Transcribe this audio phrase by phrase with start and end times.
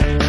[0.00, 0.27] Vou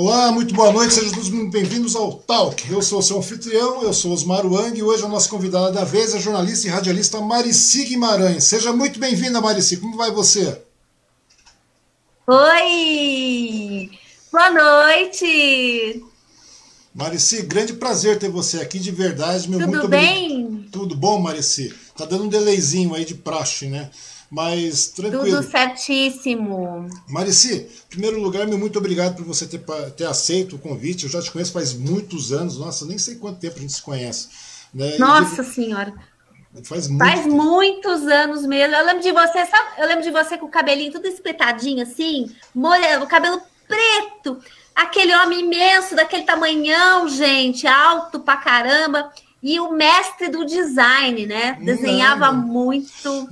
[0.00, 2.70] Olá, muito boa noite, sejam todos muito bem-vindos ao Talk.
[2.70, 5.82] Eu sou o seu anfitrião, eu sou Osmar Wang e hoje a nossa convidada da
[5.82, 8.44] vez é a jornalista e radialista Marici Guimarães.
[8.44, 10.62] Seja muito bem-vinda, Marici, como vai você?
[12.28, 13.90] Oi!
[14.30, 16.04] Boa noite!
[16.94, 19.50] Marici, grande prazer ter você aqui, de verdade.
[19.50, 20.68] Meu Tudo muito bem?
[20.70, 21.74] Tudo bom, Marici?
[21.96, 23.90] Tá dando um delayzinho aí de praxe, né?
[24.30, 25.24] Mas tranquilo.
[25.24, 26.86] Tudo certíssimo.
[27.08, 29.60] Marici, em primeiro lugar, meu muito obrigado por você ter,
[29.96, 31.04] ter aceito o convite.
[31.04, 33.82] Eu já te conheço faz muitos anos, nossa, nem sei quanto tempo a gente se
[33.82, 34.28] conhece.
[34.72, 34.98] Né?
[34.98, 35.94] Nossa Senhora.
[36.64, 38.74] Faz, muito Faz muitos anos mesmo.
[38.74, 39.68] Eu lembro de você, sabe?
[39.78, 44.38] Eu lembro de você com o cabelinho tudo espetadinho assim, molha, o cabelo preto,
[44.74, 49.12] aquele homem imenso, daquele tamanhão, gente, alto pra caramba.
[49.40, 51.56] E o mestre do design, né?
[51.62, 53.28] Desenhava não, muito.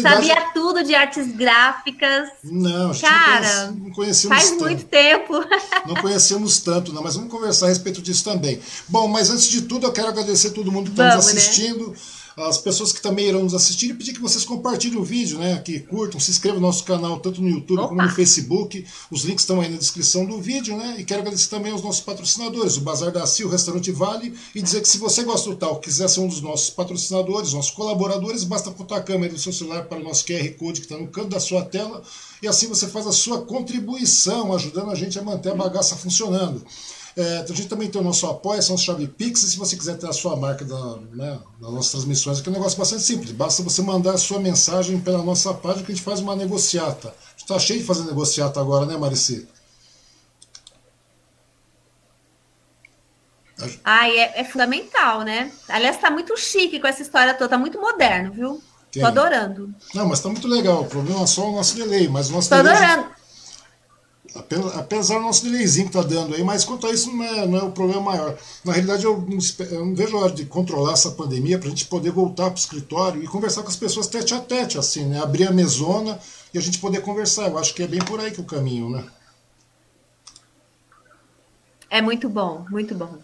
[0.00, 2.28] Sabia tudo de artes gráficas.
[2.44, 4.64] Não, cara, não conhecemos faz tanto.
[4.64, 5.34] muito tempo.
[5.86, 8.60] Não conhecemos tanto, não, mas vamos conversar a respeito disso também.
[8.88, 11.34] Bom, mas antes de tudo, eu quero agradecer a todo mundo que está nos Vamos,
[11.34, 11.94] né?
[12.46, 15.58] As pessoas que também irão nos assistir e pedir que vocês compartilhem o vídeo, né?
[15.58, 18.14] Que curtam, se inscrevam no nosso canal, tanto no YouTube como no Opa.
[18.14, 18.86] Facebook.
[19.10, 20.96] Os links estão aí na descrição do vídeo, né?
[20.98, 24.62] E quero agradecer também aos nossos patrocinadores, o Bazar da Cia, o Restaurante Vale, e
[24.62, 28.44] dizer que se você gosta do tal, quiser ser um dos nossos patrocinadores, nossos colaboradores,
[28.44, 31.08] basta apontar a câmera do seu celular para o nosso QR Code que está no
[31.08, 32.02] canto da sua tela,
[32.40, 36.64] e assim você faz a sua contribuição, ajudando a gente a manter a bagaça funcionando.
[37.18, 39.76] É, a gente também tem o nosso apoio, são os chave Pix, e se você
[39.76, 43.02] quiser ter a sua marca da, né, das nossas transmissões, aqui é um negócio bastante
[43.02, 43.32] simples.
[43.32, 47.08] Basta você mandar a sua mensagem pela nossa página que a gente faz uma negociata.
[47.08, 49.48] A gente está cheio de fazer negociata agora, né, Marici?
[53.84, 55.50] Ai, é, é fundamental, né?
[55.68, 58.62] Aliás, tá muito chique com essa história toda, tá muito moderno, viu?
[58.92, 59.74] Tô adorando.
[59.92, 60.82] Não, mas está muito legal.
[60.82, 62.76] O problema é só o nosso delay, mas o nosso Tô delay.
[62.76, 63.17] adorando.
[64.74, 67.58] Apesar, do nosso delayzinho que tá dando aí, mas quanto a isso não é, não
[67.58, 68.38] é o problema maior.
[68.64, 69.38] Na realidade, eu não,
[69.70, 72.54] eu não vejo a hora de controlar essa pandemia para a gente poder voltar para
[72.54, 75.20] o escritório e conversar com as pessoas tete a tete, assim, né?
[75.20, 76.18] Abrir a mesona
[76.52, 77.48] e a gente poder conversar.
[77.48, 79.04] Eu acho que é bem por aí que o caminho, né?
[81.90, 83.18] É muito bom, muito bom.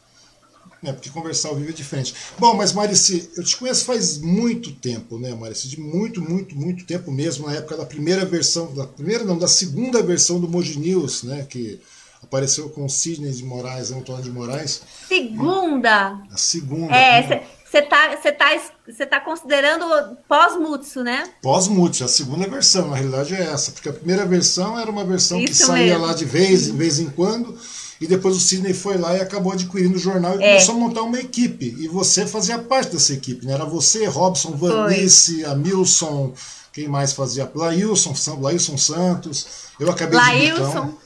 [0.85, 2.15] É, porque conversar ao vivo é diferente.
[2.39, 5.69] Bom, mas Marici, eu te conheço faz muito tempo, né, Marici?
[5.69, 9.49] De muito, muito, muito tempo mesmo, na época da primeira versão, da primeira não, da
[9.49, 11.81] segunda versão do Moji News, né, que
[12.23, 14.83] apareceu com o Sidney de Moraes, Antônio de Moraes.
[15.09, 16.19] Segunda.
[16.31, 16.95] A segunda.
[16.95, 17.47] É, né?
[17.75, 18.61] você tá, cê tá,
[18.97, 19.85] cê tá considerando
[20.29, 21.29] pós-Mutsu, né?
[21.43, 25.39] Pós-mute, a segunda versão, na realidade é essa, porque a primeira versão era uma versão
[25.39, 26.07] que Isso saía mesmo.
[26.07, 27.59] lá de vez em vez em quando,
[28.01, 30.49] e depois o Sidney foi lá e acabou adquirindo o jornal e É.
[30.49, 31.75] começou a montar uma equipe.
[31.79, 33.53] E você fazia parte dessa equipe, né?
[33.55, 36.33] Era você, Robson, Vanice, Amilson,
[36.73, 37.51] quem mais fazia?
[37.55, 39.47] Lailson, Lailson Santos.
[39.79, 40.99] Eu acabei de Lailson, então.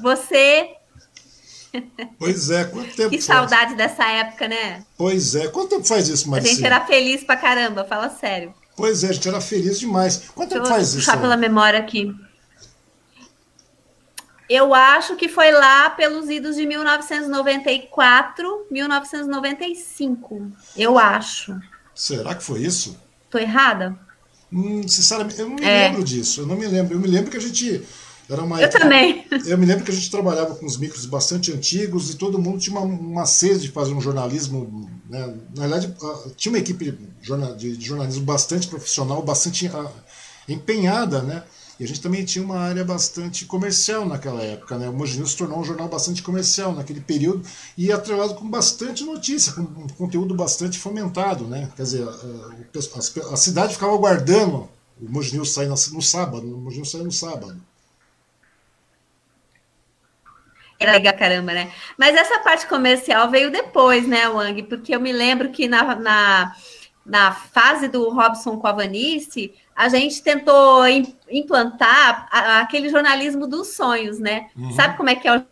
[0.00, 0.68] você,
[2.18, 3.24] Pois é, quanto tempo que faz?
[3.24, 4.84] saudade dessa época, né?
[4.96, 6.54] Pois é, quanto tempo faz isso, A Marcia?
[6.54, 8.54] gente era feliz pra caramba, fala sério.
[8.76, 10.22] Pois é, a gente era feliz demais.
[10.34, 10.96] Quanto Deixa tempo eu faz isso?
[10.98, 12.12] puxar pela memória aqui.
[14.48, 20.52] Eu acho que foi lá pelos idos de 1994, 1995.
[20.76, 21.58] Eu acho.
[21.94, 22.98] Será que foi isso?
[23.30, 23.98] Tô errada?
[24.52, 25.88] Hum, sinceramente, eu não me É.
[25.88, 26.42] lembro disso.
[26.42, 26.94] Eu não me lembro.
[26.94, 27.82] Eu me lembro que a gente
[28.28, 28.60] era uma.
[28.60, 29.26] Eu também.
[29.46, 32.58] Eu me lembro que a gente trabalhava com os micros bastante antigos e todo mundo
[32.58, 34.88] tinha uma, uma sede de fazer um jornalismo.
[35.08, 35.34] Né?
[35.56, 35.94] Na verdade,
[36.36, 39.90] tinha uma equipe de jornalismo bastante profissional, bastante ah,
[40.48, 41.42] empenhada, né?
[41.78, 44.88] E a gente também tinha uma área bastante comercial naquela época, né?
[44.88, 47.42] O Mogi News se tornou um jornal bastante comercial naquele período
[47.76, 51.70] e atrelado com bastante notícia, com um conteúdo bastante fomentado, né?
[51.76, 52.08] Quer dizer,
[52.96, 54.68] as pe- a cidade ficava aguardando
[55.00, 57.60] o Mogi News sair no, sábado, o Mogi News saía no sábado.
[60.78, 61.72] Era legal caramba, né?
[61.96, 64.62] Mas essa parte comercial veio depois, né, Wang?
[64.64, 66.54] Porque eu me lembro que na, na,
[67.04, 72.28] na fase do Robson com a Vanice, a gente tentou im- implantar
[72.60, 74.48] aquele jornalismo dos sonhos, né?
[74.74, 75.44] Sabe como é que é o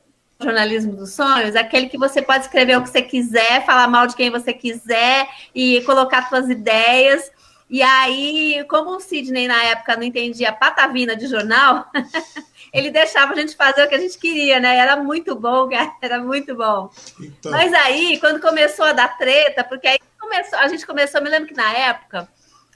[0.42, 1.54] jornalismo dos sonhos?
[1.54, 5.28] Aquele que você pode escrever o que você quiser, falar mal de quem você quiser
[5.54, 7.30] e colocar suas ideias.
[7.68, 11.86] E aí, como o Sidney na época não entendia patavina de jornal,
[12.72, 14.76] ele deixava a gente fazer o que a gente queria, né?
[14.76, 16.90] Era muito bom, cara, era muito bom.
[17.20, 21.28] Então, Mas aí, quando começou a dar treta, porque aí começou, a gente começou, me
[21.28, 22.28] lembro que na época,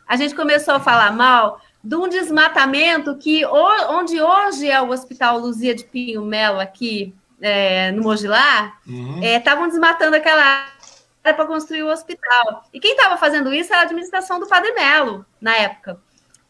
[0.07, 5.39] a gente começou a falar mal de um desmatamento que onde hoje é o Hospital
[5.39, 9.23] Luzia de Pinho Melo, aqui é, no Mogilar, uhum.
[9.23, 12.65] estavam desmatando aquela área para construir o hospital.
[12.73, 15.99] E quem estava fazendo isso era a administração do Padre Melo, na época.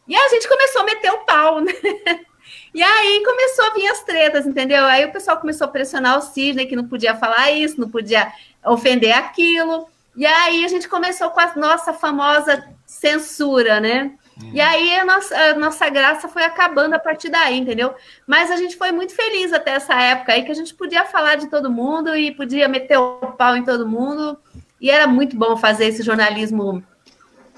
[0.07, 1.73] E aí a gente começou a meter o pau, né?
[2.77, 4.85] E aí começou a vir as tretas, entendeu?
[4.85, 8.31] Aí o pessoal começou a pressionar o Sidney, que não podia falar isso, não podia
[8.63, 9.89] ofender aquilo.
[10.15, 14.11] E aí a gente começou com a nossa famosa censura, né?
[14.53, 17.95] E aí a nossa, a nossa graça foi acabando a partir daí, entendeu?
[18.27, 21.33] Mas a gente foi muito feliz até essa época aí, que a gente podia falar
[21.33, 24.37] de todo mundo e podia meter o pau em todo mundo.
[24.79, 26.83] E era muito bom fazer esse jornalismo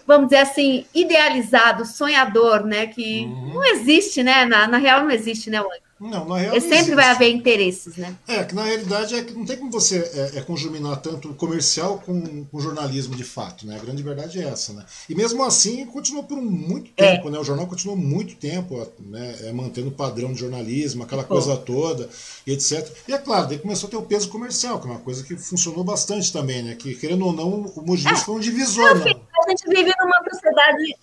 [0.10, 2.88] vamos dizer assim, idealizado, sonhador, né?
[2.88, 3.54] Que uhum.
[3.54, 4.44] não existe, né?
[4.44, 5.78] Na, na real não existe, né, Wang?
[6.00, 6.53] Não, na real.
[6.56, 6.96] Sempre existe.
[6.96, 8.15] vai haver interesses, né?
[8.27, 12.01] É, que na realidade é que não tem como você é, é conjuminar tanto comercial
[12.06, 13.75] com, com jornalismo de fato, né?
[13.75, 14.86] A grande verdade é essa, né?
[15.10, 17.15] E mesmo assim continuou por muito é.
[17.15, 17.32] tempo, é.
[17.32, 17.39] né?
[17.39, 19.36] O jornal continuou muito tempo, né?
[19.41, 21.34] É, mantendo o padrão de jornalismo, aquela Pô.
[21.34, 22.10] coisa toda,
[22.48, 22.89] e etc.
[23.08, 25.36] E é claro, daí começou a ter o peso comercial, que é uma coisa que
[25.36, 26.75] funcionou bastante também, né?
[26.75, 28.15] Que querendo ou não, o Mogi é.
[28.15, 29.13] foi um divisor, né?
[29.46, 30.96] A gente vive numa sociedade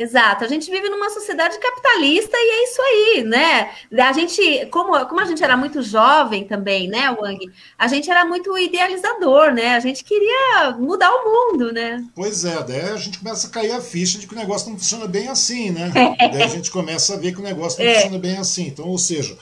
[0.00, 3.70] Exato, a gente vive numa sociedade capitalista e é isso aí, né?
[4.02, 7.38] A gente, como, como a gente era muito jovem também, né, Wang?
[7.78, 9.74] A gente era muito idealizador, né?
[9.74, 12.02] A gente queria mudar o mundo, né?
[12.14, 14.78] Pois é, daí a gente começa a cair a ficha de que o negócio não
[14.78, 15.92] funciona bem assim, né?
[16.18, 16.28] É.
[16.30, 17.94] Daí a gente começa a ver que o negócio não é.
[17.96, 18.68] funciona bem assim.
[18.68, 19.36] Então, ou seja,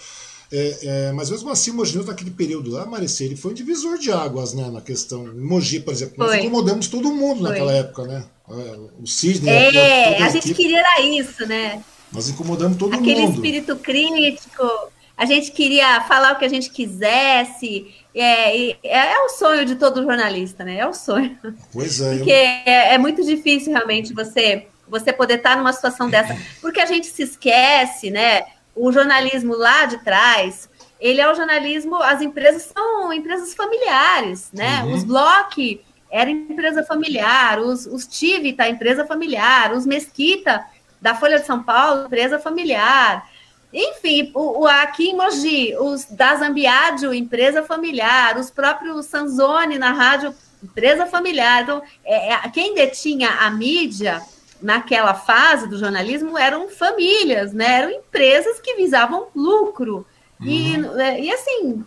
[0.50, 3.96] é, é, mas mesmo assim, Mogi News, naquele período lá, Maricê, ele foi um divisor
[3.96, 4.68] de águas, né?
[4.70, 5.24] Na questão.
[5.36, 7.50] Mogi, por exemplo, nós incomodamos todo mundo foi.
[7.50, 8.24] naquela época, né?
[8.48, 9.48] O Cisne.
[9.48, 11.82] É, a gente queria era isso, né?
[12.12, 13.38] Nós incomodamos todo Aquele mundo.
[13.38, 17.94] Aquele espírito crítico, a gente queria falar o que a gente quisesse.
[18.14, 20.78] É, é, o sonho de todo jornalista, né?
[20.78, 21.36] É o sonho.
[21.72, 22.16] Pois é.
[22.16, 22.36] Porque eu...
[22.36, 26.36] é, é, muito difícil realmente você, você poder estar numa situação dessa.
[26.60, 28.44] Porque a gente se esquece, né?
[28.74, 34.82] O jornalismo lá de trás, ele é o jornalismo, as empresas são empresas familiares, né?
[34.84, 34.94] Uhum.
[34.94, 40.64] Os block era empresa familiar, os, os Tive tá empresa familiar, os Mesquita
[41.00, 43.28] da Folha de São Paulo, empresa familiar.
[43.72, 49.92] Enfim, o, o aqui em Mogi, os da Zambiádio, empresa familiar, os próprios Sanzoni na
[49.92, 51.62] rádio, empresa familiar.
[51.62, 54.22] Então, é, é, quem detinha a mídia
[54.60, 57.82] naquela fase do jornalismo eram famílias, né?
[57.82, 60.06] Eram empresas que visavam lucro.
[60.40, 60.46] Uhum.
[60.46, 61.84] E, é, e assim,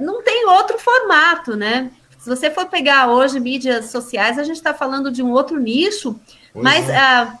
[0.00, 1.90] não tem outro formato, né?
[2.18, 6.18] Se você for pegar hoje mídias sociais, a gente está falando de um outro nicho,
[6.52, 7.22] pois mas é.
[7.24, 7.38] uh,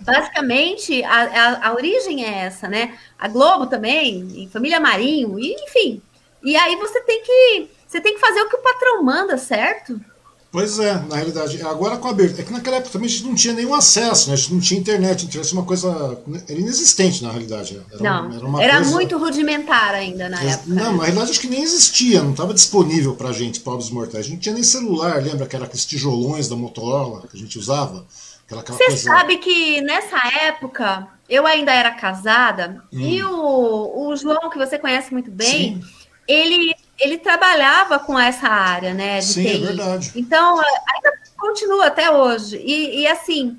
[0.00, 2.98] basicamente a, a, a, origem é essa, né?
[3.18, 6.02] A Globo também, Família Marinho, e, enfim.
[6.42, 10.00] E aí você tem que você tem que fazer o que o patrão manda, certo?
[10.56, 11.60] Pois é, na realidade.
[11.60, 12.40] Agora com a abertura.
[12.40, 14.32] É que naquela época também a gente não tinha nenhum acesso, né?
[14.32, 16.18] A gente não tinha internet, a internet uma coisa.
[16.48, 17.74] Era inexistente, na realidade.
[17.74, 17.82] Né?
[17.92, 18.90] Era, não, era, era coisa...
[18.90, 20.64] muito rudimentar ainda na época.
[20.68, 24.24] Não, na realidade acho que nem existia, não estava disponível pra gente, pobres mortais.
[24.24, 27.38] A gente não tinha nem celular, lembra que era aqueles tijolões da Motorola que a
[27.38, 28.06] gente usava?
[28.46, 29.02] Aquela, aquela Você coisa...
[29.02, 32.98] sabe que nessa época eu ainda era casada hum.
[32.98, 35.80] e o, o João, que você conhece muito bem, Sim.
[36.26, 39.20] ele ele trabalhava com essa área, né?
[39.20, 39.48] Sim, TI.
[39.48, 40.12] é verdade.
[40.16, 42.56] Então, ainda continua até hoje.
[42.64, 43.58] E, e assim,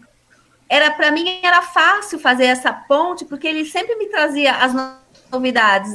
[0.70, 4.74] era para mim era fácil fazer essa ponte, porque ele sempre me trazia as
[5.32, 5.92] novidades.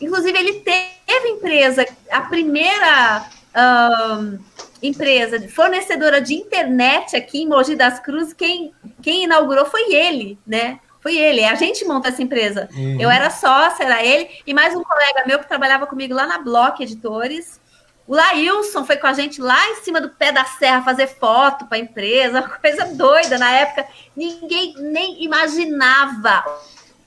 [0.00, 4.38] Inclusive, ele teve empresa, a primeira um,
[4.82, 8.72] empresa fornecedora de internet aqui em Mogi das Cruzes, quem,
[9.02, 10.78] quem inaugurou foi ele, né?
[11.06, 12.68] Foi ele, a gente monta essa empresa.
[12.74, 13.00] Uhum.
[13.00, 16.38] Eu era sócia, era ele, e mais um colega meu que trabalhava comigo lá na
[16.38, 17.60] Block Editores.
[18.08, 21.66] O Lailson foi com a gente lá em cima do pé da serra fazer foto
[21.66, 23.38] para a empresa, uma coisa doida.
[23.38, 23.86] Na época,
[24.16, 26.42] ninguém nem imaginava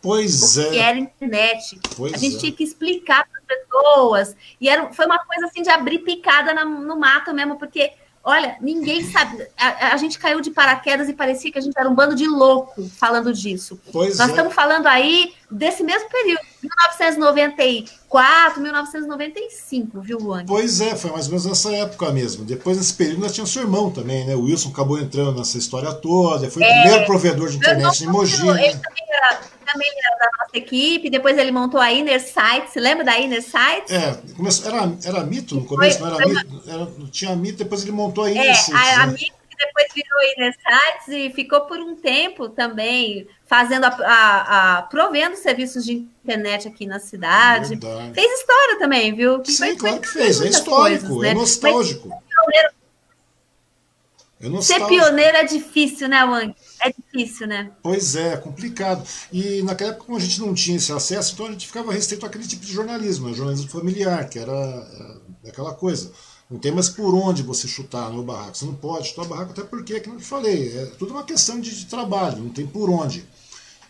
[0.02, 0.70] pois é.
[0.70, 1.78] que era internet.
[1.98, 2.40] Pois a gente é.
[2.40, 4.36] tinha que explicar para as pessoas.
[4.62, 7.92] E era, foi uma coisa assim de abrir picada no, no mato mesmo, porque
[8.24, 9.48] Olha, ninguém sabe.
[9.58, 12.28] A, a, gente caiu de paraquedas e parecia que a gente era um bando de
[12.28, 13.80] louco falando disso.
[13.92, 14.32] Pois Nós é.
[14.32, 20.46] estamos falando aí desse mesmo período, 1994, 1995, viu, Luane?
[20.46, 22.44] Pois é, foi mais ou menos nessa época mesmo.
[22.44, 24.36] Depois desse período nós tínhamos seu irmão também, né?
[24.36, 28.08] O Wilson acabou entrando nessa história toda, foi o é, primeiro provedor de internet em
[28.08, 28.48] Mogi.
[28.48, 29.40] Ele também era
[29.72, 33.42] também era da nossa equipe, depois ele montou a Inner Sight, você lembra da Inner
[33.42, 33.94] Sight?
[33.94, 34.18] É,
[34.66, 38.24] era, era mito no começo, foi, não era mito, era, tinha mito, depois ele montou
[38.24, 38.74] a Inner é, Sight.
[38.76, 39.14] A, a né?
[39.14, 44.82] mito depois virou Inner Sights e ficou por um tempo também fazendo a, a, a,
[44.84, 47.76] provendo serviços de internet aqui na cidade.
[47.76, 48.14] Verdade.
[48.14, 49.42] Fez história também, viu?
[49.42, 50.40] Que Sim, foi, claro que fez.
[50.40, 51.30] É histórico, coisas, né?
[51.30, 52.08] é nostálgico.
[52.08, 52.22] Mas,
[54.42, 56.56] é Ser pioneiro é difícil, né, Wang?
[56.82, 57.72] É difícil, né?
[57.84, 59.04] Pois é, complicado.
[59.32, 62.26] E naquela época, como a gente não tinha esse acesso, então a gente ficava restrito
[62.26, 63.34] àquele tipo de jornalismo, né?
[63.34, 66.12] jornalismo familiar, que era, era aquela coisa.
[66.50, 68.58] Não tem mais por onde você chutar no barraco.
[68.58, 71.60] Você não pode chutar o barraco, até porque, como eu falei, é tudo uma questão
[71.60, 73.24] de, de trabalho, não tem por onde.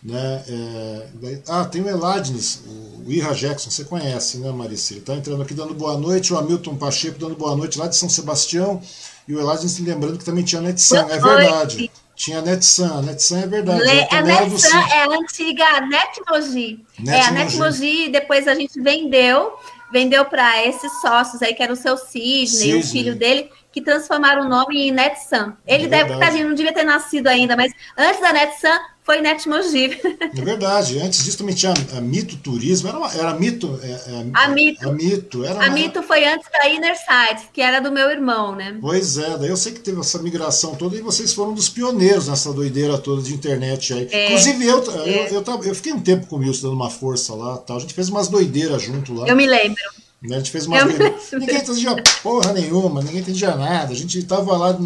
[0.02, 0.44] Né?
[0.48, 1.08] É,
[1.48, 4.94] ah, tem o Eladnes, o Ira Jackson, você conhece, né, Maricia?
[4.94, 7.96] Ele está entrando aqui dando boa noite, o Hamilton Pacheco dando boa noite lá de
[7.96, 8.80] São Sebastião,
[9.28, 11.90] e o Eladnes lembrando que também tinha Netsan, é verdade.
[12.20, 13.82] Tinha a Netsan, a Netsan é verdade.
[13.82, 16.84] Le, a Netsan é a antiga Netmoji.
[16.98, 19.54] Net é, a Netmoji, depois a gente vendeu,
[19.90, 22.72] vendeu para esses sócios aí, que era o seu Cisne, Cisne.
[22.72, 25.52] e o filho dele, que transformaram o nome em NetSun.
[25.66, 29.98] Ele é deve, tadinho, não devia ter nascido ainda, mas antes da NetSun foi Netmogi.
[30.20, 31.00] É verdade.
[31.00, 32.88] Antes disso também tinha a Mito Turismo.
[32.88, 33.80] Era, uma, era Mito.
[33.82, 34.88] É, é, a Mito.
[34.88, 35.44] A Mito.
[35.44, 35.70] Era a uma...
[35.70, 38.78] Mito foi antes da Inner Sight, que era do meu irmão, né?
[38.80, 39.36] Pois é.
[39.36, 42.98] Daí eu sei que teve essa migração toda e vocês foram dos pioneiros nessa doideira
[42.98, 44.08] toda de internet aí.
[44.12, 45.08] É, Inclusive eu, é.
[45.08, 47.78] eu, eu, eu, eu, fiquei um tempo com o Wilson dando uma força lá tal.
[47.78, 49.26] A gente fez umas doideiras junto lá.
[49.26, 49.82] Eu me lembro.
[50.22, 50.36] Né?
[50.36, 50.84] A gente fez umas
[51.32, 53.92] Ninguém entendia porra nenhuma, ninguém entendia nada.
[53.92, 54.78] A gente tava lá.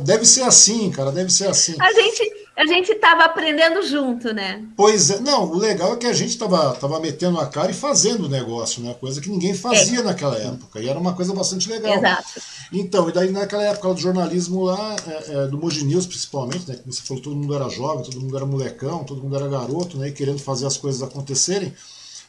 [0.00, 1.76] Deve ser assim, cara, deve ser assim.
[1.78, 4.64] A gente a gente estava aprendendo junto, né?
[4.76, 7.74] Pois é, não, o legal é que a gente estava tava metendo a cara e
[7.74, 8.94] fazendo o negócio, né?
[8.94, 10.02] Coisa que ninguém fazia é.
[10.02, 10.80] naquela época.
[10.80, 11.92] E era uma coisa bastante legal.
[11.94, 12.40] Exato.
[12.72, 16.76] Então, e daí naquela época do jornalismo lá, é, é, do Mogi News principalmente, né?
[16.76, 19.98] Que você falou, todo mundo era jovem, todo mundo era molecão, todo mundo era garoto,
[19.98, 20.08] né?
[20.08, 21.74] E querendo fazer as coisas acontecerem.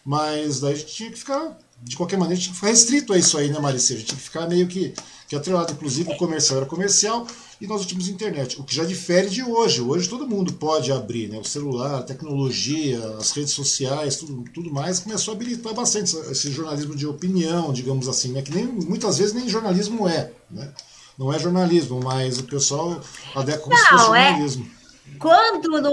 [0.04, 2.72] Mas daí a gente tinha que ficar, de qualquer maneira, a gente tinha que ficar
[2.72, 3.94] restrito a isso aí, né, Maricê?
[3.94, 4.92] A gente tinha que ficar meio que,
[5.28, 5.72] que atrelado.
[5.72, 7.28] Inclusive, o comercial era comercial
[7.62, 9.82] e nós tínhamos internet, o que já difere de hoje.
[9.82, 11.38] Hoje todo mundo pode abrir, né?
[11.38, 16.52] O celular, a tecnologia, as redes sociais, tudo, tudo mais começou a habilitar bastante esse
[16.52, 18.42] jornalismo de opinião, digamos assim, né?
[18.42, 20.74] Que nem, muitas vezes nem jornalismo é, né?
[21.20, 23.00] Não é jornalismo, mas o pessoal
[23.36, 24.30] adequa como Não, se fosse é...
[24.30, 24.72] jornalismo.
[25.20, 25.92] Quando no...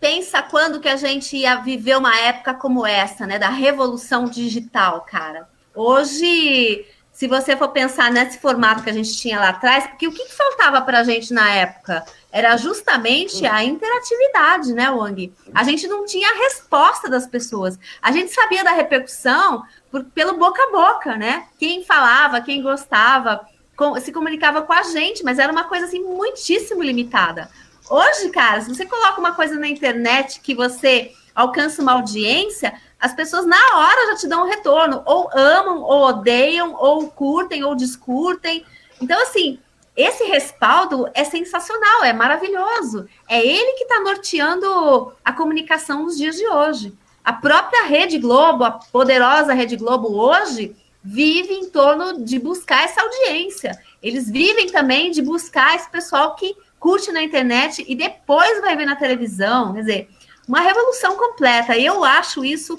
[0.00, 3.38] pensa quando que a gente ia viver uma época como essa, né?
[3.38, 5.48] Da revolução digital, cara.
[5.74, 6.86] Hoje
[7.18, 10.24] se você for pensar nesse formato que a gente tinha lá atrás, porque o que,
[10.24, 12.04] que faltava para a gente na época?
[12.30, 15.34] Era justamente a interatividade, né, Wang?
[15.52, 17.76] A gente não tinha a resposta das pessoas.
[18.00, 21.48] A gente sabia da repercussão por, pelo boca a boca, né?
[21.58, 23.44] Quem falava, quem gostava,
[23.76, 27.50] com, se comunicava com a gente, mas era uma coisa assim muitíssimo limitada.
[27.90, 33.14] Hoje, cara, se você coloca uma coisa na internet que você alcança uma audiência, as
[33.14, 37.74] pessoas na hora já te dão um retorno, ou amam, ou odeiam, ou curtem, ou
[37.74, 38.64] descurtem.
[39.00, 39.58] Então, assim,
[39.96, 43.08] esse respaldo é sensacional, é maravilhoso.
[43.28, 46.92] É ele que está norteando a comunicação nos dias de hoje.
[47.24, 53.00] A própria Rede Globo, a poderosa Rede Globo hoje, vive em torno de buscar essa
[53.00, 53.78] audiência.
[54.02, 58.86] Eles vivem também de buscar esse pessoal que curte na internet e depois vai ver
[58.86, 59.72] na televisão.
[59.74, 60.08] Quer dizer,
[60.46, 61.76] uma revolução completa.
[61.76, 62.78] E eu acho isso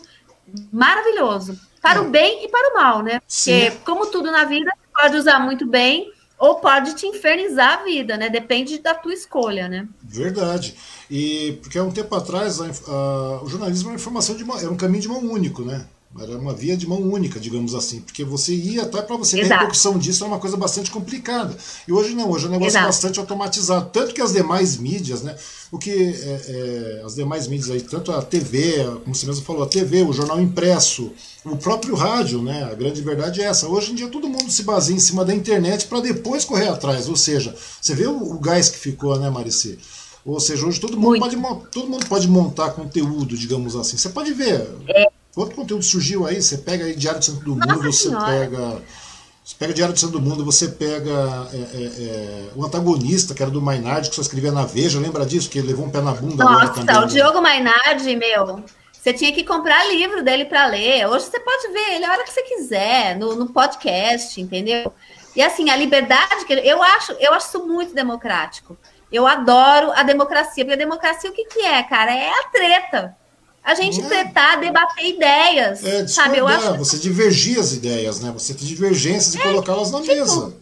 [0.72, 1.60] maravilhoso.
[1.82, 2.02] Para é.
[2.02, 3.20] o bem e para o mal, né?
[3.20, 3.78] Porque, Sim.
[3.86, 8.30] como tudo na vida, pode usar muito bem ou pode te infernizar a vida, né?
[8.30, 9.88] Depende da tua escolha, né?
[10.02, 10.76] Verdade.
[11.12, 14.72] E porque há um tempo atrás a, a, o jornalismo era informação de uma, era
[14.72, 15.86] um caminho de mão único, né?
[16.18, 19.52] Era uma via de mão única, digamos assim, porque você ia até para você ver
[19.52, 21.56] a repercussão disso era uma coisa bastante complicada.
[21.88, 22.86] E hoje não, hoje é um negócio Exato.
[22.88, 23.90] bastante automatizado.
[23.92, 25.36] Tanto que as demais mídias, né?
[25.72, 29.62] O que é, é, as demais mídias aí, tanto a TV, como você mesmo falou,
[29.62, 31.14] a TV, o jornal impresso,
[31.46, 32.64] o próprio rádio, né?
[32.64, 33.68] A grande verdade é essa.
[33.68, 37.08] Hoje em dia todo mundo se baseia em cima da internet para depois correr atrás.
[37.08, 39.78] Ou seja, você vê o, o gás que ficou, né, Marici?
[40.26, 41.38] Ou seja, hoje todo mundo, pode,
[41.72, 43.96] todo mundo pode montar conteúdo, digamos assim.
[43.96, 44.68] Você pode ver.
[44.88, 46.42] É Quanto conteúdo surgiu aí?
[46.42, 48.82] Você pega aí Diário do Santo do Mundo, você pega.
[49.42, 53.42] Você pega Diário do Santo do Mundo, você pega é, é, é, o antagonista, que
[53.42, 55.50] era do Mainardi, que só escrevia na Veja, lembra disso?
[55.50, 57.08] Que ele levou um pé na bunda Nossa, também, o né?
[57.08, 61.08] Diogo Mainardi, meu, você tinha que comprar livro dele para ler.
[61.08, 64.92] Hoje você pode ver ele a hora que você quiser, no, no podcast, entendeu?
[65.34, 68.78] E assim, a liberdade, eu acho, eu acho isso muito democrático.
[69.10, 72.14] Eu adoro a democracia, porque a democracia o que, que é, cara?
[72.14, 73.18] É a treta
[73.64, 74.04] a gente é.
[74.06, 75.84] tretar, debater ideias.
[75.84, 76.38] É, sabe?
[76.38, 76.78] Eu acho...
[76.78, 78.32] Você divergir as ideias, né?
[78.32, 80.54] Você ter divergências é, e colocá-las na tipo, mesa.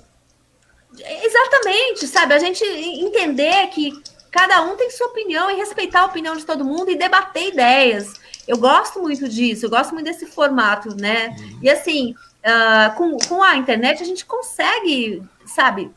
[0.99, 2.33] Exatamente, sabe?
[2.33, 3.93] A gente entender que
[4.31, 8.13] cada um tem sua opinião e respeitar a opinião de todo mundo e debater ideias.
[8.47, 11.35] Eu gosto muito disso, eu gosto muito desse formato, né?
[11.37, 11.59] Uhum.
[11.63, 15.91] E assim, uh, com, com a internet a gente consegue, sabe,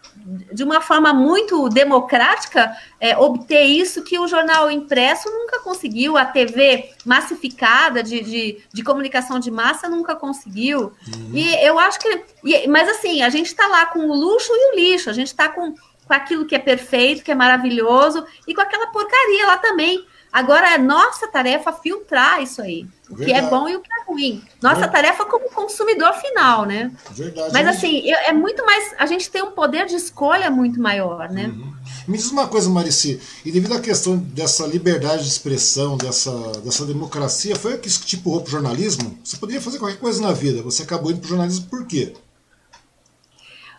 [0.52, 6.24] de uma forma muito democrática, é, obter isso que o jornal impresso nunca conseguiu, a
[6.24, 10.92] TV massificada de, de, de comunicação de massa nunca conseguiu.
[11.06, 11.30] Uhum.
[11.34, 12.24] E eu acho que.
[12.44, 15.28] E, mas assim, a gente está lá com o luxo e o lixo, a gente
[15.28, 19.58] está com, com aquilo que é perfeito, que é maravilhoso, e com aquela porcaria lá
[19.58, 20.06] também.
[20.32, 22.86] Agora é nossa tarefa filtrar isso aí.
[23.08, 24.42] O que é bom e o que é ruim.
[24.62, 26.92] Nossa tarefa como consumidor final, né?
[27.10, 27.52] Verdade.
[27.52, 28.94] Mas assim, é muito mais.
[28.96, 31.46] A gente tem um poder de escolha muito maior, né?
[31.46, 31.74] Uhum.
[32.06, 36.86] Me diz uma coisa, Marici, e devido à questão dessa liberdade de expressão, dessa, dessa
[36.86, 39.18] democracia, foi o que te empurrou para o jornalismo?
[39.24, 42.14] Você poderia fazer qualquer coisa na vida, você acabou indo para o jornalismo por quê?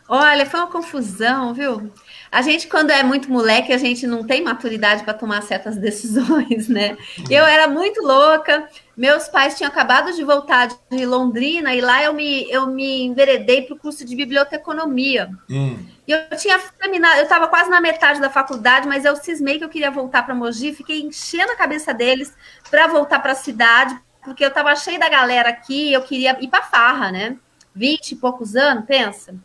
[0.08, 1.90] Olha, foi uma confusão, viu?
[2.32, 6.70] A gente, quando é muito moleque, a gente não tem maturidade para tomar certas decisões,
[6.70, 6.98] né?
[7.30, 8.70] Eu era muito louca.
[8.96, 13.64] Meus pais tinham acabado de voltar de Londrina e lá eu me, eu me enveredei
[13.64, 15.30] para o curso de biblioteconomia.
[15.50, 15.78] Hum.
[16.08, 19.66] E eu tinha terminado, eu estava quase na metade da faculdade, mas eu cismei que
[19.66, 22.34] eu queria voltar para Mogi, fiquei enchendo a cabeça deles
[22.70, 26.48] para voltar para a cidade, porque eu estava cheia da galera aqui, eu queria ir
[26.48, 27.38] para farra, né?
[27.76, 29.36] Vinte e poucos anos, pensa.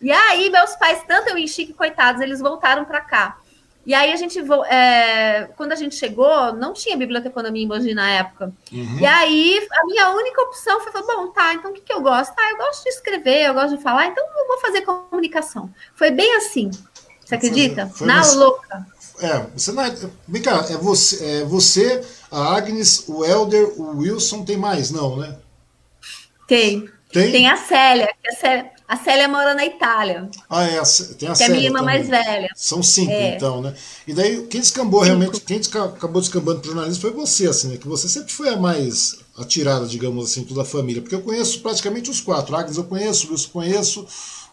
[0.00, 3.38] E aí, meus pais, tanto eu enchi que, coitados, eles voltaram para cá.
[3.84, 8.10] E aí a gente, é, quando a gente chegou, não tinha biblioteconomia em Mogi na
[8.10, 8.52] época.
[8.70, 8.98] Uhum.
[9.00, 12.32] E aí a minha única opção foi, bom, tá, então o que, que eu gosto?
[12.38, 15.72] Ah, eu gosto de escrever, eu gosto de falar, então eu vou fazer comunicação.
[15.94, 16.70] Foi bem assim.
[17.24, 17.86] Você acredita?
[17.86, 18.36] Foi, foi na nesse...
[18.36, 18.86] louca.
[19.18, 19.94] É, você não é.
[20.28, 25.16] Vem cá, é você, é você, a Agnes, o Elder, o Wilson, tem mais, não,
[25.16, 25.36] né?
[26.46, 26.88] Tem.
[27.12, 27.32] Tem?
[27.32, 30.28] Tem a Célia, que a Célia, a Célia mora na Itália.
[30.50, 30.82] Ah, é,
[31.16, 31.44] tem a que Célia.
[31.44, 32.48] é a minha irmã mais velha.
[32.56, 33.36] São cinco, é.
[33.36, 33.72] então, né?
[34.04, 35.16] E daí, quem descambou cinco.
[35.16, 37.76] realmente, quem acabou descambando para jornalismo foi você, assim, né?
[37.76, 41.00] Que você sempre foi a mais atirada, digamos assim, toda a família.
[41.00, 42.56] Porque eu conheço praticamente os quatro.
[42.56, 44.06] Agnes eu conheço, o Wilson eu conheço,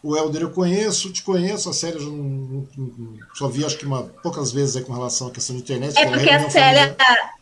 [0.04, 3.80] o Helder eu conheço, te conheço, a Célia já não, não, não, só vi acho
[3.80, 5.98] que uma, poucas vezes aí com relação à questão de internet.
[5.98, 6.96] É porque a Célia.
[6.96, 7.37] Familiar.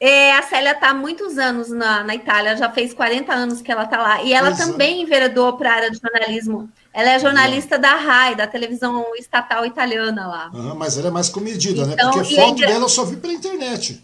[0.00, 3.70] É, a Célia está há muitos anos na, na Itália, já fez 40 anos que
[3.70, 4.22] ela está lá.
[4.22, 4.56] E ela é.
[4.56, 5.02] também é.
[5.02, 6.70] enveredou para a área de jornalismo.
[6.92, 10.50] Ela é jornalista da RAI, da televisão estatal italiana lá.
[10.54, 11.94] Uhum, mas ela é mais comedida, né?
[11.94, 12.12] então, né?
[12.12, 14.02] Porque foto dela eu só vi pela internet.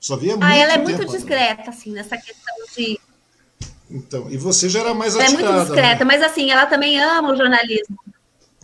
[0.00, 2.98] Só via muito Ah, ela é muito discreta, assim, nessa questão de.
[3.90, 5.44] Então, e você já era mais ela atirada.
[5.44, 6.04] Ela é muito discreta, né?
[6.04, 7.98] mas assim, ela também ama o jornalismo.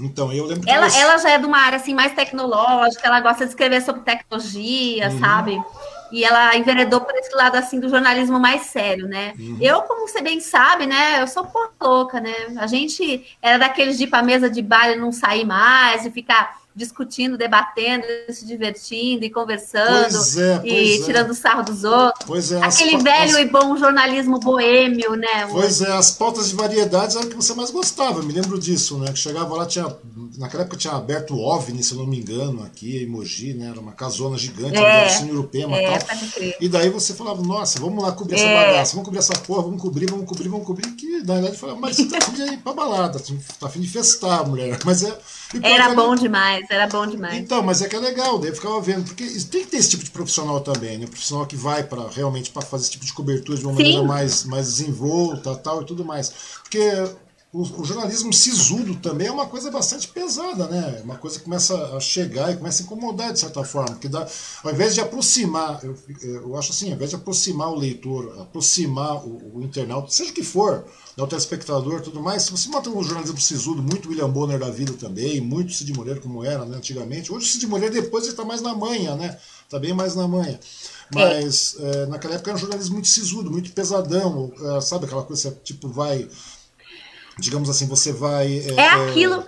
[0.00, 0.98] Então, eu lembro que ela, você...
[0.98, 5.11] ela já é de uma área assim mais tecnológica, ela gosta de escrever sobre tecnologia,
[5.11, 5.18] uhum.
[5.18, 5.62] sabe?
[6.11, 9.34] E ela enveredou por esse lado assim do jornalismo mais sério, né?
[9.38, 9.58] Uhum.
[9.61, 11.20] Eu, como você bem sabe, né?
[11.20, 12.34] Eu sou porra louca, né?
[12.56, 16.11] A gente era daqueles de ir pra mesa de bar e não sair mais, e
[16.11, 21.04] ficar discutindo, debatendo, se divertindo e conversando é, e é.
[21.04, 22.52] tirando sarro dos outros.
[22.52, 25.48] É, Aquele velho e bom jornalismo boêmio, né?
[25.50, 28.96] Pois é, as pautas de variedades eram o que você mais gostava, me lembro disso,
[28.98, 29.10] né?
[29.12, 29.94] Que chegava lá, tinha.
[30.38, 33.70] Naquela época tinha aberto o OVNI, se eu não me engano, aqui em Mogi, né?
[33.70, 36.16] Era uma casona gigante, é, era Cine Europema e é, tal.
[36.60, 38.54] E daí você falava, nossa, vamos lá cobrir essa é.
[38.54, 40.88] bagaça, vamos cobrir essa porra, vamos cobrir, vamos cobrir, vamos cobrir.
[40.92, 43.18] Que na verdade falava, mas você tá afim de ir pra balada,
[43.58, 44.78] tá afim de festar, mulher.
[44.86, 45.18] Mas é.
[45.62, 47.37] Era bom demais era bom demais.
[47.37, 49.90] Então, mas é que é legal, daí eu ficava vendo, porque tem que ter esse
[49.90, 51.06] tipo de profissional também, né?
[51.06, 53.82] Profissional que vai para realmente para fazer esse tipo de cobertura de uma Sim.
[53.82, 56.32] maneira mais, mais desenvolta tal e tudo mais.
[56.62, 56.80] Porque
[57.50, 61.00] o, o, jornalismo sisudo também é uma coisa bastante pesada, né?
[61.02, 63.96] Uma coisa que começa a chegar e começa a incomodar de certa forma.
[63.96, 64.28] Que dá,
[64.62, 69.26] ao invés de aproximar, eu, eu acho assim, ao invés de aproximar o leitor, aproximar
[69.26, 70.84] o, o internauta, seja o que for,
[71.16, 74.68] né, o telespectador tudo mais, se você mata um jornalismo sisudo, muito William Bonner da
[74.68, 77.32] vida também, muito Cid Moreira como era né, antigamente.
[77.32, 79.38] Hoje o Cid Moreira depois ele está mais na manha, né?
[79.64, 80.61] Está bem mais na manha.
[81.14, 82.02] Mas é.
[82.02, 85.88] É, naquela época era um jornalismo muito sisudo, muito pesadão, é, sabe aquela coisa, tipo,
[85.88, 86.28] vai
[87.38, 88.59] digamos assim, você vai.
[88.59, 89.44] É, é aquilo.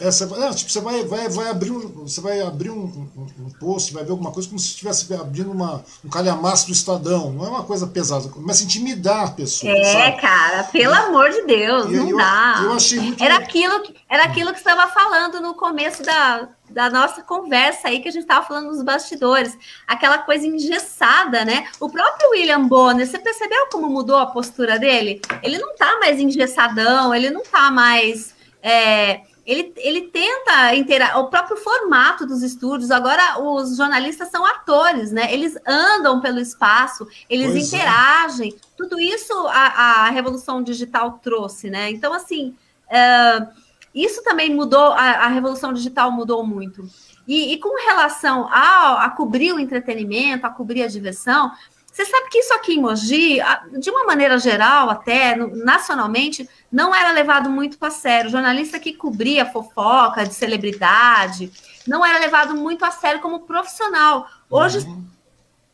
[0.00, 3.26] É, você, é, tipo, você vai, vai, vai abrir, um, você vai abrir um, um,
[3.46, 7.32] um post, vai ver alguma coisa como se estivesse abrindo uma, um calhamaço do Estadão.
[7.32, 9.72] Não é uma coisa pesada, começa a intimidar a pessoa.
[9.72, 10.20] É, sabe?
[10.20, 10.98] cara, pelo é.
[10.98, 12.60] amor de Deus, e não eu, dá.
[12.62, 13.22] Eu achei muito.
[13.22, 18.00] Era aquilo, era aquilo que você estava falando no começo da, da nossa conversa aí
[18.00, 21.66] que a gente estava falando nos bastidores, aquela coisa engessada, né?
[21.80, 25.20] O próprio William Bonner, você percebeu como mudou a postura dele?
[25.42, 28.36] Ele não tá mais engessadão, ele não tá mais.
[28.62, 32.90] É, ele, ele tenta interar o próprio formato dos estúdios.
[32.90, 35.32] Agora, os jornalistas são atores, né?
[35.32, 37.76] Eles andam pelo espaço, eles pois é.
[37.76, 38.52] interagem.
[38.54, 38.60] É.
[38.76, 41.90] Tudo isso a, a, Revolução Digital trouxe, né?
[41.90, 42.54] Então, assim,
[42.90, 43.48] uh,
[43.94, 46.86] isso também mudou, a, a, Revolução Digital mudou muito.
[47.26, 51.50] E, e com relação a, a cobrir o entretenimento, a cobrir a diversão,
[51.98, 53.40] você sabe que isso aqui em Mogi,
[53.80, 58.28] de uma maneira geral, até nacionalmente, não era levado muito a sério.
[58.28, 61.50] O jornalista que cobria fofoca de celebridade
[61.88, 64.28] não era levado muito a sério como profissional.
[64.48, 65.04] Hoje uhum.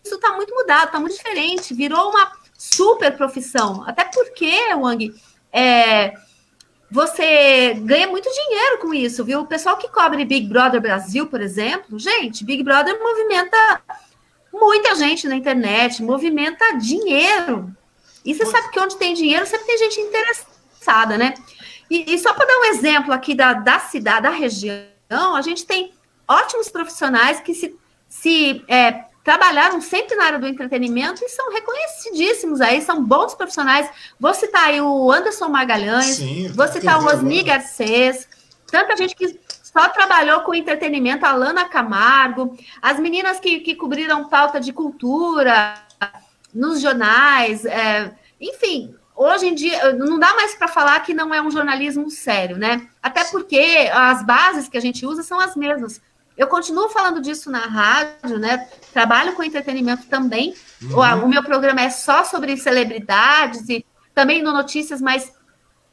[0.02, 3.84] isso está muito mudado, está muito diferente, virou uma super profissão.
[3.86, 5.14] Até porque, Wang,
[5.52, 6.14] é,
[6.90, 9.40] você ganha muito dinheiro com isso, viu?
[9.40, 13.82] O pessoal que cobre Big Brother Brasil, por exemplo, gente, Big Brother movimenta
[14.54, 17.74] muita gente na internet, movimenta dinheiro.
[18.24, 21.34] E você sabe que onde tem dinheiro sempre tem gente interessada, né?
[21.90, 25.66] E, e só para dar um exemplo aqui da, da cidade, da região, a gente
[25.66, 25.92] tem
[26.26, 27.76] ótimos profissionais que se,
[28.08, 33.90] se é, trabalharam sempre na área do entretenimento e são reconhecidíssimos aí, são bons profissionais.
[34.18, 38.26] Vou citar aí o Anderson Magalhães, Sim, vou citar o Osni Garcês,
[38.66, 39.38] tanta gente que
[39.76, 45.74] só trabalhou com entretenimento, a Lana Camargo, as meninas que, que cobriram pauta de cultura
[46.54, 51.42] nos jornais, é, enfim, hoje em dia não dá mais para falar que não é
[51.42, 52.86] um jornalismo sério, né?
[53.02, 56.00] Até porque as bases que a gente usa são as mesmas.
[56.36, 58.68] Eu continuo falando disso na rádio, né?
[58.92, 60.54] Trabalho com entretenimento também.
[60.82, 60.98] Uhum.
[60.98, 63.84] O, o, meu programa é só sobre celebridades e
[64.14, 65.32] também no Notícias, mas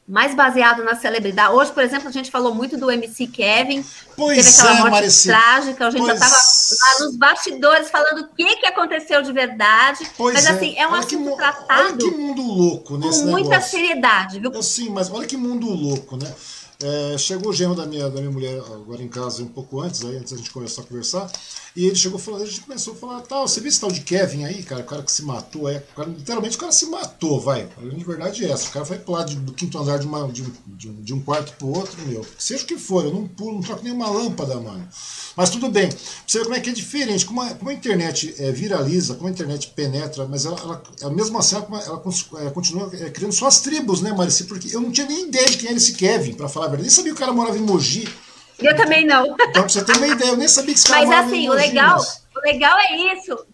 [0.06, 1.54] mais baseado na celebridade.
[1.54, 3.84] Hoje, por exemplo, a gente falou muito do MC Kevin.
[4.16, 5.28] Pois teve aquela é, morte Marici.
[5.28, 5.86] trágica.
[5.86, 6.18] A gente pois...
[6.18, 6.42] já estava
[6.82, 10.06] lá nos bastidores falando o que, que aconteceu de verdade.
[10.16, 10.50] Pois mas, é.
[10.50, 11.82] assim, é um olha assunto que, tratado.
[11.82, 13.70] Olha que mundo louco nesse Com muita negócio.
[13.70, 14.62] seriedade, viu?
[14.62, 16.32] Sim, mas olha que mundo louco, né?
[16.82, 20.04] É, chegou o genro da minha, da minha mulher agora em casa um pouco antes,
[20.04, 21.30] aí, antes da gente começar a conversar,
[21.76, 24.00] e ele chegou falando, a gente começou a falar, tal, você viu esse tal de
[24.00, 27.40] Kevin aí, cara, o cara que se matou, é, cara, literalmente o cara se matou,
[27.40, 27.62] vai.
[27.62, 30.42] A verdade é essa, o cara foi pular de, do quinto andar de, uma, de,
[30.66, 32.26] de, de um quarto pro outro, meu.
[32.38, 34.86] Seja o que for, eu não pulo, não troco nenhuma lâmpada, mano.
[35.36, 35.88] Mas tudo bem.
[36.26, 39.28] Você vê como é que é diferente, como a, como a internet é, viraliza, como
[39.28, 42.02] a internet penetra, mas ela, ela, ela mesmo assim ela, ela
[42.44, 44.44] é, continua é, criando suas tribos, né, Marici?
[44.44, 46.82] Porque eu não tinha nem ideia de quem era esse Kevin, para falar a verdade.
[46.82, 48.08] Nem sabia que o cara morava em Mogi.
[48.58, 49.26] Eu também não.
[49.26, 51.52] Então, pra você ter uma ideia, eu nem sabia que esse cara Mas assim, o
[51.52, 51.98] legal,
[52.36, 53.46] o legal é isso.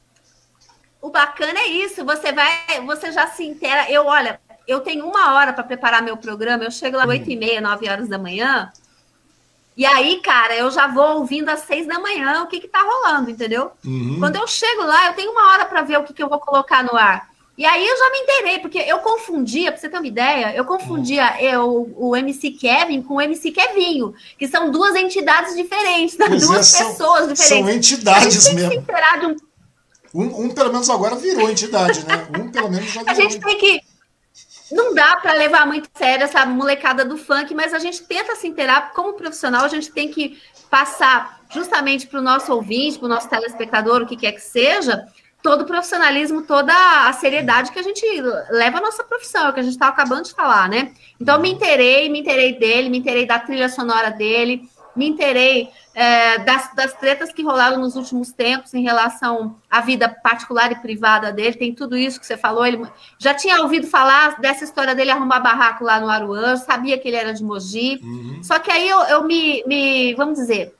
[1.00, 2.04] O bacana é isso.
[2.04, 3.90] Você vai, você já se inteira.
[3.90, 6.64] Eu, olha, eu tenho uma hora para preparar meu programa.
[6.64, 8.70] Eu chego lá às oito e meia, nove horas da manhã.
[9.76, 12.82] E aí, cara, eu já vou ouvindo às seis da manhã o que que tá
[12.82, 13.70] rolando, entendeu?
[13.84, 14.16] Uhum.
[14.18, 16.40] Quando eu chego lá, eu tenho uma hora para ver o que, que eu vou
[16.40, 17.28] colocar no ar.
[17.58, 20.64] E aí eu já me inteirei, porque eu confundia, para você ter uma ideia, eu
[20.64, 26.28] confundia eu, o MC Kevin com o MC Kevinho, que são duas entidades diferentes, né?
[26.28, 27.48] duas é, pessoas são, diferentes.
[27.48, 28.84] São entidades mesmo.
[30.14, 30.22] Um...
[30.22, 32.28] um, um, pelo menos agora virou entidade, né?
[32.38, 33.10] Um pelo menos já virou.
[33.10, 33.80] A gente tem que.
[34.70, 38.46] Não dá para levar muito sério essa molecada do funk, mas a gente tenta se
[38.46, 38.92] inteirar.
[38.92, 40.40] Como profissional, a gente tem que
[40.70, 45.08] passar justamente para o nosso ouvinte, para o nosso telespectador, o que quer que seja,
[45.48, 46.74] todo o profissionalismo, toda
[47.08, 48.04] a seriedade que a gente
[48.50, 50.92] leva a nossa profissão, é o que a gente está acabando de falar, né?
[51.18, 56.38] Então, me interei, me interei dele, me interei da trilha sonora dele, me interei é,
[56.40, 61.32] das, das tretas que rolaram nos últimos tempos em relação à vida particular e privada
[61.32, 62.66] dele, tem tudo isso que você falou.
[62.66, 62.86] Ele
[63.18, 67.16] já tinha ouvido falar dessa história dele arrumar barraco lá no Aruan, sabia que ele
[67.16, 68.40] era de Mogi, uhum.
[68.42, 70.74] só que aí eu, eu me, me, vamos dizer,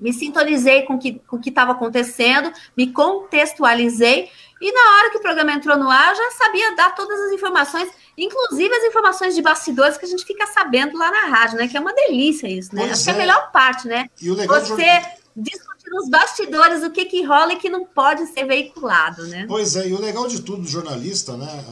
[0.00, 4.30] me sintonizei com que, o que estava acontecendo, me contextualizei,
[4.60, 7.88] e na hora que o programa entrou no ar, já sabia dar todas as informações,
[8.16, 11.68] inclusive as informações de bastidores que a gente fica sabendo lá na rádio, né?
[11.68, 12.82] Que é uma delícia isso, né?
[12.82, 13.04] Pois Acho é.
[13.04, 14.10] que é a melhor parte, né?
[14.20, 15.00] E o legal Você
[15.36, 19.44] discutir nos bastidores o que, que rola e que não pode ser veiculado, né?
[19.48, 21.64] Pois é, e o legal de tudo, jornalista, né?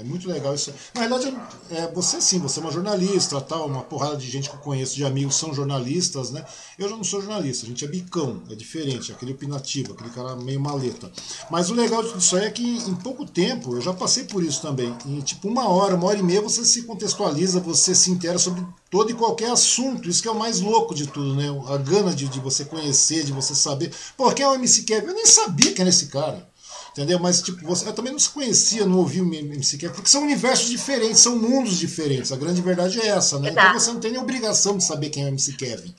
[0.00, 0.72] É muito legal isso.
[0.94, 1.36] Na verdade,
[1.70, 4.94] é, você sim, você é uma jornalista, tal, uma porrada de gente que eu conheço,
[4.94, 6.44] de amigos, são jornalistas, né?
[6.78, 10.36] Eu já não sou jornalista, a gente é bicão, é diferente, aquele opinativo, aquele cara
[10.36, 11.10] meio maleta.
[11.50, 14.60] Mas o legal disso aí é que em pouco tempo, eu já passei por isso
[14.60, 18.38] também, em tipo uma hora, uma hora e meia, você se contextualiza, você se intera
[18.38, 20.08] sobre todo e qualquer assunto.
[20.08, 21.48] Isso que é o mais louco de tudo, né?
[21.66, 23.90] A gana de, de você conhecer, de você saber.
[24.16, 25.08] Pô, quem é o MC Kevin?
[25.08, 26.48] Eu nem sabia quem era esse cara.
[26.92, 27.18] Entendeu?
[27.18, 30.22] Mas, tipo, você, eu também não se conhecia, não ouvia o MC Kevin, porque são
[30.22, 32.30] universos diferentes, são mundos diferentes.
[32.30, 33.50] A grande verdade é essa, né?
[33.50, 35.92] Então você não tem nem obrigação de saber quem é o MC Kevin.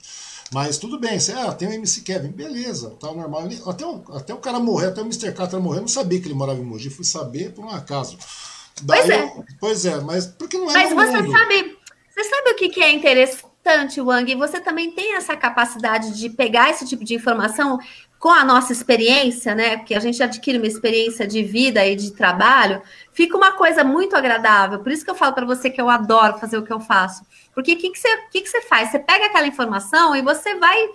[0.50, 3.46] Mas tudo bem, você, ah, tem o MC Kevin, beleza, tá normal.
[3.66, 5.32] Até o, até o cara morrer, até o Mr.
[5.32, 8.16] Catra morrer, eu não sabia que ele morava em Mogi, fui saber por um acaso.
[8.82, 9.22] Daí pois é.
[9.22, 11.32] Eu, pois é, mas porque não é Mas você mundo.
[11.32, 11.75] sabe,
[12.46, 14.32] sabe o que, que é interessante, Wang?
[14.36, 17.78] Você também tem essa capacidade de pegar esse tipo de informação
[18.18, 19.76] com a nossa experiência, né?
[19.76, 22.80] Porque a gente adquire uma experiência de vida e de trabalho,
[23.12, 24.78] fica uma coisa muito agradável.
[24.78, 27.24] Por isso que eu falo para você que eu adoro fazer o que eu faço.
[27.54, 28.90] Porque o que, que, você, que, que você faz?
[28.90, 30.88] Você pega aquela informação e você vai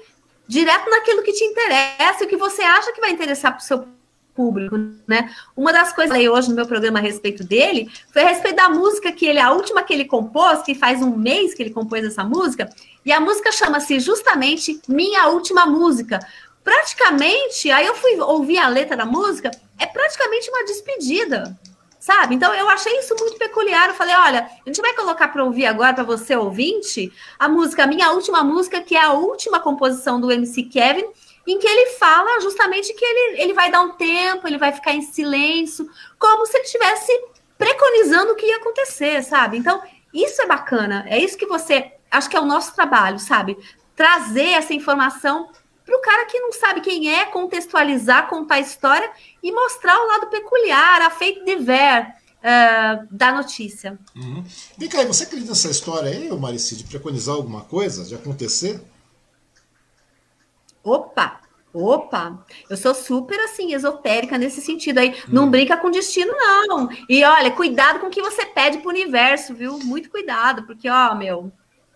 [0.48, 3.88] direto naquilo que te interessa, o que você acha que vai interessar para o seu
[4.36, 5.30] público, né?
[5.56, 8.28] Uma das coisas que eu falei hoje no meu programa a respeito dele foi a
[8.28, 11.64] respeito da música que ele, a última que ele compôs, que faz um mês que
[11.64, 12.70] ele compôs essa música,
[13.06, 16.20] e a música chama-se justamente Minha Última Música.
[16.64, 21.58] Praticamente, aí eu fui ouvir a letra da música, é praticamente uma despedida,
[22.00, 22.36] sabe?
[22.36, 23.90] Então eu achei isso muito peculiar.
[23.90, 27.84] Eu falei, olha, a gente vai colocar para ouvir agora para você ouvinte a música,
[27.84, 31.06] a minha última música, que é a última composição do MC Kevin
[31.48, 34.94] em que ele fala justamente que ele, ele vai dar um tempo, ele vai ficar
[34.94, 37.12] em silêncio, como se ele estivesse
[37.58, 39.58] preconizando o que ia acontecer, sabe?
[39.58, 39.82] Então,
[40.14, 41.94] isso é bacana, é isso que você.
[42.10, 43.58] Acho que é o nosso trabalho, sabe?
[43.96, 45.50] Trazer essa informação
[45.86, 49.10] para o cara que não sabe quem é, contextualizar, contar a história
[49.42, 53.98] e mostrar o lado peculiar, a fake de ver, uh, da notícia.
[54.16, 54.44] Uhum.
[54.78, 58.82] Vem cá, você acredita nessa história aí, Marici, de preconizar alguma coisa, de acontecer?
[60.84, 61.42] Opa!
[61.74, 65.12] Opa, eu sou super assim, esotérica nesse sentido aí.
[65.12, 65.30] Hum.
[65.30, 66.90] Não brinca com destino, não.
[67.08, 69.80] E olha, cuidado com o que você pede pro universo, viu?
[69.80, 71.50] Muito cuidado, porque, ó, meu.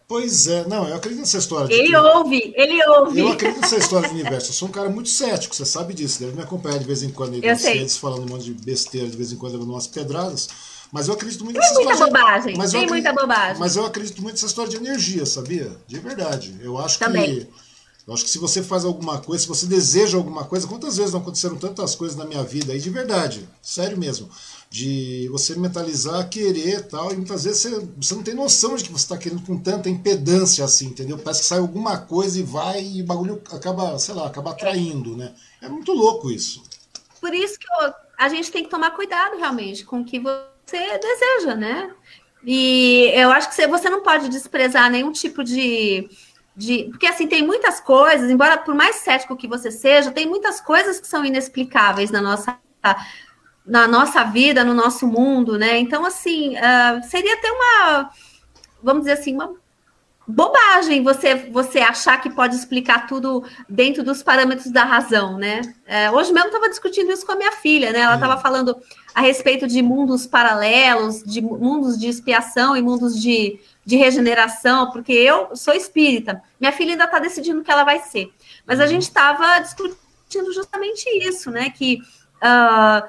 [0.07, 1.73] Pois é, não, eu acredito nessa história.
[1.73, 1.95] Ele que...
[1.95, 3.19] ouve, ele ouve.
[3.19, 4.51] Eu acredito nessa história do universo.
[4.51, 6.19] Eu sou um cara muito cético, você sabe disso.
[6.19, 9.07] Deve me acompanhar de vez em quando aí nas redes, falando um monte de besteira,
[9.07, 10.47] de vez em quando levando umas pedradas.
[10.91, 12.89] Mas eu acredito muito nessa Tem muita bobagem, mas tem acredito...
[12.89, 13.59] muita bobagem.
[13.59, 15.75] Mas eu acredito muito nessa história de energia, sabia?
[15.87, 16.55] De verdade.
[16.61, 17.39] Eu acho Também.
[17.39, 17.64] que
[18.07, 21.11] eu acho que se você faz alguma coisa, se você deseja alguma coisa, quantas vezes
[21.11, 24.29] não aconteceram tantas coisas na minha vida aí, de verdade, sério mesmo,
[24.69, 28.91] de você mentalizar, querer tal, e muitas vezes você, você não tem noção de que
[28.91, 31.17] você está querendo com tanta impedância assim, entendeu?
[31.17, 35.17] Parece que sai alguma coisa e vai e o bagulho acaba, sei lá, acaba atraindo,
[35.17, 35.33] né?
[35.59, 36.61] É muito louco isso.
[37.19, 40.99] Por isso que eu, a gente tem que tomar cuidado realmente com o que você
[40.99, 41.91] deseja, né?
[42.45, 46.07] E eu acho que você não pode desprezar nenhum tipo de
[46.55, 46.85] de.
[46.85, 50.99] Porque assim, tem muitas coisas, embora por mais cético que você seja, tem muitas coisas
[50.99, 52.57] que são inexplicáveis na nossa.
[53.67, 55.79] Na nossa vida, no nosso mundo, né?
[55.79, 58.11] Então, assim, uh, seria até uma,
[58.83, 59.55] vamos dizer assim, uma
[60.27, 65.61] bobagem você você achar que pode explicar tudo dentro dos parâmetros da razão, né?
[65.85, 67.99] É, hoje mesmo estava discutindo isso com a minha filha, né?
[67.99, 68.75] Ela estava falando
[69.13, 75.13] a respeito de mundos paralelos, de mundos de expiação e mundos de de regeneração, porque
[75.13, 76.41] eu sou espírita.
[76.59, 78.33] Minha filha ainda está decidindo o que ela vai ser.
[78.65, 78.89] Mas a uhum.
[78.89, 81.69] gente estava discutindo justamente isso, né?
[81.69, 81.99] Que
[82.37, 83.07] uh,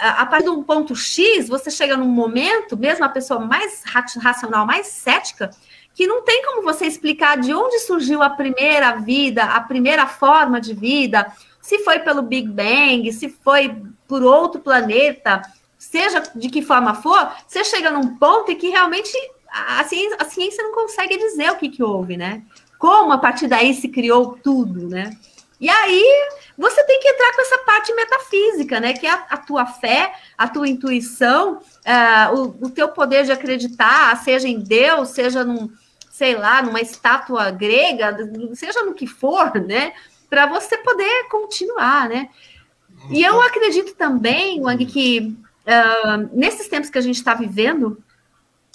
[0.00, 4.66] a partir de um ponto X, você chega num momento, mesmo a pessoa mais racional,
[4.66, 5.50] mais cética,
[5.94, 10.60] que não tem como você explicar de onde surgiu a primeira vida, a primeira forma
[10.60, 13.74] de vida, se foi pelo Big Bang, se foi
[14.06, 15.40] por outro planeta,
[15.78, 19.16] seja de que forma for, você chega num ponto em que realmente
[19.56, 22.42] a ciência, a ciência não consegue dizer o que, que houve, né?
[22.78, 25.16] Como a partir daí se criou tudo, né?
[25.58, 28.92] E aí você tem que entrar com essa parte metafísica, né?
[28.92, 33.32] Que é a, a tua fé, a tua intuição, uh, o, o, teu poder de
[33.32, 35.70] acreditar, seja em Deus, seja num,
[36.10, 38.16] sei lá, numa estátua grega,
[38.54, 39.94] seja no que for, né?
[40.28, 42.28] Para você poder continuar, né?
[43.10, 48.02] E eu acredito também, Wang, que uh, nesses tempos que a gente está vivendo,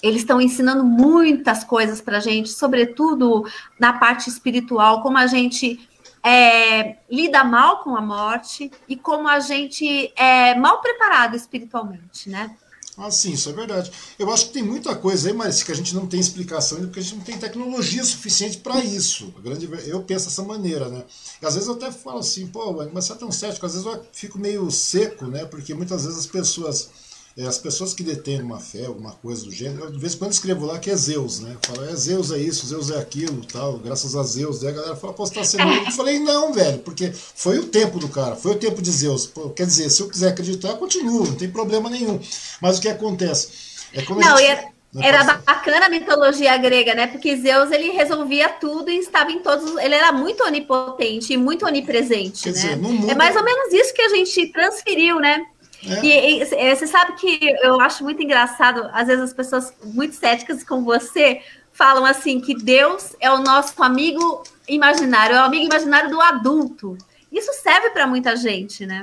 [0.02, 3.46] eles estão ensinando muitas coisas para a gente, sobretudo
[3.78, 5.88] na parte espiritual, como a gente
[6.22, 12.56] é, lida mal com a morte e como a gente é mal preparado espiritualmente, né?
[12.96, 13.90] Ah, sim, isso é verdade.
[14.18, 16.88] Eu acho que tem muita coisa aí, mas que a gente não tem explicação ainda,
[16.88, 19.32] porque a gente não tem tecnologia suficiente para isso.
[19.42, 21.02] Grande, eu penso dessa maneira, né?
[21.40, 23.86] E às vezes eu até falo assim, pô, mas você é tão cético, às vezes
[23.86, 25.46] eu fico meio seco, né?
[25.46, 26.90] Porque muitas vezes as pessoas
[27.36, 30.18] é, as pessoas que detêm uma fé, alguma coisa do gênero, eu de vez em
[30.18, 31.56] quando escrevo lá que é Zeus, né?
[31.62, 34.60] Fala, é Zeus é isso, Zeus é aquilo, tal, graças a Zeus.
[34.60, 35.62] Daí a galera fala, pô, você tá sendo.
[35.72, 39.26] Eu falei, não, velho, porque foi o tempo do cara, foi o tempo de Zeus.
[39.26, 42.20] Pô, quer dizer, se eu quiser acreditar, eu continuo, não tem problema nenhum.
[42.60, 43.48] Mas o que acontece?
[43.94, 44.50] É como não, gente...
[44.50, 47.06] era, é era bacana a mitologia grega, né?
[47.06, 49.74] Porque Zeus ele resolvia tudo e estava em todos.
[49.82, 52.54] Ele era muito onipotente e muito onipresente, Quer né?
[52.54, 53.10] Dizer, mundo...
[53.10, 55.42] É mais ou menos isso que a gente transferiu, né?
[55.86, 56.04] É.
[56.04, 60.14] E, e, é, você sabe que eu acho muito engraçado, às vezes as pessoas muito
[60.14, 61.40] céticas com você
[61.72, 66.96] falam assim que Deus é o nosso amigo imaginário, é o amigo imaginário do adulto.
[67.32, 69.00] Isso serve para muita gente, né?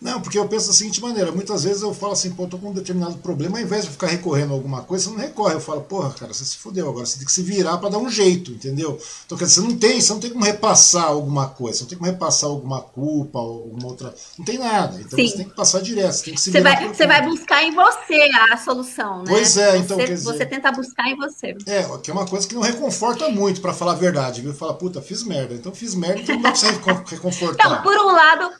[0.00, 2.70] Não, porque eu penso da seguinte maneira: muitas vezes eu falo assim, pô, tô com
[2.70, 5.54] um determinado problema, ao invés de ficar recorrendo a alguma coisa, você não recorre.
[5.54, 7.98] Eu falo, porra, cara, você se fudeu agora, você tem que se virar para dar
[7.98, 9.00] um jeito, entendeu?
[9.26, 11.88] Então, quer dizer, você não tem, você não tem como repassar alguma coisa, você não
[11.88, 14.14] tem como repassar alguma culpa, alguma outra.
[14.38, 15.00] Não tem nada.
[15.00, 15.26] Então Sim.
[15.26, 16.76] você tem que passar direto, você tem que se você virar.
[16.76, 19.24] Vai, você vai buscar em você a solução, né?
[19.28, 19.96] Pois é, então.
[19.96, 21.56] Você, quer dizer, você tenta buscar em você.
[21.66, 24.54] É, que é uma coisa que não reconforta muito, para falar a verdade, viu?
[24.54, 25.54] Fala, puta, fiz merda.
[25.54, 26.66] Então fiz merda, então não dá pra você
[27.10, 27.66] reconfortar.
[27.66, 28.50] Então, por um lado,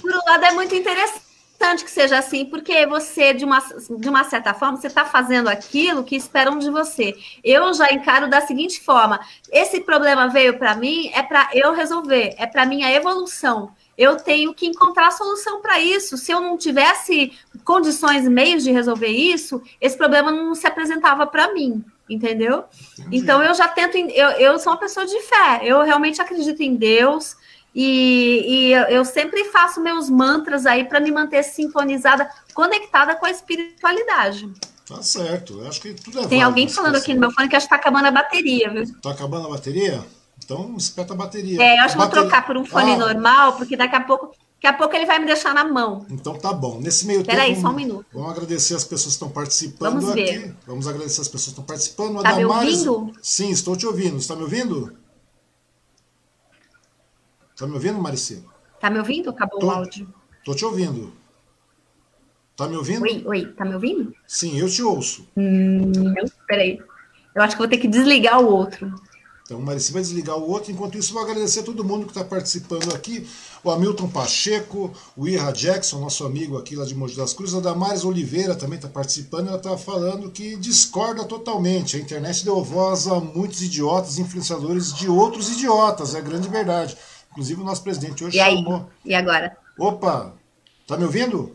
[0.00, 3.58] por um lado, é muito interessante que seja assim, porque você, de uma,
[3.98, 7.14] de uma certa forma, você está fazendo aquilo que esperam de você.
[7.42, 9.18] Eu já encaro da seguinte forma:
[9.50, 13.72] esse problema veio para mim, é para eu resolver, é para minha evolução.
[13.96, 16.18] Eu tenho que encontrar a solução para isso.
[16.18, 17.32] Se eu não tivesse
[17.64, 22.64] condições, meios de resolver isso, esse problema não se apresentava para mim, entendeu?
[22.98, 23.16] Entendi.
[23.16, 23.96] Então eu já tento.
[23.96, 25.60] Eu, eu sou uma pessoa de fé.
[25.62, 27.36] Eu realmente acredito em Deus.
[27.78, 33.30] E, e eu sempre faço meus mantras aí para me manter sintonizada, conectada com a
[33.30, 34.50] espiritualidade.
[34.88, 37.56] Tá certo, eu acho que tudo é Tem alguém falando aqui no meu fone que
[37.56, 38.84] acho que tá acabando a bateria, viu?
[39.02, 40.02] Tá acabando a bateria?
[40.42, 41.62] Então espeta a bateria.
[41.62, 42.96] É, eu acho que vou trocar por um fone ah.
[42.96, 46.06] normal, porque daqui a pouco Daqui a pouco ele vai me deixar na mão.
[46.08, 46.80] Então tá bom.
[46.80, 47.60] Nesse meio Peraí, tempo.
[47.60, 48.06] só um minuto.
[48.10, 50.24] Vamos agradecer as pessoas que estão participando Vamos aqui.
[50.24, 50.56] ver.
[50.66, 52.22] Vamos agradecer as pessoas que estão participando.
[52.22, 53.12] Tá me Damares- ouvindo?
[53.22, 54.16] Sim, estou te ouvindo.
[54.16, 54.96] Está me ouvindo?
[57.56, 58.44] Está me ouvindo, Maricia?
[58.78, 59.30] Tá me ouvindo?
[59.30, 59.66] Acabou Tô.
[59.68, 60.06] o áudio.
[60.40, 61.10] Estou te ouvindo.
[62.54, 63.00] Tá me ouvindo?
[63.00, 64.14] Oi, oi, tá me ouvindo?
[64.26, 65.26] Sim, eu te ouço.
[65.34, 66.14] Não,
[66.46, 66.78] peraí.
[67.34, 68.94] Eu acho que vou ter que desligar o outro.
[69.42, 70.70] Então, Marici vai desligar o outro.
[70.70, 73.26] Enquanto isso, vou agradecer a todo mundo que está participando aqui.
[73.64, 77.54] O Hamilton Pacheco, o Ira Jackson, nosso amigo aqui lá de Mogi das Cruzes.
[77.54, 79.48] A Damares Oliveira também está participando.
[79.48, 81.96] Ela está falando que discorda totalmente.
[81.96, 86.14] A internet deu voz a muitos idiotas, influenciadores de outros idiotas.
[86.14, 86.98] É a grande verdade.
[87.36, 88.56] Inclusive, o nosso presidente hoje E aí?
[88.56, 88.90] chamou.
[89.04, 89.58] E agora?
[89.78, 90.32] Opa!
[90.86, 91.54] Tá me ouvindo?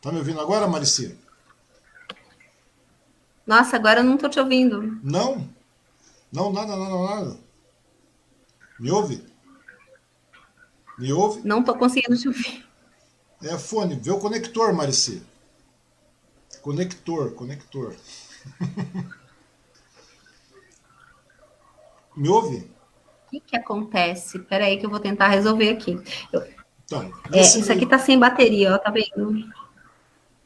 [0.00, 1.18] Tá me ouvindo agora, Marici?
[3.44, 4.80] Nossa, agora eu não tô te ouvindo.
[5.02, 5.52] Não?
[6.32, 7.36] Não, nada, nada, nada.
[8.78, 9.26] Me ouve?
[10.96, 11.40] Me ouve?
[11.44, 12.64] Não tô conseguindo te ouvir.
[13.42, 13.96] É fone.
[13.96, 15.20] Vê o conector, Marici.
[16.62, 17.96] Conector, conector.
[22.16, 22.70] Me ouve?
[23.28, 24.38] O que que acontece?
[24.38, 26.00] Peraí que eu vou tentar resolver aqui.
[26.32, 26.42] Eu-
[26.84, 29.44] Então, é, nesse isso aqui meio- tá sem bateria, ó, tá vendo?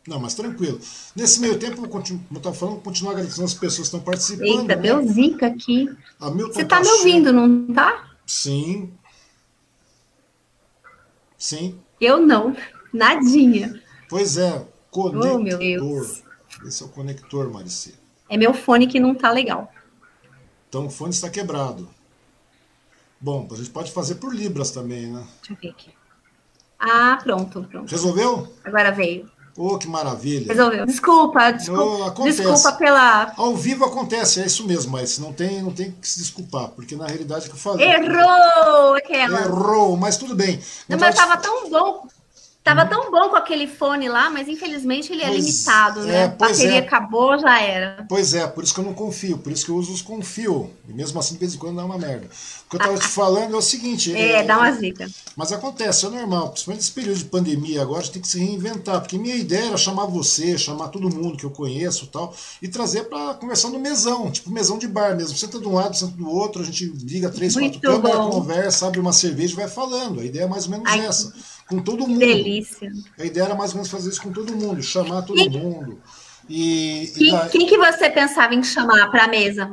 [0.08, 0.80] Não, mas tranquilo.
[1.14, 4.46] Nesse meio tempo, como eu estava falando, vou continuar agradecendo as pessoas que estão participando.
[4.48, 4.82] Eita, né?
[4.82, 5.88] deu zica aqui.
[6.18, 8.10] Você tá me ouvindo, não tá?
[8.26, 8.92] Sim.
[11.38, 11.78] Sim.
[12.00, 12.56] Eu não.
[12.92, 13.80] Nadinha.
[14.08, 15.36] Pois é, conector.
[15.36, 16.22] Oh, meu Deus.
[16.66, 17.94] Esse é o conector, Marici.
[18.28, 19.72] É meu fone que não tá legal.
[20.68, 21.88] Então o fone está quebrado.
[23.22, 25.24] Bom, a gente pode fazer por Libras também, né?
[25.38, 25.90] Deixa eu ver aqui.
[26.78, 27.88] Ah, pronto, pronto.
[27.88, 28.52] Resolveu?
[28.64, 29.30] Agora veio.
[29.56, 30.48] Oh, que maravilha.
[30.48, 30.84] Resolveu.
[30.86, 32.42] Desculpa, Oh, desculpa, acontece.
[32.42, 33.32] desculpa pela.
[33.36, 36.96] Ao vivo acontece, é isso mesmo, mas não tem, não tem que se desculpar, porque
[36.96, 37.86] na realidade é que eu falei.
[37.86, 39.40] Errou aquela.
[39.42, 40.58] Errou, mas tudo bem.
[40.88, 42.08] Não, mas tava verdade, tão bom.
[42.64, 46.28] Tava tão bom com aquele fone lá, mas infelizmente ele é Pois limitado, é, né?
[46.28, 46.78] pois Bateria é.
[46.78, 48.06] acabou, já era.
[48.08, 50.70] Pois é, por isso que eu não confio, por isso que eu uso os confio.
[50.88, 52.28] E mesmo assim, de vez em quando dá uma merda.
[52.66, 54.14] O que eu tava te falando é o seguinte.
[54.14, 55.10] É, dá uma zica.
[55.34, 56.50] Mas acontece, é normal.
[56.50, 59.00] Principalmente nesse período de pandemia agora, a gente tem que se reinventar.
[59.00, 62.32] Porque minha ideia era chamar você, chamar todo mundo que eu conheço e tal,
[62.62, 65.36] e trazer para conversar no mesão, tipo mesão de bar mesmo.
[65.36, 68.86] Senta de um lado, senta do outro, a gente liga três, Muito quatro câmeras, conversa,
[68.86, 70.20] abre uma cerveja e vai falando.
[70.20, 71.32] A ideia é mais ou menos Ai, essa.
[71.68, 72.18] Com todo mundo.
[72.18, 72.90] delícia.
[73.18, 76.00] A ideia era mais ou menos fazer isso com todo mundo, chamar todo E- mundo.
[76.48, 79.70] E, e Quem, daí- quem que você pensava em chamar pra mesa?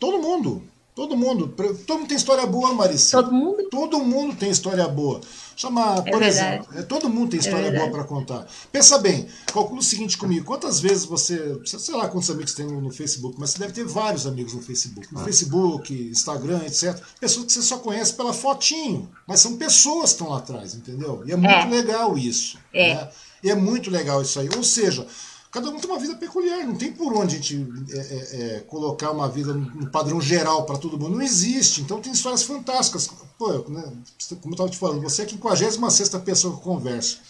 [0.00, 0.62] todo mundo.
[0.94, 1.48] Todo mundo.
[1.86, 3.20] Todo mundo tem história boa, Marissa.
[3.22, 3.68] Todo mundo?
[3.68, 5.20] Todo mundo tem história boa.
[5.56, 6.26] Chamar, por verdade.
[6.26, 7.92] exemplo, é, todo mundo tem história boa verdade.
[7.92, 8.46] para contar.
[8.72, 12.80] Pensa bem, calcula o seguinte comigo: quantas vezes você, sei lá quantos amigos tem no,
[12.80, 15.08] no Facebook, mas você deve ter vários amigos no Facebook.
[15.10, 15.18] Ah.
[15.18, 16.96] No Facebook, Instagram, etc.
[17.20, 21.22] Pessoas que você só conhece pela fotinho, mas são pessoas que estão lá atrás, entendeu?
[21.26, 21.66] E é muito É.
[21.66, 22.56] legal isso.
[22.72, 22.94] É.
[22.94, 23.08] né?
[23.42, 24.48] E é muito legal isso aí.
[24.56, 25.06] Ou seja,
[25.54, 28.60] cada um tem uma vida peculiar, não tem por onde a gente é, é, é,
[28.62, 31.14] colocar uma vida no padrão geral para todo mundo.
[31.14, 31.80] Não existe.
[31.80, 33.08] Então tem histórias fantásticas.
[33.38, 33.92] Pô, né,
[34.40, 37.20] como eu estava te falando, você é a 56 pessoa que eu converso.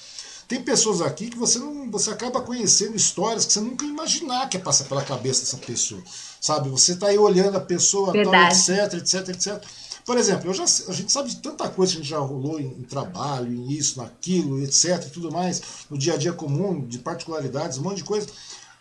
[0.49, 4.49] Tem pessoas aqui que você não, você acaba conhecendo histórias que você nunca ia imaginar
[4.49, 6.03] que ia passar pela cabeça dessa pessoa.
[6.41, 6.70] Sabe?
[6.70, 9.64] Você está aí olhando a pessoa, tal, etc, etc, etc.
[10.05, 12.61] Por exemplo, eu já, a gente sabe de tanta coisa que a gente já rolou
[12.61, 16.85] em, em trabalho, em isso, naquilo, etc, e tudo mais, no dia a dia comum,
[16.87, 18.27] de particularidades, um monte de coisa,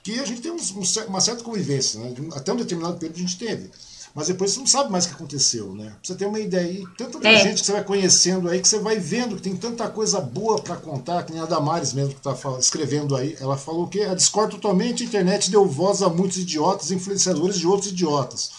[0.03, 2.13] que a gente tem um cer- uma certa convivência, né?
[2.19, 3.69] Um- até um determinado período a gente teve.
[4.15, 5.95] Mas depois você não sabe mais o que aconteceu, né?
[6.03, 7.41] Você ter uma ideia aí, tanta É.
[7.41, 10.61] gente que você vai conhecendo aí, que você vai vendo que tem tanta coisa boa
[10.61, 13.35] para contar, que nem a Damares mesmo que tá fal- escrevendo aí.
[13.39, 17.65] Ela falou que a discorda totalmente, a internet deu voz a muitos idiotas, influenciadores de
[17.65, 18.51] outros idiotas.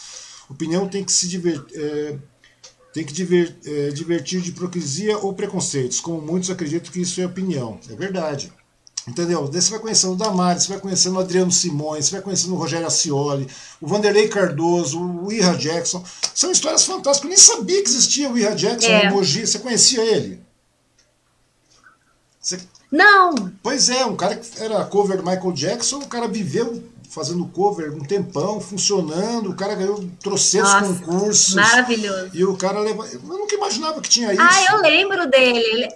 [0.49, 2.19] Opinião tem que se divertir.
[2.95, 7.27] Tem que diver- eh, divertir de hipocrisia ou preconceitos, como muitos acreditam que isso é
[7.27, 7.79] opinião.
[7.91, 8.51] É verdade.
[9.07, 9.47] Entendeu?
[9.49, 12.55] Daí você vai conhecendo o Damares, você vai conhecendo o Adriano Simões, você vai conhecendo
[12.55, 13.47] o Rogério Acioli,
[13.79, 16.03] o Vanderlei Cardoso, o Ira Jackson.
[16.35, 17.25] São histórias fantásticas.
[17.25, 19.09] Eu nem sabia que existia o Ira Jackson É.
[19.11, 19.47] no Mogi.
[19.47, 20.41] Você conhecia ele?
[22.41, 23.35] Você- Não!
[23.63, 26.83] Pois é, um cara que era cover do Michael Jackson, o cara viveu
[27.15, 31.55] fazendo cover um tempão, funcionando, o cara ganhou trocentos Nossa, concursos.
[31.55, 32.31] Maravilhoso.
[32.35, 33.07] E o cara leva.
[33.07, 34.43] Eu nunca imaginava que tinha isso.
[34.43, 35.59] Ah, eu lembro dele.
[35.59, 35.89] Ele,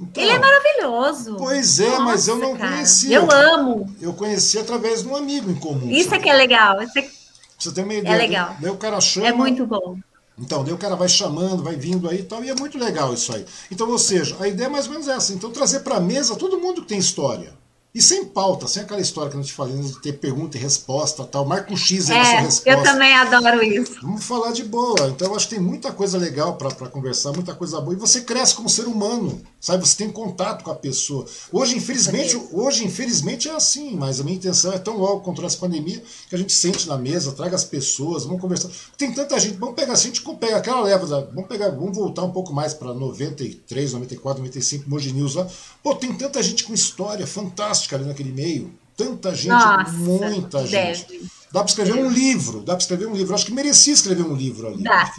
[0.00, 1.36] Então, ele é maravilhoso.
[1.36, 2.72] Pois é, mas eu Nossa, não cara.
[2.72, 3.16] conhecia.
[3.16, 3.96] Eu amo.
[4.00, 5.88] Eu conheci através de um amigo em comum.
[5.88, 6.82] Isso é que é legal.
[6.82, 7.08] Isso é,
[7.56, 8.16] você ter uma ideia.
[8.18, 8.56] legal.
[8.60, 9.28] Daí o cara chama.
[9.28, 9.96] é muito bom.
[10.36, 13.14] Então, daí o cara vai chamando, vai vindo aí e tal, e é muito legal
[13.14, 13.46] isso aí.
[13.70, 15.32] Então, ou seja, a ideia é mais ou menos essa.
[15.32, 17.54] Então, trazer para a mesa todo mundo que tem história.
[17.96, 20.60] E sem pauta, sem aquela história que a gente falei, né, de ter pergunta e
[20.60, 21.46] resposta tal.
[21.46, 22.70] Marca um X aí é, na sua resposta.
[22.70, 23.96] Eu também adoro isso.
[24.02, 25.08] Vamos falar de boa.
[25.08, 27.94] Então, eu acho que tem muita coisa legal para conversar, muita coisa boa.
[27.94, 29.88] E você cresce como ser humano, sabe?
[29.88, 31.24] Você tem contato com a pessoa.
[31.50, 35.56] Hoje, infelizmente, hoje, infelizmente, é assim, mas a minha intenção é tão logo contra essa
[35.56, 38.68] pandemia que a gente sente na mesa, traga as pessoas, vamos conversar.
[38.98, 41.96] Tem tanta gente, vamos pegar assim, a gente pega aquela leva, da, vamos pegar, vamos
[41.96, 45.48] voltar um pouco mais para 93, 94, 95, Moji News lá.
[45.82, 48.72] Pô, tem tanta gente com história fantástica ali naquele meio.
[48.96, 51.06] Tanta gente, Nossa, muita gente.
[51.06, 51.26] Deve.
[51.52, 53.34] Dá para escrever um livro, dá para escrever um livro.
[53.34, 54.82] Acho que merecia escrever um livro ali.
[54.82, 55.12] Dá.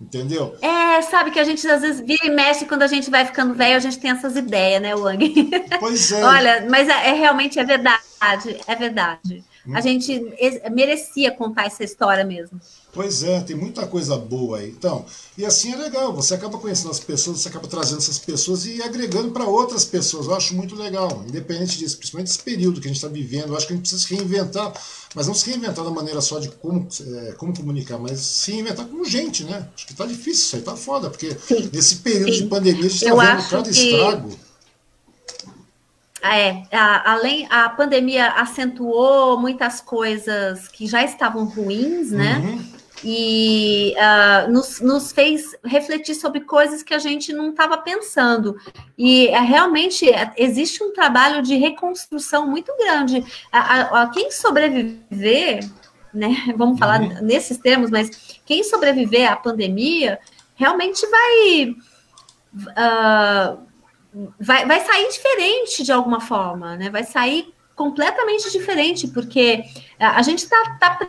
[0.00, 0.56] Entendeu?
[0.62, 3.54] É, sabe que a gente às vezes vira e mexe quando a gente vai ficando
[3.54, 5.50] velho, a gente tem essas ideias, né, Wang?
[5.78, 6.24] Pois é.
[6.24, 8.00] Olha, mas é, é realmente é verdade,
[8.66, 9.44] é verdade.
[9.72, 10.34] A gente
[10.72, 12.60] merecia contar essa história mesmo.
[12.92, 14.70] Pois é, tem muita coisa boa aí.
[14.70, 15.04] Então,
[15.38, 18.82] e assim é legal, você acaba conhecendo as pessoas, você acaba trazendo essas pessoas e
[18.82, 20.26] agregando para outras pessoas.
[20.26, 23.48] Eu acho muito legal, independente disso, principalmente desse período que a gente está vivendo.
[23.48, 24.72] Eu acho que a gente precisa se reinventar,
[25.14, 28.86] mas não se reinventar da maneira só de como, é, como comunicar, mas se reinventar
[28.86, 29.68] como gente, né?
[29.74, 31.70] Acho que tá difícil isso aí, tá foda, porque Sim.
[31.72, 32.42] nesse período Sim.
[32.42, 33.70] de pandemia a gente está vendo cada que...
[33.70, 34.49] estrago.
[36.22, 42.38] É, a, além a pandemia acentuou muitas coisas que já estavam ruins, né?
[42.38, 48.56] Uhum e uh, nos, nos, fez refletir sobre coisas que a gente não estava pensando.
[48.96, 50.06] E uh, realmente
[50.36, 53.24] existe um trabalho de reconstrução muito grande.
[53.50, 55.68] A, a, quem sobreviver,
[56.12, 57.22] né, vamos falar uhum.
[57.22, 60.18] nesses termos, mas quem sobreviver à pandemia
[60.54, 61.74] realmente vai,
[62.54, 63.58] uh,
[64.38, 66.90] vai, vai sair diferente de alguma forma, né?
[66.90, 69.64] Vai sair completamente diferente, porque
[69.98, 71.08] a gente está tá,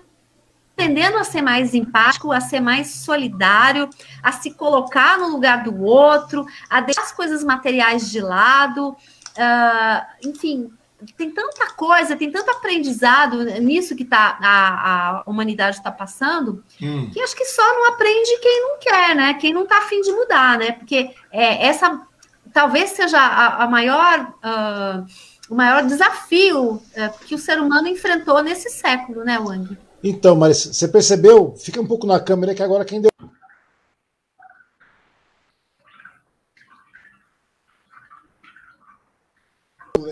[0.74, 3.90] aprendendo a ser mais empático, a ser mais solidário,
[4.24, 8.96] a se colocar no lugar do outro, a deixar as coisas materiais de lado.
[9.32, 10.72] Uh, enfim,
[11.18, 17.10] tem tanta coisa, tem tanto aprendizado nisso que tá, a, a humanidade está passando, hum.
[17.12, 19.34] que acho que só não aprende quem não quer, né?
[19.36, 20.72] Quem não está afim de mudar, né?
[20.74, 22.08] Porque é, essa
[22.54, 24.34] talvez seja a, a maior.
[24.44, 26.82] Uh, o maior desafio uh,
[27.28, 29.78] que o ser humano enfrentou nesse século, né, Wang?
[30.02, 31.54] Então, mas você percebeu?
[31.58, 33.12] Fica um pouco na câmera que agora quem deu.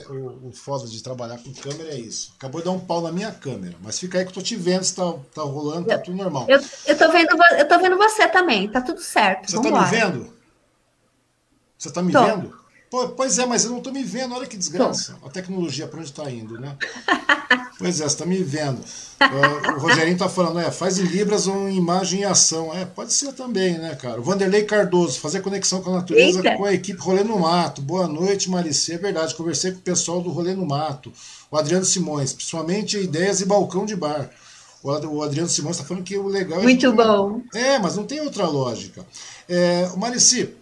[0.09, 2.33] O, o foda de trabalhar com câmera é isso.
[2.37, 4.55] Acabou de dar um pau na minha câmera, mas fica aí que eu tô te
[4.55, 6.45] vendo, se tá, tá rolando, tá tudo normal.
[6.49, 9.49] Eu, eu, tô vendo, eu tô vendo você também, tá tudo certo.
[9.49, 10.38] Você Vamos tá me vendo?
[11.79, 12.23] Você tá me tô.
[12.23, 12.53] vendo?
[13.15, 15.15] pois é, mas eu não tô me vendo, olha que desgraça.
[15.21, 15.27] Tô.
[15.27, 16.75] A tecnologia para onde tá indo, né?
[17.79, 18.79] Pois é, você tá me vendo.
[18.79, 22.75] Uh, o Rogerinho tá falando, é, faz em Libras ou em imagem e ação.
[22.75, 24.19] É, pode ser também, né, cara?
[24.19, 26.57] O Vanderlei Cardoso, fazer conexão com a natureza Eita.
[26.57, 27.81] com a equipe Rolê no Mato.
[27.81, 28.95] Boa noite, Maricê.
[28.95, 31.11] É verdade, conversei com o pessoal do Rolê no Mato.
[31.49, 34.29] O Adriano Simões, principalmente ideias e balcão de bar.
[34.83, 36.63] O Adriano Simões está falando que o legal é.
[36.63, 37.41] Muito bom.
[37.53, 39.05] É, mas não tem outra lógica.
[39.47, 40.53] É, Marici,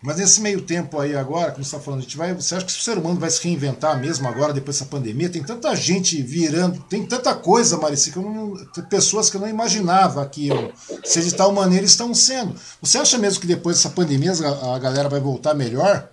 [0.00, 2.64] mas nesse meio tempo aí agora, como você está falando, a gente vai, você acha
[2.64, 5.28] que o ser humano vai se reinventar mesmo agora, depois dessa pandemia?
[5.28, 8.54] Tem tanta gente virando, tem tanta coisa, Marici, que eu não,
[8.88, 10.72] pessoas que eu não imaginava que eu,
[11.02, 12.54] se de tal maneira estão sendo.
[12.80, 14.32] Você acha mesmo que depois dessa pandemia
[14.72, 16.08] a galera vai voltar melhor?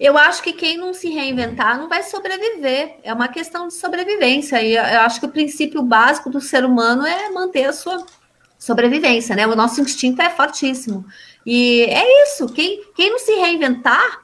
[0.00, 2.96] Eu acho que quem não se reinventar não vai sobreviver.
[3.02, 4.62] É uma questão de sobrevivência.
[4.62, 8.02] E eu acho que o princípio básico do ser humano é manter a sua
[8.60, 9.46] sobrevivência, né?
[9.46, 11.04] O nosso instinto é fortíssimo.
[11.46, 14.20] E é isso, quem, quem não se reinventar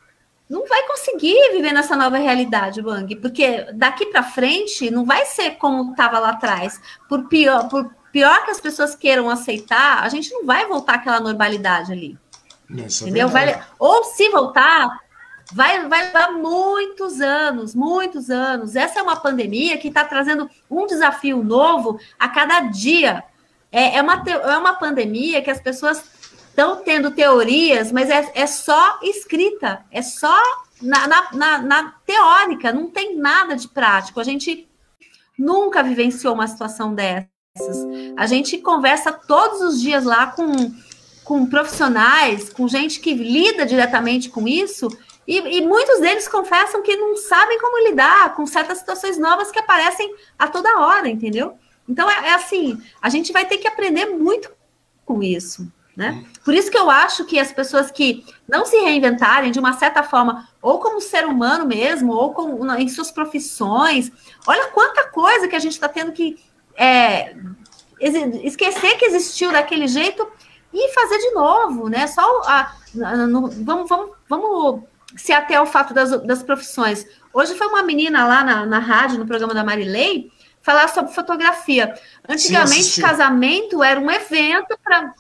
[0.49, 5.53] não vai conseguir viver nessa nova realidade, Bang, porque daqui para frente não vai ser
[5.53, 6.80] como estava lá atrás.
[7.09, 11.18] Por pior, por pior que as pessoas queiram aceitar, a gente não vai voltar àquela
[11.18, 12.18] normalidade ali.
[12.70, 13.28] Isso é entendeu?
[13.28, 15.01] É vai, ou se voltar,
[15.53, 18.76] vai, vai levar muitos anos, muitos anos.
[18.76, 23.24] Essa é uma pandemia que está trazendo um desafio novo a cada dia
[23.77, 26.03] é, é, uma, é uma pandemia que as pessoas
[26.49, 30.35] estão tendo teorias, mas é, é só escrita, é só
[30.81, 34.18] na, na, na, na teórica, não tem nada de prático.
[34.18, 34.66] A gente
[35.39, 37.29] nunca vivenciou uma situação dessas.
[38.16, 40.74] A gente conversa todos os dias lá com,
[41.22, 44.89] com profissionais, com gente que lida diretamente com isso,
[45.29, 49.59] e, e, muitos deles confessam que não sabem como lidar com certas situações novas que
[49.59, 51.59] aparecem a toda hora, entendeu?
[51.89, 54.51] Então, é, é assim, a gente vai ter que aprender muito
[55.05, 55.70] com isso.
[55.97, 56.26] Né?
[56.45, 60.03] Por isso que eu acho que as pessoas que não se reinventarem de uma certa
[60.03, 64.12] forma, ou como ser humano mesmo, ou com, em suas profissões,
[64.47, 66.39] olha quanta coisa que a gente está tendo que
[66.76, 67.34] é,
[67.99, 70.28] esquecer que existiu daquele jeito
[70.70, 72.07] e fazer de novo, né?
[72.07, 74.82] Só a, no, vamos, vamos, vamos
[75.16, 77.07] se até ao fato das, das profissões.
[77.32, 80.30] Hoje foi uma menina lá na, na rádio, no programa da Marilei,
[80.67, 81.95] falar sobre fotografia.
[82.29, 85.14] Antigamente, Sim, casamento era um evento para.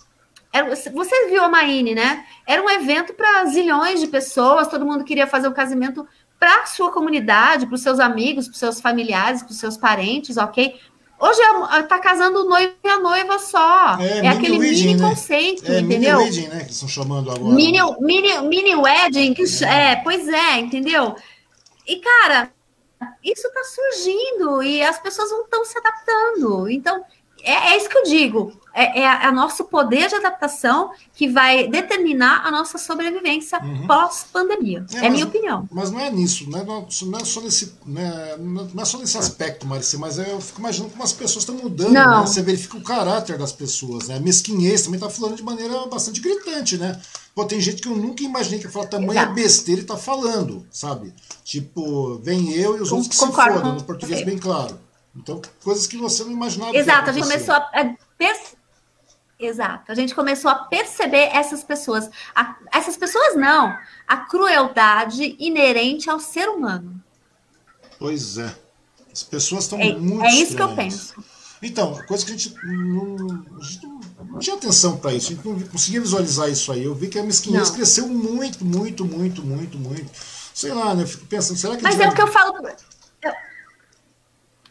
[0.92, 2.24] Você viu a Maine, né?
[2.44, 6.04] Era um evento para zilhões de pessoas, todo mundo queria fazer um casamento
[6.40, 9.76] para a sua comunidade, para os seus amigos, para os seus familiares, para os seus
[9.76, 10.74] parentes, ok?
[11.18, 11.40] Hoje
[11.80, 13.98] está casando o noivo e a noiva só.
[14.00, 15.08] É, é aquele wedding, mini né?
[15.08, 16.18] conceito, é, entendeu?
[16.18, 16.64] Mini wedding, né?
[16.64, 17.54] Que estão chamando agora.
[17.54, 19.92] Mini, mini, mini wedding, que, é.
[19.92, 21.14] é, pois é, entendeu?
[21.86, 22.50] E, cara,
[23.22, 26.68] isso está surgindo e as pessoas não estão se adaptando.
[26.68, 27.04] Então,
[27.42, 28.52] é, é, isso que eu digo.
[28.74, 33.86] É, é, é nosso poder de adaptação que vai determinar a nossa sobrevivência uhum.
[33.86, 34.84] pós-pandemia.
[34.92, 35.66] É, é mas, minha opinião.
[35.72, 36.62] Mas não é nisso, né?
[36.62, 38.36] não, não é só nesse, né?
[38.38, 41.92] não é só nesse aspecto, Marcia, mas eu fico imaginando como as pessoas estão mudando.
[41.92, 42.20] Né?
[42.20, 44.08] Você verifica o caráter das pessoas.
[44.08, 44.16] Né?
[44.16, 47.00] A mesquinhez também está falando de maneira bastante gritante, né?
[47.34, 49.34] Pô, tem gente que eu nunca imaginei que ia falar tamanha Exato.
[49.34, 51.14] besteira e tá falando, sabe?
[51.44, 54.85] Tipo, vem eu e os outros que Concordo se fodam, no português bem claro.
[55.16, 56.76] Então, coisas que você não imaginava.
[56.76, 57.96] Exato, a gente começou a.
[59.38, 62.08] Exato, a gente começou a perceber essas pessoas.
[62.34, 67.02] A, essas pessoas não, a crueldade inerente ao ser humano.
[67.98, 68.54] Pois é.
[69.12, 70.24] As pessoas estão é, muito.
[70.24, 70.56] É isso estranhas.
[70.56, 71.24] que eu penso.
[71.62, 75.48] Então, coisa que a gente não, a gente não tinha atenção para isso, a gente
[75.48, 76.84] não conseguia visualizar isso aí.
[76.84, 80.10] Eu vi que a mesquinhez cresceu muito, muito, muito, muito, muito.
[80.54, 81.02] Sei lá, né?
[81.02, 81.82] Eu fico pensando, será que.
[81.82, 82.54] Mas é o que eu falo.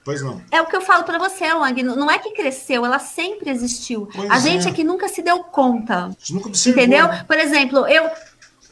[0.06, 0.39] Pois não.
[0.51, 1.82] É o que eu falo para você, Wang.
[1.82, 4.08] Não é que cresceu, ela sempre existiu.
[4.14, 4.70] Pois a gente é.
[4.70, 6.16] é que nunca se deu conta.
[6.30, 7.08] Nunca observou, entendeu?
[7.08, 7.26] Né?
[7.28, 8.08] Por exemplo, eu.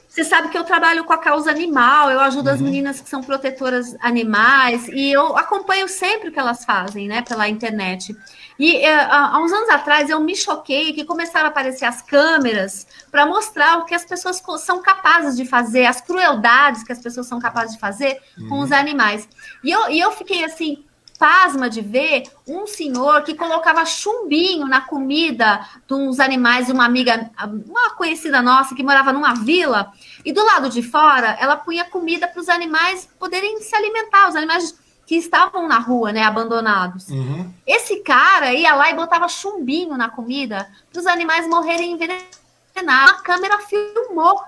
[0.07, 2.53] Você sabe que eu trabalho com a causa animal, eu ajudo uhum.
[2.53, 7.23] as meninas que são protetoras animais, e eu acompanho sempre o que elas fazem, né,
[7.23, 8.15] pela internet.
[8.59, 12.85] E uh, há uns anos atrás eu me choquei que começaram a aparecer as câmeras
[13.09, 17.25] para mostrar o que as pessoas são capazes de fazer, as crueldades que as pessoas
[17.25, 18.49] são capazes de fazer uhum.
[18.49, 19.27] com os animais.
[19.63, 20.85] E eu, e eu fiquei assim,
[21.23, 26.83] pasma de ver um senhor que colocava chumbinho na comida de uns animais de uma
[26.83, 27.31] amiga,
[27.65, 29.93] uma conhecida nossa que morava numa vila,
[30.25, 34.35] e do lado de fora ela punha comida para os animais poderem se alimentar, os
[34.35, 37.07] animais que estavam na rua, né, abandonados.
[37.07, 37.49] Uhum.
[37.65, 42.41] Esse cara ia lá e botava chumbinho na comida para os animais morrerem envenenados.
[42.75, 44.43] A câmera filmou.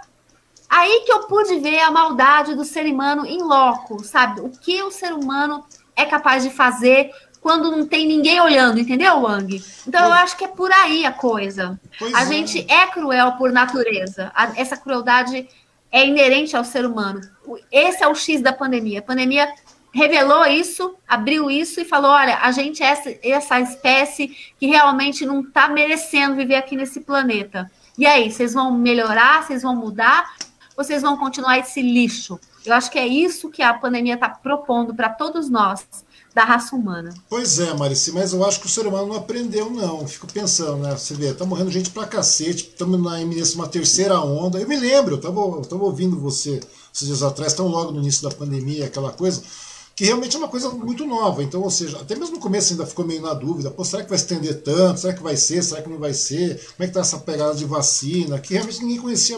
[0.68, 4.42] Aí que eu pude ver a maldade do ser humano em loco, sabe?
[4.42, 5.64] O que o ser humano
[5.96, 7.12] é capaz de fazer
[7.46, 9.64] quando não tem ninguém olhando, entendeu, Wang?
[9.88, 11.80] Então eu acho que é por aí a coisa.
[12.00, 12.26] Pois a é.
[12.26, 14.32] gente é cruel por natureza.
[14.34, 15.48] A, essa crueldade
[15.92, 17.22] é inerente ao ser humano.
[17.72, 18.98] Esse é o X da pandemia.
[18.98, 19.48] A pandemia
[19.94, 25.26] revelou isso, abriu isso e falou: olha, a gente é essa, essa espécie que realmente
[25.26, 27.72] não está merecendo viver aqui nesse planeta.
[27.98, 30.36] E aí, vocês vão melhorar, vocês vão mudar,
[30.76, 32.40] vocês vão continuar esse lixo?
[32.66, 35.86] Eu acho que é isso que a pandemia está propondo para todos nós,
[36.34, 37.14] da raça humana.
[37.30, 40.06] Pois é, Marici, mas eu acho que o ser humano não aprendeu, não.
[40.08, 40.92] Fico pensando, né?
[40.92, 44.60] Você vê, tá morrendo gente pra cacete, estamos na iminência uma terceira onda.
[44.60, 46.60] Eu me lembro, eu tava, eu tava ouvindo você
[46.94, 49.44] esses dias atrás, tão logo no início da pandemia, aquela coisa,
[49.96, 51.44] que realmente é uma coisa muito nova.
[51.44, 54.10] Então, ou seja, até mesmo no começo ainda ficou meio na dúvida, pô, será que
[54.10, 55.00] vai estender tanto?
[55.00, 55.64] Será que vai ser?
[55.64, 56.60] Será que não vai ser?
[56.76, 58.40] Como é que tá essa pegada de vacina?
[58.40, 59.38] Que realmente ninguém conhecia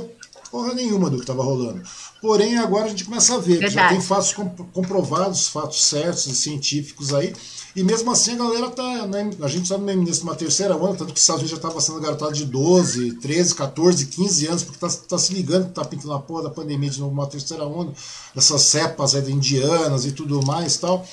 [0.51, 1.81] porra nenhuma do que estava rolando.
[2.21, 4.33] Porém, agora a gente começa a ver já tem fatos
[4.73, 7.33] comprovados, fatos certos e científicos aí.
[7.75, 9.05] E mesmo assim a galera tá.
[9.05, 12.01] Né, a gente está numa terceira onda, tanto que os Estados Unidos já estava sendo
[12.01, 16.13] garotado de 12, 13, 14, 15 anos, porque está tá se ligando que está pintando
[16.13, 17.93] a porra da pandemia de novo, uma terceira onda,
[18.33, 21.07] dessas cepas aí indianas e tudo mais e tal.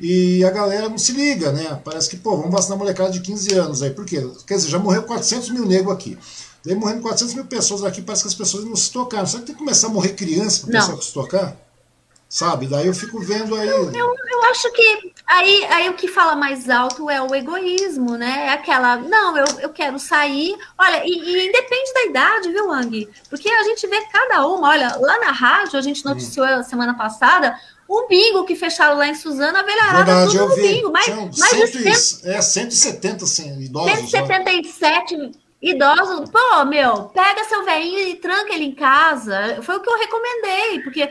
[0.00, 1.80] E a galera não se liga, né?
[1.84, 3.90] Parece que, pô, vamos vacinar a molecada de 15 anos aí.
[3.90, 4.24] Por quê?
[4.46, 6.18] Quer dizer, já morreu 400 mil negros aqui.
[6.64, 9.26] Daí morrendo 400 mil pessoas aqui, parece que as pessoas não se tocaram.
[9.26, 11.56] Será que tem que começar a morrer criança para o pessoal se tocar?
[12.26, 12.66] Sabe?
[12.66, 13.68] Daí eu fico vendo aí.
[13.68, 18.16] Eu, eu, eu, acho que aí, aí o que fala mais alto é o egoísmo,
[18.16, 18.46] né?
[18.46, 20.56] É aquela, não, eu, eu quero sair.
[20.78, 23.08] Olha, e, e independe da idade, viu, Ang?
[23.28, 24.70] Porque a gente vê cada uma.
[24.70, 26.10] Olha, lá na rádio, a gente hum.
[26.10, 26.62] noticiou hum.
[26.62, 27.56] semana passada
[27.86, 30.90] o bingo que fecharam lá em Suzana, a velharada Verdade, tudo no bingo.
[30.90, 34.10] Mais, mais de 100, é, 170 assim, idosos.
[34.10, 39.60] 177 ó idosos, pô, meu, pega seu velhinho e tranca ele em casa.
[39.62, 41.10] Foi o que eu recomendei, porque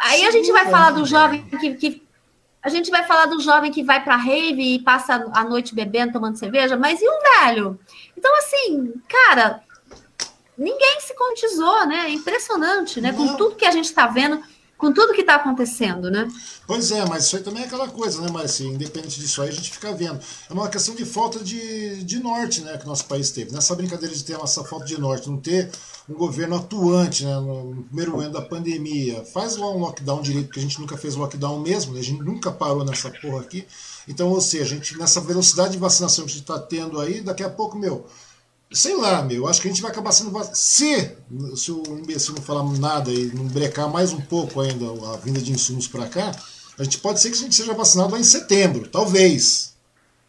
[0.00, 2.02] aí a gente vai falar do jovem que, que,
[2.62, 6.12] a gente vai falar do jovem que vai para rave e passa a noite bebendo,
[6.12, 7.78] tomando cerveja, mas e um velho?
[8.16, 9.62] Então assim, cara,
[10.58, 12.06] ninguém se contizou, né?
[12.06, 13.12] É impressionante, né?
[13.12, 14.42] Com tudo que a gente está vendo,
[14.82, 16.26] com tudo que está acontecendo, né?
[16.66, 18.66] Pois é, mas isso aí também é aquela coisa, né, Marcia?
[18.66, 20.18] Independente disso aí, a gente fica vendo.
[20.50, 23.52] É uma questão de falta de, de norte, né, que nosso país teve.
[23.52, 25.70] Nessa brincadeira de ter essa falta de norte, não ter
[26.08, 29.24] um governo atuante, né, no primeiro ano da pandemia.
[29.32, 32.20] Faz lá um lockdown direito, porque a gente nunca fez lockdown mesmo, né, a gente
[32.20, 33.64] nunca parou nessa porra aqui.
[34.08, 37.20] Então, ou seja, a gente, nessa velocidade de vacinação que a gente está tendo aí,
[37.20, 38.04] daqui a pouco, meu,
[38.72, 40.32] sei lá, meu, acho que a gente vai acabar sendo.
[40.54, 41.16] Se,
[41.56, 45.40] se o imbecil não falar nada e não brecar mais um pouco ainda a vinda
[45.40, 46.34] de insumos para cá,
[46.78, 49.72] a gente pode ser que a gente seja vacinado lá em setembro, talvez.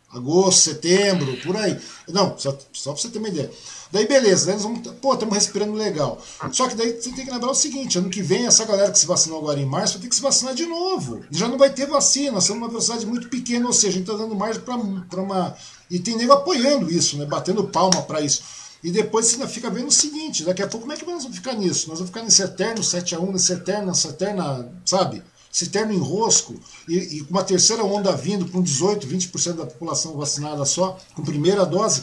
[0.10, 1.80] Agosto, setembro, por aí.
[2.08, 3.52] Não, só, só para você ter uma ideia.
[3.94, 4.88] Daí beleza, daí nós vamos.
[5.00, 6.20] Pô, estamos respirando legal.
[6.52, 8.98] Só que daí você tem que lembrar o seguinte: ano que vem, essa galera que
[8.98, 11.24] se vacinou agora em março vai ter que se vacinar de novo.
[11.30, 14.18] Já não vai ter vacina, estamos numa velocidade muito pequena, ou seja, a gente está
[14.18, 15.56] dando margem para uma
[15.92, 17.28] e tem nego apoiando isso, né?
[17.28, 18.42] batendo palma para isso.
[18.84, 21.22] E depois você ainda fica vendo o seguinte: daqui a pouco, como é que nós
[21.22, 21.88] vamos ficar nisso?
[21.88, 25.22] Nós vamos ficar nesse eterno 7x1, nesse eterno, nessa eterna, sabe?
[25.54, 30.66] Esse eterno enrosco, e com uma terceira onda vindo, com 18, 20% da população vacinada
[30.66, 32.02] só, com primeira dose.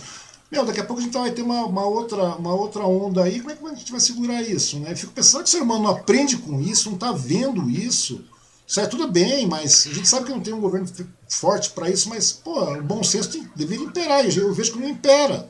[0.51, 3.39] Meu, daqui a pouco a gente vai ter uma, uma, outra, uma outra onda aí,
[3.39, 4.81] como é que a gente vai segurar isso?
[4.81, 4.93] Né?
[4.93, 8.25] Eu fico pensando que o ser humano não aprende com isso, não está vendo isso.
[8.67, 10.89] Isso é tudo bem, mas a gente sabe que não tem um governo
[11.29, 14.89] forte para isso, mas, pô, o bom senso tem, deveria imperar, eu vejo que não
[14.89, 15.49] impera.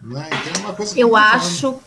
[0.00, 0.28] Né?
[0.28, 1.78] Então é uma coisa eu acho.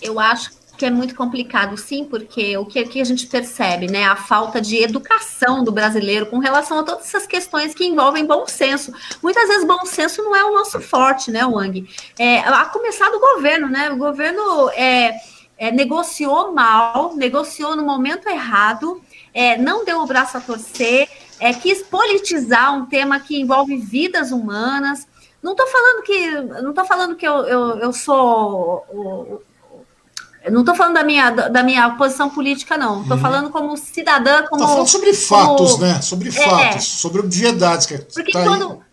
[0.00, 4.06] Eu acho que é muito complicado, sim, porque o que, que a gente percebe, né?
[4.06, 8.46] A falta de educação do brasileiro com relação a todas essas questões que envolvem bom
[8.46, 8.90] senso.
[9.22, 11.86] Muitas vezes bom senso não é o nosso forte, né, Wang?
[12.18, 13.90] É, a começar do governo, né?
[13.90, 15.20] O governo é
[15.58, 19.02] é, negociou mal, negociou no momento errado,
[19.34, 21.06] é, não deu o braço a torcer,
[21.38, 25.06] é, quis politizar um tema que envolve vidas humanas.
[25.42, 26.30] Não estou falando que
[26.62, 29.42] não tô falando que eu, eu, eu sou
[30.48, 33.02] não estou falando da minha, da minha posição política, não.
[33.02, 33.22] Estou uhum.
[33.22, 34.62] falando como cidadã, como.
[34.62, 36.00] Estou falando sobre fatos, como, né?
[36.00, 37.86] Sobre fatos, é, sobre obviedades.
[37.86, 38.90] Que porque tá quando, aí.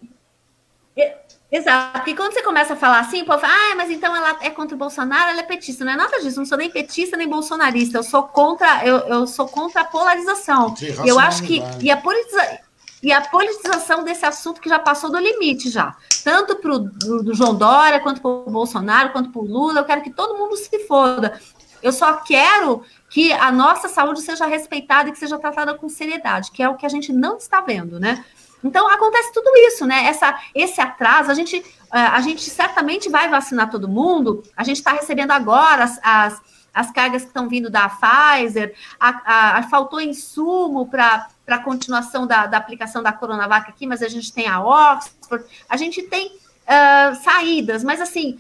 [1.50, 4.38] Exato, porque quando você começa a falar assim, o povo fala, ah, mas então ela
[4.42, 5.86] é contra o Bolsonaro, ela é petista.
[5.86, 9.28] Não é nada disso, não sou nem petista nem bolsonarista, eu sou contra, eu, eu
[9.28, 10.76] sou contra a polarização.
[11.06, 11.64] Eu acho que.
[11.80, 12.60] E a, politiza,
[13.02, 15.96] e a politização desse assunto que já passou do limite, já.
[16.24, 20.02] Tanto para o João Dória, quanto para o Bolsonaro, quanto para o Lula, eu quero
[20.02, 21.40] que todo mundo se foda.
[21.82, 26.52] Eu só quero que a nossa saúde seja respeitada e que seja tratada com seriedade,
[26.52, 28.26] que é o que a gente não está vendo, né?
[28.64, 30.06] Então acontece tudo isso, né?
[30.08, 34.44] Essa, esse atraso, a gente, é, a gente certamente vai vacinar todo mundo.
[34.56, 36.42] A gente está recebendo agora as, as,
[36.74, 42.28] as, cargas que estão vindo da Pfizer, a, a, a faltou insumo para a continuação
[42.28, 46.28] da, da, aplicação da Coronavac aqui, mas a gente tem a Oxford, a gente tem
[46.28, 48.40] uh, saídas, mas assim,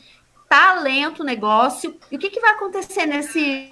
[0.50, 1.98] tá lento o negócio.
[2.12, 3.72] E o que, que vai acontecer nesse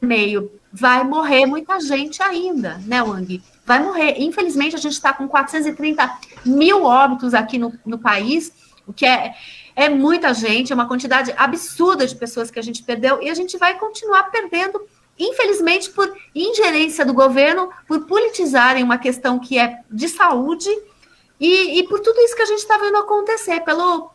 [0.00, 0.52] meio?
[0.72, 3.42] Vai morrer muita gente ainda, né, Wang?
[3.64, 4.16] vai morrer.
[4.18, 8.52] Infelizmente, a gente está com 430 mil óbitos aqui no, no país,
[8.86, 9.34] o que é,
[9.76, 13.34] é muita gente, é uma quantidade absurda de pessoas que a gente perdeu, e a
[13.34, 14.80] gente vai continuar perdendo,
[15.22, 20.68] infelizmente, por ingerência do governo, por politizarem uma questão que é de saúde,
[21.38, 24.10] e, e por tudo isso que a gente está vendo acontecer, pelo,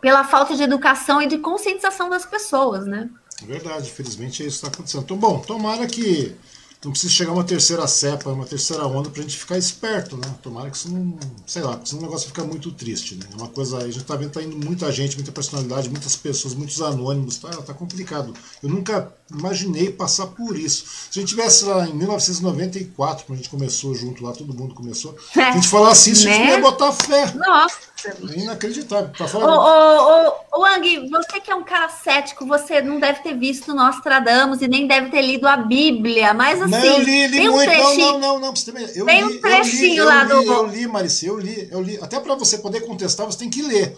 [0.00, 3.08] pela falta de educação e de conscientização das pessoas, né?
[3.42, 5.02] É verdade, infelizmente é isso que está acontecendo.
[5.04, 6.36] Então, bom, tomara que
[6.82, 10.34] não precisa chegar uma terceira cepa, uma terceira onda para a gente ficar esperto, né?
[10.42, 11.18] Tomara que isso não.
[11.46, 13.26] Sei lá, senão o negócio fica muito triste, né?
[13.30, 13.78] É uma coisa.
[13.78, 17.50] A gente tá vendo tá indo muita gente, muita personalidade, muitas pessoas, muitos anônimos, tá,
[17.50, 18.32] tá complicado.
[18.62, 20.84] Eu nunca imaginei passar por isso.
[21.10, 24.74] Se a gente tivesse lá em 1994, quando a gente começou junto lá, todo mundo
[24.74, 26.30] começou, é, a gente falasse isso, né?
[26.30, 26.52] a gente né?
[26.52, 27.32] ia botar fé.
[27.34, 27.90] Nossa.
[28.06, 29.10] É inacreditável.
[29.16, 29.50] Tá falando...
[29.50, 33.74] Ô, ô, ô, Ang, você que é um cara cético, você não deve ter visto
[33.74, 36.69] Nostradamus e nem deve ter lido a Bíblia, mas assim.
[36.70, 37.54] Não, eu li, li muito.
[37.54, 38.56] Um trechinho, não, não, não.
[38.56, 40.52] Você também, eu tem li, um trechinho eu li, lá eu li, do.
[40.52, 41.98] Eu li, Marice, eu li, eu li.
[42.00, 43.96] Até para você poder contestar, você tem que ler.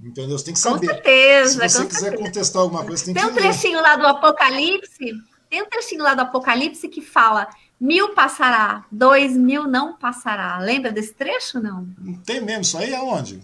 [0.00, 0.38] Entendeu?
[0.38, 0.86] Você tem que saber.
[0.86, 1.68] Com certeza.
[1.68, 2.22] Se você quiser certeza.
[2.22, 3.40] contestar alguma coisa, tem, tem que ler.
[3.40, 5.12] Tem um trechinho lá do Apocalipse.
[5.50, 7.48] Tem um trechinho lá do Apocalipse que fala
[7.80, 10.58] Mil passará, dois mil não passará.
[10.58, 11.86] Lembra desse trecho, não?
[11.98, 13.42] Não tem mesmo, isso aí aonde?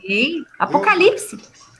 [0.00, 1.36] Tem, Apocalipse.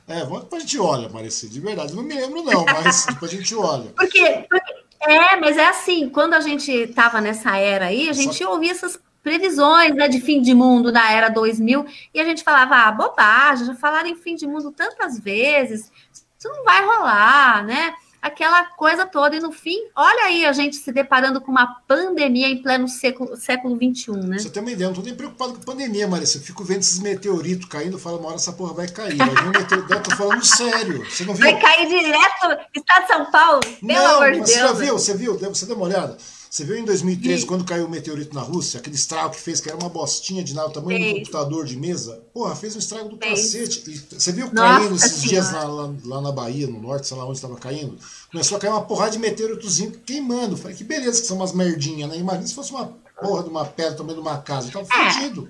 [0.08, 1.94] Eu, é, depois a gente olha, Marcia, de verdade.
[1.94, 3.90] Não me lembro, não, mas depois a gente olha.
[3.96, 8.42] Porque, porque, é, mas é assim, quando a gente estava nessa era aí, a gente
[8.42, 8.52] Só...
[8.52, 12.76] ouvia essas previsões né, de fim de mundo da era 2000 e a gente falava,
[12.76, 17.94] ah, bobagem, já falaram em fim de mundo tantas vezes, isso não vai rolar, né?
[18.24, 19.36] Aquela coisa toda.
[19.36, 23.36] E no fim, olha aí a gente se deparando com uma pandemia em pleno século,
[23.36, 24.38] século XXI, né?
[24.38, 26.38] Você tem uma ideia, eu não tô nem preocupado com pandemia, Marisa.
[26.38, 29.16] Eu fico vendo esses meteoritos caindo, falo, uma hora essa porra vai cair.
[29.16, 31.04] Vai vir um meteorito, eu tô falando sério.
[31.04, 31.44] Você não viu?
[31.44, 34.50] Vai cair direto Estado de São Paulo, pelo não, amor de Deus.
[34.50, 34.98] Você já viu?
[34.98, 35.38] Você viu?
[35.38, 36.16] Você deu uma olhada?
[36.54, 37.46] Você viu em 2013, e...
[37.48, 40.54] quando caiu o meteorito na Rússia, aquele estrago que fez, que era uma bostinha de
[40.54, 42.22] nada, o tamanho de um computador de mesa?
[42.32, 43.82] Porra, fez um estrago do cacete.
[43.90, 45.28] E você viu Nossa caindo esses senhora.
[45.28, 47.98] dias lá, lá, lá, na Bahia, no norte, sei lá onde estava caindo?
[48.30, 50.56] Começou a cair uma porrada de meteoritozinho queimando.
[50.56, 52.18] Falei, que beleza que são umas merdinhas, né?
[52.18, 52.86] Imagina se fosse uma
[53.20, 54.68] porra de uma pedra também de uma casa.
[54.68, 55.10] Então, é.
[55.10, 55.48] fudido.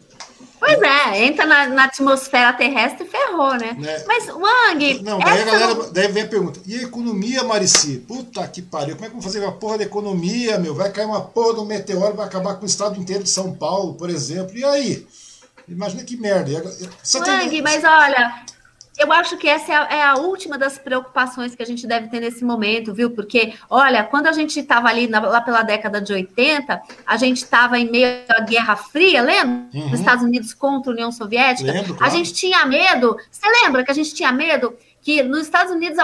[0.64, 3.76] Pois é, entra na, na, atmosfera terrestre e ferrou, né?
[3.78, 4.02] né?
[4.06, 5.02] Mas, Wang.
[5.02, 5.74] Não, daí a galera.
[5.92, 7.98] Daí vem a pergunta: e a economia, Marici?
[7.98, 10.74] Puta que pariu, como é que vamos fazer a porra da economia, meu?
[10.74, 13.52] Vai cair uma porra de um meteoro, vai acabar com o estado inteiro de São
[13.52, 14.56] Paulo, por exemplo.
[14.56, 15.06] E aí?
[15.68, 16.50] Imagina que merda.
[16.52, 17.62] Wang, tem...
[17.62, 18.44] mas olha,
[18.96, 22.08] eu acho que essa é a, é a, última das preocupações que a gente deve
[22.08, 23.10] ter nesse momento, viu?
[23.10, 27.38] Porque, olha, quando a gente estava ali na, lá pela década de 80, a gente
[27.38, 29.66] estava em meio à Guerra Fria, lembra?
[29.74, 29.92] Uhum.
[29.92, 31.72] Os Estados Unidos contra a União Soviética.
[31.72, 32.12] Lembro, claro.
[32.12, 33.16] A gente tinha medo.
[33.30, 35.98] Você lembra que a gente tinha medo que nos Estados Unidos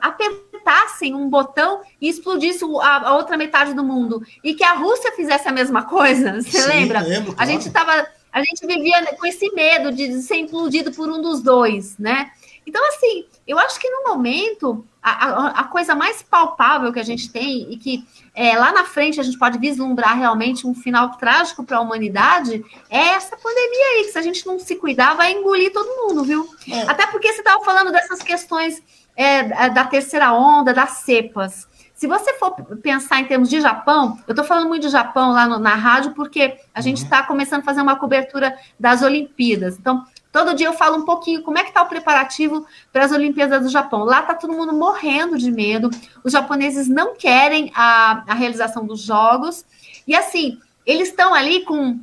[0.00, 4.20] apertassem um botão e explodisse a, a, outra metade do mundo?
[4.42, 6.42] E que a Rússia fizesse a mesma coisa?
[6.42, 7.00] Você Sim, lembra?
[7.00, 7.36] Lembro, claro.
[7.38, 11.42] A gente estava a gente vivia com esse medo de ser implodido por um dos
[11.42, 12.30] dois, né?
[12.68, 17.04] Então, assim, eu acho que no momento, a, a, a coisa mais palpável que a
[17.04, 18.04] gente tem e que
[18.34, 22.62] é, lá na frente a gente pode vislumbrar realmente um final trágico para a humanidade
[22.90, 26.24] é essa pandemia aí, que se a gente não se cuidar, vai engolir todo mundo,
[26.24, 26.46] viu?
[26.70, 26.82] É.
[26.82, 28.82] Até porque você estava falando dessas questões
[29.16, 31.66] é, da terceira onda, das cepas.
[31.98, 35.48] Se você for pensar em termos de Japão, eu estou falando muito de Japão lá
[35.48, 37.26] no, na rádio, porque a gente está uhum.
[37.26, 39.76] começando a fazer uma cobertura das Olimpíadas.
[39.76, 43.10] Então, todo dia eu falo um pouquinho como é que está o preparativo para as
[43.10, 44.04] Olimpíadas do Japão.
[44.04, 45.90] Lá está todo mundo morrendo de medo,
[46.22, 49.66] os japoneses não querem a, a realização dos Jogos,
[50.06, 51.98] e assim, eles estão ali com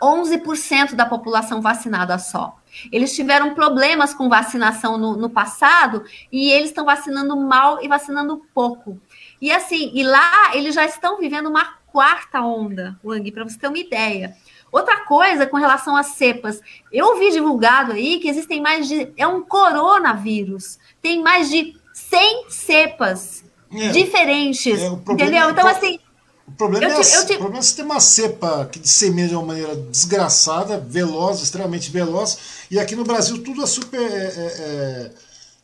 [0.00, 2.56] 11% da população vacinada só.
[2.92, 8.42] Eles tiveram problemas com vacinação no, no passado e eles estão vacinando mal e vacinando
[8.54, 9.00] pouco.
[9.40, 13.68] E assim, e lá eles já estão vivendo uma quarta onda, Wang, para você ter
[13.68, 14.36] uma ideia.
[14.70, 16.60] Outra coisa com relação às cepas,
[16.92, 19.10] eu vi divulgado aí que existem mais de.
[19.16, 20.78] É um coronavírus.
[21.00, 24.78] Tem mais de 100 cepas é, diferentes.
[24.78, 25.50] É, entendeu?
[25.50, 25.98] Então, assim.
[26.46, 27.32] O problema, é, te, te...
[27.34, 31.90] o problema é você ter uma cepa que dissemina de uma maneira desgraçada, veloz, extremamente
[31.90, 34.00] veloz, e aqui no Brasil tudo é super.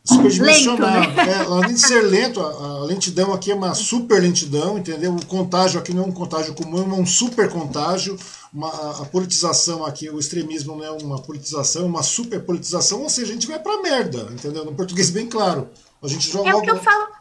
[0.05, 1.07] Superdimensionado.
[1.07, 1.31] Lento, né?
[1.31, 5.15] é, além de ser lento, a, a, lentidão aqui é uma super lentidão, entendeu?
[5.15, 8.17] O contágio aqui não é um contágio comum, é um super contágio.
[8.53, 8.69] Uma,
[9.01, 13.31] a politização aqui, o extremismo não é uma politização, é uma super politização, ou seja,
[13.31, 14.65] a gente vai pra merda, entendeu?
[14.65, 15.69] No português bem claro.
[16.01, 17.12] A gente joga é o que eu falo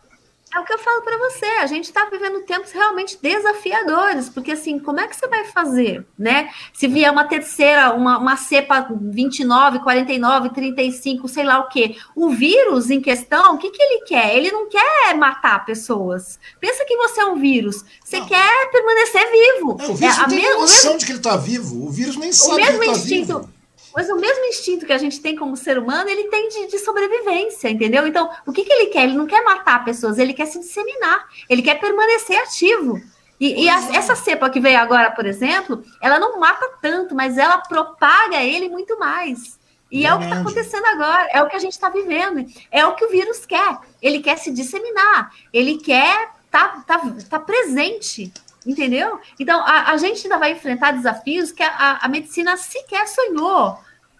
[0.55, 4.53] é o que eu falo para você, a gente está vivendo tempos realmente desafiadores, porque
[4.53, 6.51] assim, como é que você vai fazer, né?
[6.75, 12.29] Se vier uma terceira, uma, uma cepa 29, 49, 35, sei lá o quê, o
[12.31, 14.37] vírus em questão, o que, que ele quer?
[14.37, 16.39] Ele não quer matar pessoas.
[16.61, 18.27] Pensa que você é um vírus, você não.
[18.27, 19.79] quer permanecer vivo.
[19.81, 22.17] É, o vírus é, não tem noção mesmo, de que ele está vivo, o vírus
[22.17, 23.62] nem sabe que ele está vivo.
[23.95, 26.79] Mas o mesmo instinto que a gente tem como ser humano, ele tem de, de
[26.79, 28.07] sobrevivência, entendeu?
[28.07, 29.05] Então, o que, que ele quer?
[29.05, 33.01] Ele não quer matar pessoas, ele quer se disseminar, ele quer permanecer ativo.
[33.39, 33.97] E, e a, é.
[33.97, 38.69] essa cepa que veio agora, por exemplo, ela não mata tanto, mas ela propaga ele
[38.69, 39.61] muito mais.
[39.91, 42.87] E é o que está acontecendo agora, é o que a gente está vivendo, é
[42.87, 43.79] o que o vírus quer.
[44.01, 48.33] Ele quer se disseminar, ele quer estar tá, tá, tá presente
[48.67, 49.21] Entendeu?
[49.39, 53.77] Então, a, a gente ainda vai enfrentar desafios que a, a, medicina sequer sonhou.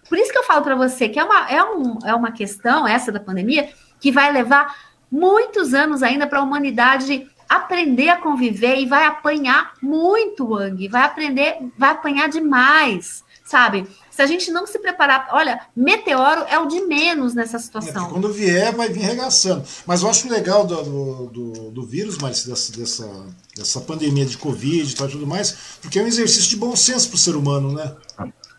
[0.09, 2.87] Por isso que eu falo para você que é uma, é, um, é uma questão,
[2.87, 3.69] essa da pandemia,
[3.99, 4.75] que vai levar
[5.09, 10.87] muitos anos ainda para a humanidade aprender a conviver e vai apanhar muito, Wang.
[10.87, 13.87] Vai aprender, vai apanhar demais, sabe?
[14.15, 18.05] Se a gente não se preparar, olha, meteoro é o de menos nessa situação.
[18.05, 19.63] É, quando vier, vai vir regaçando.
[19.87, 23.25] Mas eu acho legal do, do, do, vírus, mas dessa, dessa,
[23.57, 27.15] dessa pandemia de Covid e tudo mais, porque é um exercício de bom senso para
[27.15, 27.91] o ser humano, né?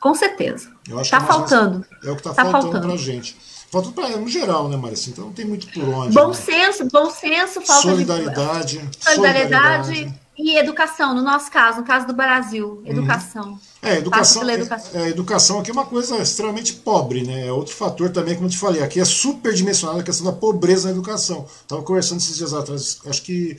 [0.00, 0.72] Com certeza.
[1.00, 1.86] Está é faltando.
[2.02, 2.86] É o que está tá faltando, faltando.
[2.86, 3.36] para a gente.
[3.70, 5.12] Falta para no geral, né, Marcia?
[5.12, 6.14] Então não tem muito por onde.
[6.14, 6.34] Bom né?
[6.34, 9.04] senso, bom senso, falta solidariedade, de...
[9.04, 9.84] solidariedade.
[9.84, 12.90] Solidariedade e educação, no nosso caso, no caso do Brasil, uhum.
[12.90, 13.50] educação.
[13.50, 13.58] Uhum.
[13.80, 15.00] É, educação, educação.
[15.00, 17.46] É, é, educação aqui é uma coisa extremamente pobre, né?
[17.46, 20.88] É outro fator também, como eu te falei, aqui é superdimensionada a questão da pobreza
[20.88, 21.46] na educação.
[21.62, 23.56] Estava conversando esses dias atrás, acho que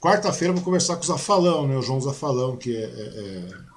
[0.00, 1.76] quarta-feira vou conversar com o Zafalão, né?
[1.76, 3.72] O João Zafalão, que é, é, é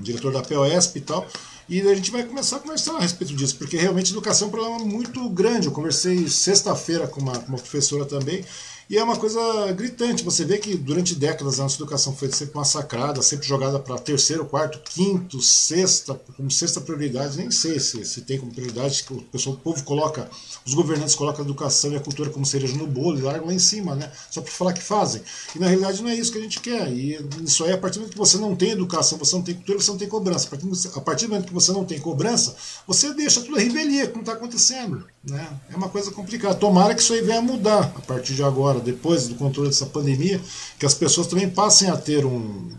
[0.00, 1.26] diretor da POSP e tal.
[1.68, 4.52] E a gente vai começar a conversar a respeito disso, porque realmente educação é um
[4.52, 5.66] problema muito grande.
[5.66, 8.44] Eu conversei sexta-feira com uma, com uma professora também,
[8.88, 9.40] e é uma coisa
[9.72, 10.22] gritante.
[10.22, 14.44] Você vê que durante décadas a nossa educação foi sempre massacrada, sempre jogada para terceiro,
[14.44, 17.38] quarto, quinto, sexta, como sexta prioridade.
[17.38, 20.28] Nem sei se, se tem como prioridade, que o, pessoal, o povo coloca,
[20.66, 23.54] os governantes colocam a educação e a cultura como cereja no bolo e largam lá
[23.54, 24.10] em cima, né?
[24.30, 25.22] Só para falar que fazem.
[25.54, 26.92] E na realidade não é isso que a gente quer.
[26.92, 29.54] E isso aí, a partir do momento que você não tem educação, você não tem
[29.54, 30.46] cultura, você não tem cobrança.
[30.46, 32.54] A partir do, momento que você não tem cobrança,
[32.86, 35.04] você deixa tudo a revelia, como está acontecendo.
[35.24, 35.46] Né?
[35.72, 36.54] É uma coisa complicada.
[36.54, 39.86] Tomara que isso aí venha a mudar a partir de agora, depois do controle dessa
[39.86, 40.40] pandemia,
[40.78, 42.70] que as pessoas também passem a ter um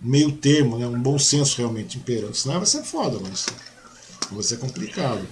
[0.00, 0.86] meio termo, né?
[0.86, 2.38] um bom senso realmente imperante.
[2.38, 3.46] Senão vai ser foda, mas
[4.30, 5.26] vai ser complicado.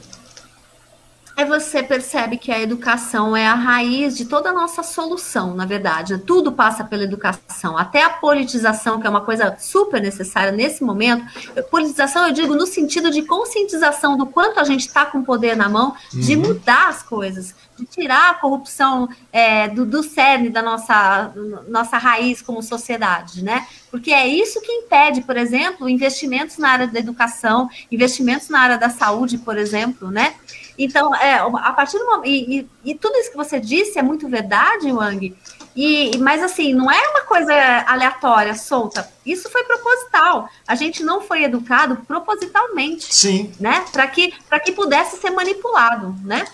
[1.41, 5.65] Aí você percebe que a educação é a raiz de toda a nossa solução, na
[5.65, 6.19] verdade.
[6.19, 11.25] Tudo passa pela educação, até a politização, que é uma coisa super necessária nesse momento.
[11.71, 15.67] Politização, eu digo, no sentido de conscientização do quanto a gente está com poder na
[15.67, 16.43] mão, de uhum.
[16.43, 21.33] mudar as coisas, de tirar a corrupção é, do, do cerne da nossa,
[21.69, 23.67] nossa raiz como sociedade, né?
[23.91, 28.77] Porque é isso que impede, por exemplo, investimentos na área da educação, investimentos na área
[28.77, 30.35] da saúde, por exemplo, né?
[30.83, 32.27] Então, é, a partir do momento.
[32.27, 35.37] E, e, e, tudo isso que você disse é muito verdade, Wang.
[35.77, 37.53] E, mas assim, não é uma coisa
[37.87, 39.07] aleatória, solta.
[39.25, 40.49] Isso foi proposital.
[40.67, 43.15] A gente não foi educado propositalmente.
[43.15, 43.53] Sim.
[43.61, 43.85] Né?
[43.93, 44.33] Para que,
[44.65, 46.47] que pudesse ser manipulado, né?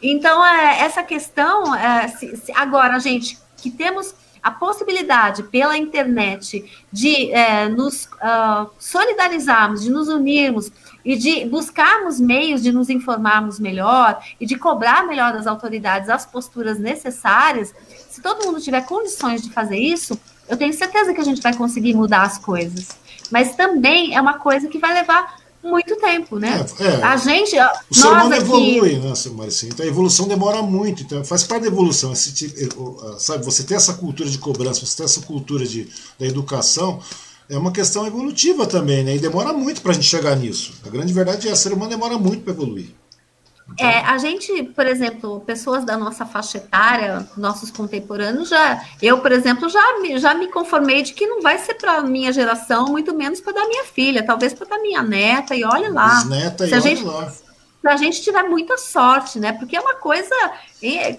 [0.00, 4.14] Então, é, essa questão, é, se, se, agora, gente, que temos
[4.44, 10.70] a possibilidade pela internet de é, nos uh, solidarizarmos, de nos unirmos
[11.02, 16.26] e de buscarmos meios de nos informarmos melhor e de cobrar melhor das autoridades as
[16.26, 17.74] posturas necessárias,
[18.10, 21.56] se todo mundo tiver condições de fazer isso, eu tenho certeza que a gente vai
[21.56, 22.90] conseguir mudar as coisas.
[23.30, 26.64] Mas também é uma coisa que vai levar muito tempo, né?
[26.78, 27.02] É, é.
[27.02, 27.56] A gente.
[27.90, 29.72] O ser humano evolui, né, Maricinha?
[29.72, 31.02] Então a evolução demora muito.
[31.02, 32.12] Então faz parte da evolução.
[32.12, 35.88] Esse tipo, sabe, você tem essa cultura de cobrança, você tem essa cultura de,
[36.18, 37.00] da educação
[37.48, 39.16] é uma questão evolutiva também, né?
[39.16, 40.72] E demora muito para a gente chegar nisso.
[40.84, 42.94] A grande verdade é que o ser humano demora muito para evoluir.
[43.72, 43.86] Então...
[43.86, 49.32] É, a gente, por exemplo, pessoas da nossa faixa etária, nossos contemporâneos, já, eu, por
[49.32, 49.80] exemplo, já,
[50.18, 53.66] já me conformei de que não vai ser para minha geração, muito menos para da
[53.66, 56.24] minha filha, talvez para da minha neta, e olha lá.
[56.26, 57.30] Neta, e olha gente, lá
[57.84, 59.52] se a gente tiver muita sorte, né?
[59.52, 60.34] Porque é uma coisa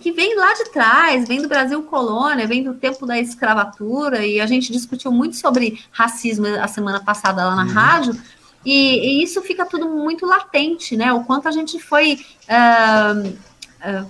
[0.02, 4.42] que vem lá de trás, vem do Brasil colônia, vem do tempo da escravatura, e
[4.42, 7.72] a gente discutiu muito sobre racismo a semana passada lá na uhum.
[7.72, 8.20] rádio,
[8.66, 11.14] e, e, isso fica tudo muito latente, né?
[11.14, 12.20] O quanto a gente foi.
[12.50, 14.10] Uh, uh,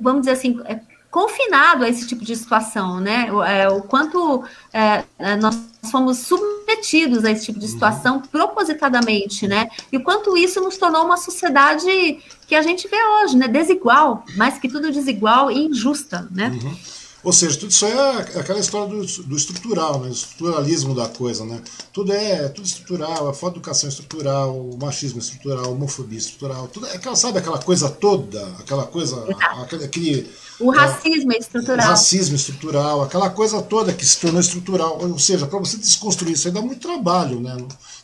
[0.00, 0.80] vamos dizer assim, é,
[1.10, 3.32] confinado a esse tipo de situação, né?
[3.32, 5.04] O, é, o quanto é,
[5.36, 5.58] nós
[5.90, 7.72] fomos submetidos a esse tipo de uhum.
[7.72, 8.22] situação uhum.
[8.22, 9.68] propositadamente, né?
[9.90, 13.48] E o quanto isso nos tornou uma sociedade que a gente vê hoje, né?
[13.48, 16.48] Desigual, mais que tudo desigual e injusta, né?
[16.48, 16.76] Uhum.
[17.24, 20.08] Ou seja, tudo isso é aquela história do, do estrutural, né?
[20.08, 21.44] o estruturalismo da coisa.
[21.44, 21.60] Né?
[21.92, 26.68] Tudo é tudo estrutural, a falta de educação é o machismo estrutural, a homofobia estrutural.
[26.68, 29.16] Tudo, é aquela, sabe aquela coisa toda, aquela coisa,
[29.62, 31.86] aquele, aquele o racismo é, é estrutural.
[31.86, 34.98] O racismo estrutural, aquela coisa toda que se tornou estrutural.
[35.00, 37.56] Ou seja, para você desconstruir isso aí dá muito trabalho, né?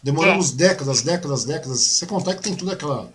[0.03, 0.55] Demoramos é.
[0.55, 1.81] décadas, décadas, décadas.
[1.81, 3.11] Você contar que tem toda aquela,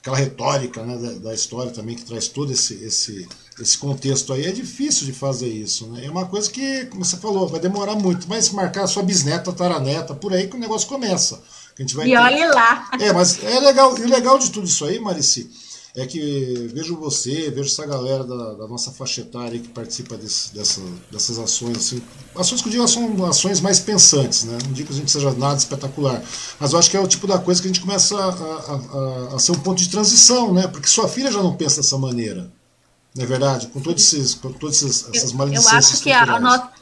[0.00, 3.28] aquela retórica né, da, da, história também que traz todo esse, esse,
[3.60, 4.46] esse contexto aí.
[4.46, 6.04] É difícil de fazer isso, né?
[6.06, 8.28] É uma coisa que, como você falou, vai demorar muito.
[8.28, 11.42] Mas marcar a sua bisneta, taraneta, por aí que o negócio começa.
[11.78, 12.16] a gente vai e ter...
[12.16, 12.90] olha lá.
[13.00, 13.96] É, mas é legal.
[13.98, 15.50] E o legal de tudo isso aí, Marici,
[15.96, 20.52] é que vejo você, vejo essa galera da, da nossa faixa etária que participa desse,
[20.52, 20.80] dessa,
[21.10, 22.02] dessas ações, assim,
[22.34, 24.58] ações que eu digo são ações mais pensantes, né?
[24.64, 26.20] Não digo que a gente seja nada espetacular,
[26.58, 29.30] mas eu acho que é o tipo da coisa que a gente começa a, a,
[29.32, 30.66] a, a ser um ponto de transição, né?
[30.66, 32.50] Porque sua filha já não pensa dessa maneira,
[33.14, 33.68] não é verdade?
[33.68, 36.72] Com todos esses, com todas essas maledicências Eu acho que a, a nossa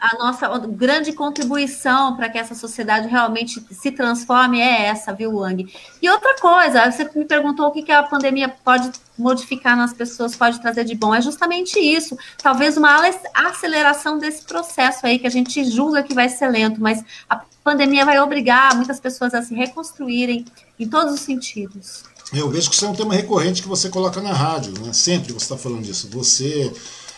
[0.00, 5.70] a nossa grande contribuição para que essa sociedade realmente se transforme é essa, viu, Wang?
[6.00, 10.34] E outra coisa, você me perguntou o que, que a pandemia pode modificar nas pessoas,
[10.34, 11.14] pode trazer de bom.
[11.14, 12.16] É justamente isso.
[12.42, 12.98] Talvez uma
[13.34, 18.06] aceleração desse processo aí, que a gente julga que vai ser lento, mas a pandemia
[18.06, 20.46] vai obrigar muitas pessoas a se reconstruírem
[20.78, 22.04] em todos os sentidos.
[22.32, 24.92] Eu vejo que isso é um tema recorrente que você coloca na rádio, né?
[24.92, 26.08] Sempre você está falando disso.
[26.12, 26.72] Você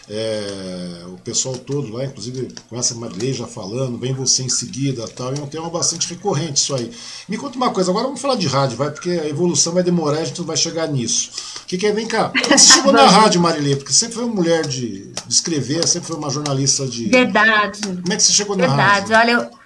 [0.08, 5.06] é, o pessoal todo lá, inclusive com essa Marilei já falando, vem você em seguida
[5.08, 6.90] tal, e é um tema bastante recorrente isso aí.
[7.28, 10.18] Me conta uma coisa, agora vamos falar de rádio, vai, porque a evolução vai demorar
[10.18, 11.30] e a gente não vai chegar nisso.
[11.62, 11.92] O que, que é?
[11.92, 13.76] Vem cá, você chegou na rádio, Marilei?
[13.76, 17.08] Porque sempre foi uma mulher de, de, escrever, sempre foi uma jornalista de.
[17.08, 17.80] Verdade.
[17.80, 18.82] Como é que você chegou na Verdade.
[18.82, 19.08] rádio?
[19.08, 19.61] Verdade, olha, eu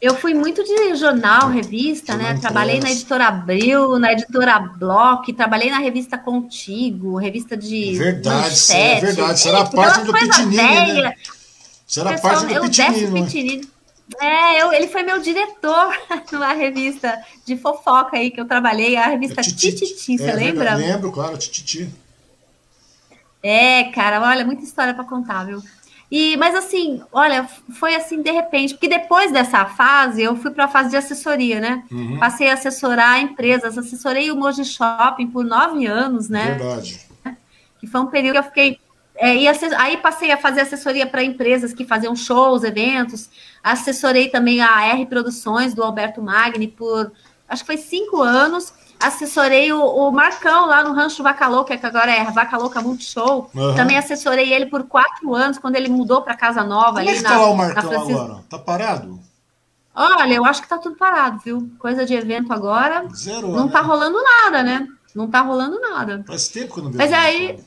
[0.00, 2.38] Eu fui muito de jornal, revista, né?
[2.40, 7.96] Trabalhei na editora Abril, na editora Block, trabalhei na revista Contigo, revista de.
[7.96, 9.40] Verdade, é verdade.
[9.40, 11.14] Será parte do Pitinini, né?
[11.86, 13.68] Será parte do Pitinini.
[14.18, 15.94] É, eu, ele foi meu diretor
[16.32, 20.74] numa revista de fofoca aí que eu trabalhei, a revista Tititi, você é, lembra?
[20.74, 21.88] Lembro, claro, Tititi.
[23.42, 25.62] É, cara, olha, muita história para contar, viu?
[26.10, 27.48] E, mas assim, olha,
[27.78, 31.60] foi assim de repente, porque depois dessa fase eu fui para a fase de assessoria,
[31.60, 31.84] né?
[31.90, 32.18] Uhum.
[32.18, 36.56] Passei a assessorar empresas, assessorei o Moji Shopping por nove anos, né?
[36.56, 37.00] Verdade.
[37.78, 38.80] Que foi um período que eu fiquei.
[39.14, 43.30] É, e aí passei a fazer assessoria para empresas que faziam shows, eventos.
[43.62, 47.12] Assessorei também a R Produções do Alberto Magni por
[47.48, 51.86] acho que foi cinco anos assessorei o, o, Marcão lá no Rancho Vaca Louca, que
[51.86, 53.50] agora é Vaca Louca Multishow.
[53.54, 53.74] Uhum.
[53.74, 56.86] Também assessorei ele por quatro anos, quando ele mudou para Casa Nova.
[56.86, 58.44] Como ali é que tá lá o Marcão agora?
[58.48, 59.18] Tá parado?
[59.94, 61.70] Olha, eu acho que tá tudo parado, viu?
[61.78, 63.08] Coisa de evento agora.
[63.14, 63.72] Zero, não né?
[63.72, 64.86] tá rolando nada, né?
[65.14, 66.22] Não tá rolando nada.
[66.26, 66.98] Faz tempo que eu não vejo.
[66.98, 67.58] Mas aí.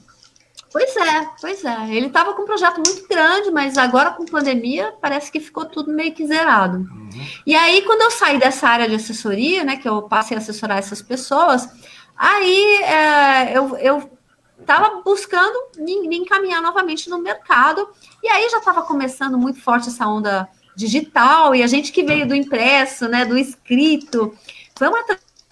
[0.74, 1.95] Pois é, pois é.
[1.95, 5.93] Ele estava com um projeto muito grande, mas agora com pandemia parece que ficou tudo
[5.93, 6.78] meio que zerado.
[6.78, 7.09] Uhum.
[7.45, 10.80] E aí, quando eu saí dessa área de assessoria, né, que eu passei a assessorar
[10.80, 11.69] essas pessoas,
[12.17, 14.11] aí é, eu, eu
[14.59, 17.88] estava buscando me, encaminhar novamente no mercado,
[18.24, 22.28] e aí já estava começando muito forte essa onda digital, e a gente que veio
[22.28, 24.36] do impresso, né, do escrito,
[24.76, 25.03] foi uma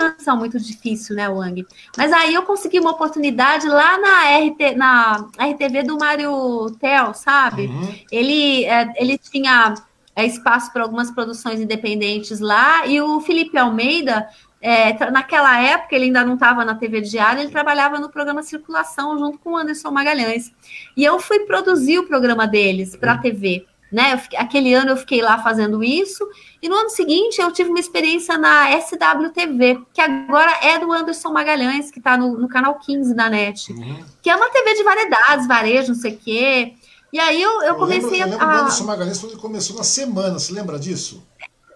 [0.01, 1.65] transição muito difícil, né, Wang?
[1.97, 7.67] Mas aí eu consegui uma oportunidade lá na, RT, na RTV do Mário Tel, sabe?
[7.67, 7.95] Uhum.
[8.11, 9.75] Ele, é, ele tinha
[10.15, 14.27] é, espaço para algumas produções independentes lá, e o Felipe Almeida,
[14.61, 19.17] é, naquela época, ele ainda não estava na TV Diário, ele trabalhava no programa Circulação
[19.17, 20.51] junto com o Anderson Magalhães.
[20.95, 23.21] E eu fui produzir o programa deles para a uhum.
[23.21, 23.65] TV.
[23.91, 24.17] Né?
[24.17, 26.25] Fiquei, aquele ano eu fiquei lá fazendo isso,
[26.61, 31.29] e no ano seguinte eu tive uma experiência na SWTV, que agora é do Anderson
[31.31, 34.05] Magalhães, que está no, no, canal 15 da NET, uhum.
[34.21, 36.73] que é uma TV de variedades, varejo, não sei o quê.
[37.11, 38.25] E aí eu, eu, eu comecei lembro, a.
[38.25, 41.27] Eu lembro do Anderson Magalhães quando ele começou na semana, você lembra disso?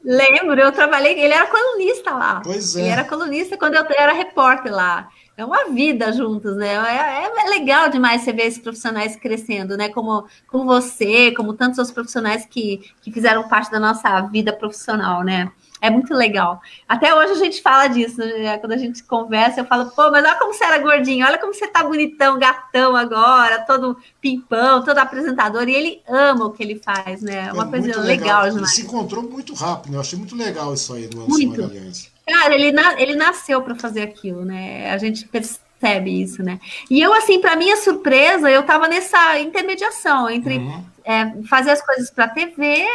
[0.02, 2.40] Lembro, eu trabalhei, ele era colunista lá.
[2.42, 2.80] Pois é.
[2.80, 6.76] Ele era colunista quando eu era repórter lá é uma vida juntos, né?
[6.76, 9.90] É, é, legal demais você ver esses profissionais crescendo, né?
[9.90, 15.24] Como, como você, como tantos outros profissionais que, que fizeram parte da nossa vida profissional,
[15.24, 15.52] né?
[15.82, 16.62] É muito legal.
[16.88, 18.58] Até hoje a gente fala disso, né?
[18.58, 21.54] quando a gente conversa, eu falo, pô, mas olha como você era gordinho, olha como
[21.54, 26.80] você tá bonitão, gatão agora, todo pimpão, todo apresentador, e ele ama o que ele
[26.80, 27.50] faz, né?
[27.50, 28.56] É uma é coisa legal, legal demais.
[28.56, 29.98] Ele se encontrou muito rápido, né?
[29.98, 32.15] eu achei muito legal isso aí no Anderson Magalhães.
[32.28, 34.92] Cara, ele, na, ele nasceu para fazer aquilo, né?
[34.92, 36.60] A gente percebe isso, né?
[36.90, 40.84] E eu, assim, para minha surpresa, eu estava nessa intermediação entre uhum.
[41.04, 42.86] é, fazer as coisas para TV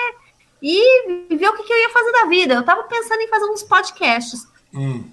[0.62, 2.54] e ver o que, que, eu ia fazer da vida.
[2.54, 4.46] Eu estava pensando em fazer uns podcasts.
[4.74, 5.04] Hum.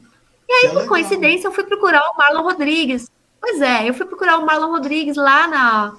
[0.49, 0.87] E aí, é por legal.
[0.87, 3.11] coincidência, eu fui procurar o Marlon Rodrigues.
[3.39, 5.93] Pois é, eu fui procurar o Marlon Rodrigues lá na,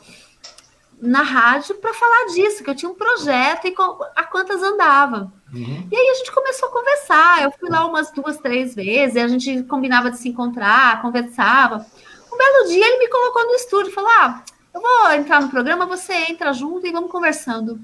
[1.01, 3.75] na rádio para falar disso, que eu tinha um projeto e
[4.17, 5.33] a quantas andava.
[5.53, 5.89] Uhum.
[5.91, 7.43] E aí a gente começou a conversar.
[7.43, 11.87] Eu fui lá umas duas, três vezes, a gente combinava de se encontrar, conversava.
[12.33, 14.43] Um belo dia ele me colocou no estúdio e falou: Ah,
[14.75, 17.81] eu vou entrar no programa, você entra junto e vamos conversando.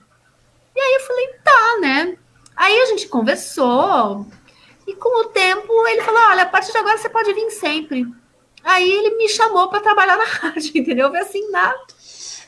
[0.75, 2.19] E aí eu falei, tá, né?
[2.57, 4.27] Aí a gente conversou,
[4.87, 8.07] e com o tempo ele falou: olha, a partir de agora você pode vir sempre.
[8.63, 11.11] Aí ele me chamou para trabalhar na rádio, entendeu?
[11.11, 11.75] Foi assim, na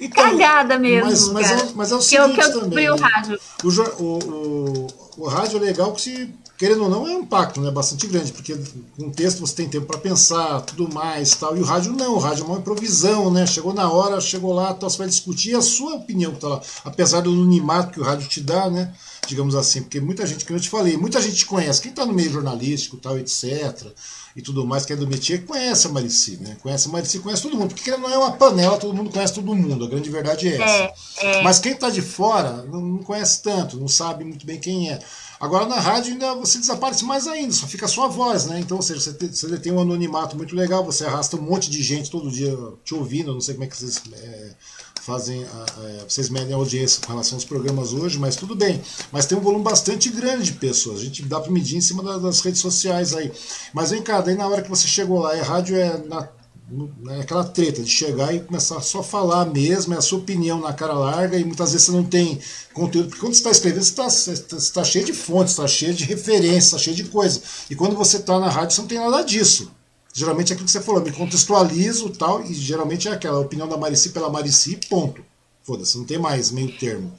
[0.01, 1.07] então, cagada mesmo.
[1.07, 2.91] Mas, mas, é, mas é o seguinte que eu, que eu também.
[2.91, 3.41] O, rádio.
[3.65, 4.87] O, o, o,
[5.19, 8.33] o rádio é legal que se querendo ou não, é um impacto né, bastante grande,
[8.33, 8.57] porque
[8.97, 11.57] com texto você tem tempo para pensar, tudo mais tal.
[11.57, 13.47] E o rádio não, o rádio é uma improvisão, né?
[13.47, 16.61] Chegou na hora, chegou lá, tal, você vai discutir a sua opinião que tá lá.
[16.85, 18.93] Apesar do anonimato que o rádio te dá, né?
[19.27, 22.07] Digamos assim, porque muita gente, como eu te falei, muita gente te conhece, quem está
[22.07, 23.87] no meio jornalístico, tal, etc
[24.37, 26.59] e tudo mais, que é do métier, conhece a Marici, né?
[26.63, 29.55] Conhece a Marici, conhece todo mundo, porque não é uma panela, todo mundo conhece todo
[29.55, 30.95] mundo, a grande verdade é essa.
[31.23, 31.43] É, é.
[31.43, 34.99] Mas quem está de fora não, não, conhece tanto, não sabe muito bem quem é.
[35.41, 38.61] Agora na rádio ainda você desaparece mais ainda, só fica a sua voz, né?
[38.61, 41.71] Então, ou seja, você, tem, você tem um anonimato muito legal, você arrasta um monte
[41.71, 42.55] de gente todo dia
[42.85, 44.03] te ouvindo, não sei como é que vocês.
[44.13, 44.51] É,
[45.07, 48.83] fazem, é, vocês medem a audiência com relação aos programas hoje, mas tudo bem.
[49.13, 51.01] Mas tem um volume bastante grande de pessoas.
[51.01, 53.31] A gente dá para medir em cima das redes sociais aí.
[53.73, 56.29] Mas vem cá, daí na hora que você chegou lá, a rádio é na,
[57.11, 60.61] é aquela treta de chegar e começar só a falar mesmo, é a sua opinião
[60.61, 62.41] na cara larga, e muitas vezes você não tem
[62.75, 66.03] conteúdo, porque quando você está escrevendo, você está tá cheio de fontes, está cheio de
[66.03, 67.41] referências, está cheio de coisa.
[67.71, 69.71] E quando você está na rádio, você não tem nada disso.
[70.17, 73.77] Geralmente é aquilo que você falou, me contextualizo tal, e geralmente é aquela opinião da
[73.77, 75.23] Marici pela Marici, ponto.
[75.63, 77.13] Foda-se, não tem mais meio termo.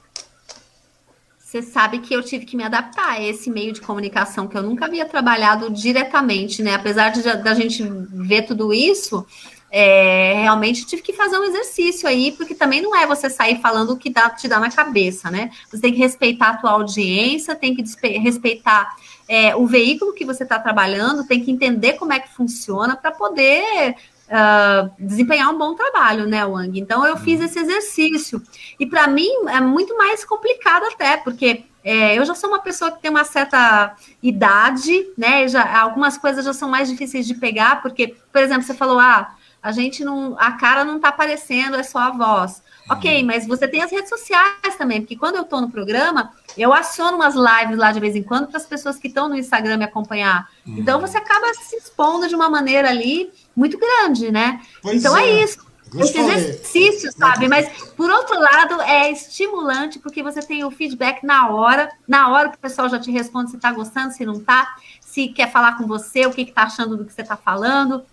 [1.39, 4.63] você sabe que eu tive que me adaptar a esse meio de comunicação que eu
[4.63, 6.73] nunca havia trabalhado diretamente, né?
[6.73, 9.23] Apesar de da gente ver tudo isso,
[9.69, 13.91] é, realmente tive que fazer um exercício aí, porque também não é você sair falando
[13.91, 15.51] o que dá, te dá na cabeça, né?
[15.69, 17.83] Você tem que respeitar a tua audiência, tem que
[18.17, 18.89] respeitar
[19.27, 23.11] é, o veículo que você está trabalhando, tem que entender como é que funciona para
[23.11, 23.95] poder
[24.27, 26.79] uh, desempenhar um bom trabalho, né, Wang?
[26.79, 28.41] Então eu fiz esse exercício.
[28.79, 32.91] E para mim é muito mais complicado até, porque é, eu já sou uma pessoa
[32.91, 35.47] que tem uma certa idade, né?
[35.47, 39.33] Já, algumas coisas já são mais difíceis de pegar, porque, por exemplo, você falou, ah,
[39.61, 40.35] a gente não.
[40.37, 42.61] A cara não está aparecendo, é só a voz.
[42.89, 46.73] Ok, mas você tem as redes sociais também, porque quando eu estou no programa, eu
[46.73, 49.77] aciono umas lives lá de vez em quando para as pessoas que estão no Instagram
[49.77, 50.49] me acompanhar.
[50.65, 50.77] Uhum.
[50.77, 54.61] Então você acaba se expondo de uma maneira ali muito grande, né?
[54.81, 55.67] Pois então é, é isso.
[55.95, 57.47] Esse exercício, sabe?
[57.47, 62.49] Mas, por outro lado, é estimulante, porque você tem o feedback na hora, na hora
[62.49, 65.77] que o pessoal já te responde se está gostando, se não está, se quer falar
[65.77, 68.03] com você, o que está achando do que você está falando.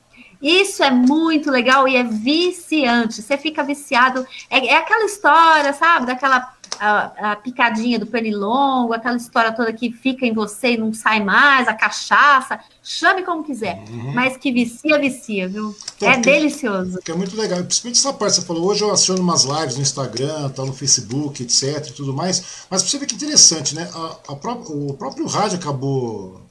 [0.45, 3.23] Isso é muito legal e é viciante.
[3.23, 4.27] Você fica viciado.
[4.51, 6.05] É, é aquela história, sabe?
[6.05, 10.93] Daquela a, a, picadinha do pernilongo, aquela história toda que fica em você e não
[10.93, 14.13] sai mais, a cachaça, chame como quiser, uhum.
[14.13, 15.75] mas que vicia, vicia, viu?
[15.97, 16.99] Então, é que, delicioso.
[17.05, 19.83] Que é muito legal, principalmente essa parte, você falou, hoje eu aciono umas lives no
[19.83, 23.89] Instagram, tá no Facebook, etc e tudo mais, mas pra você ver que interessante, né?
[23.95, 26.44] A, a pró o próprio rádio acabou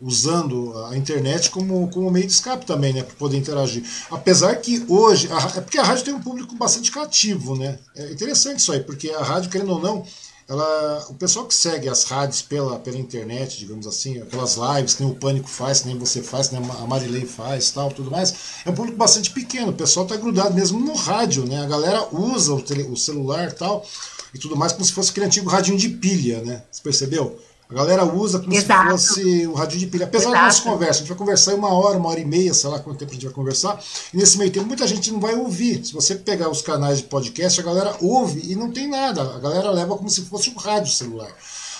[0.00, 3.82] usando a internet como, como meio de escape também, né, para poder interagir.
[4.10, 7.78] Apesar que hoje, a, é porque a rádio tem um público bastante cativo, né?
[7.94, 10.04] É interessante isso aí, porque a rádio, querendo ou não,
[10.48, 15.02] ela, o pessoal que segue as rádios pela, pela internet, digamos assim, aquelas lives que
[15.02, 18.12] nem o Pânico faz, que nem você faz, que nem a Marilei faz, tal, tudo
[18.12, 18.32] mais,
[18.64, 19.70] é um público bastante pequeno.
[19.70, 21.60] O pessoal está grudado mesmo no rádio, né?
[21.62, 23.84] A galera usa o, tele, o celular, tal,
[24.32, 26.62] e tudo mais como se fosse aquele antigo radinho de pilha, né?
[26.70, 27.40] Você percebeu?
[27.68, 28.96] A galera usa como Exato.
[28.96, 30.04] se fosse o rádio de pilha.
[30.04, 30.36] Apesar Exato.
[30.36, 32.78] da nossa conversa, a gente vai conversar uma hora, uma hora e meia, sei lá
[32.78, 33.82] quanto tempo a gente vai conversar.
[34.14, 35.84] E nesse meio tempo, muita gente não vai ouvir.
[35.84, 39.22] Se você pegar os canais de podcast, a galera ouve e não tem nada.
[39.34, 41.30] A galera leva como se fosse um rádio celular.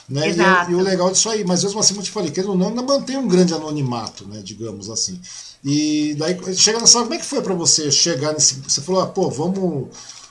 [0.08, 0.30] Né?
[0.30, 2.42] E, é, e, o legal disso aí, mas mesmo assim, como eu te falei, que
[2.42, 5.20] não, não mantém um grande anonimato, né, digamos assim.
[5.64, 8.54] E daí, chega nessa como é que foi para você chegar nesse.
[8.60, 9.88] Você falou, ah, pô, vamos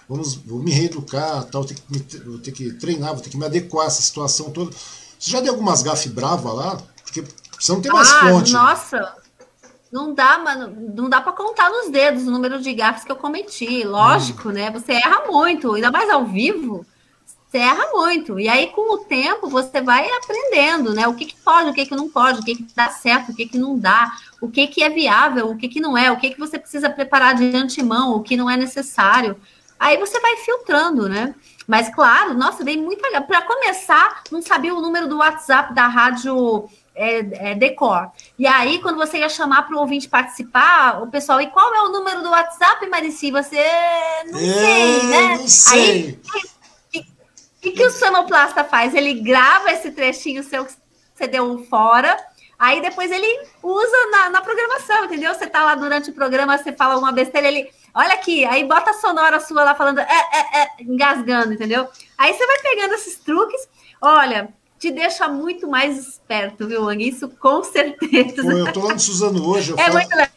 [0.08, 3.38] vamos vou me reeducar, tal, vou ter, que vou ter que treinar, vou ter que
[3.38, 4.72] me adequar a essa situação toda.
[5.20, 6.78] Você já deu algumas gafes bravas lá?
[7.04, 7.24] Porque
[7.60, 8.54] você não tem mais ah, fonte.
[8.54, 9.16] Nossa!
[9.92, 13.16] Não dá, mano, não dá para contar nos dedos o número de gafes que eu
[13.16, 13.84] cometi.
[13.84, 14.52] Lógico, hum.
[14.52, 14.70] né?
[14.72, 16.86] Você erra muito, ainda mais ao vivo.
[17.48, 18.38] Você erra muito.
[18.38, 21.08] E aí, com o tempo, você vai aprendendo, né?
[21.08, 23.36] O que, que pode, o que, que não pode, o que, que dá certo, o
[23.36, 24.12] que, que não dá,
[24.42, 26.90] o que, que é viável, o que, que não é, o que, que você precisa
[26.90, 29.40] preparar de antemão, o que não é necessário.
[29.80, 31.34] Aí você vai filtrando, né?
[31.68, 33.22] Mas, claro, nossa, dei muita.
[33.22, 38.10] Para começar, não sabia o número do WhatsApp da rádio é, é, Decor.
[38.38, 41.82] E aí, quando você ia chamar para o ouvinte participar, o pessoal, e qual é
[41.82, 43.32] o número do WhatsApp, Marici?
[43.32, 43.64] Você
[44.32, 45.38] não sei, né?
[45.38, 46.20] Não sei.
[46.34, 46.46] Aí,
[46.94, 48.94] o que, que o sonoplasta faz?
[48.94, 50.74] Ele grava esse trechinho seu que
[51.16, 52.16] você deu fora.
[52.58, 53.28] Aí depois ele
[53.62, 55.34] usa na, na programação, entendeu?
[55.34, 58.92] Você tá lá durante o programa, você fala uma besteira, ele Olha aqui, aí bota
[58.92, 61.88] a sonora sua lá falando, é, é, é, engasgando, entendeu?
[62.18, 63.70] Aí você vai pegando esses truques.
[64.02, 67.08] Olha, te deixa muito mais esperto, viu, Wang?
[67.08, 68.42] Isso com certeza.
[68.42, 69.74] Pô, eu tô lá no Suzano hoje.
[69.74, 69.94] é falo...
[69.94, 70.30] muito legal.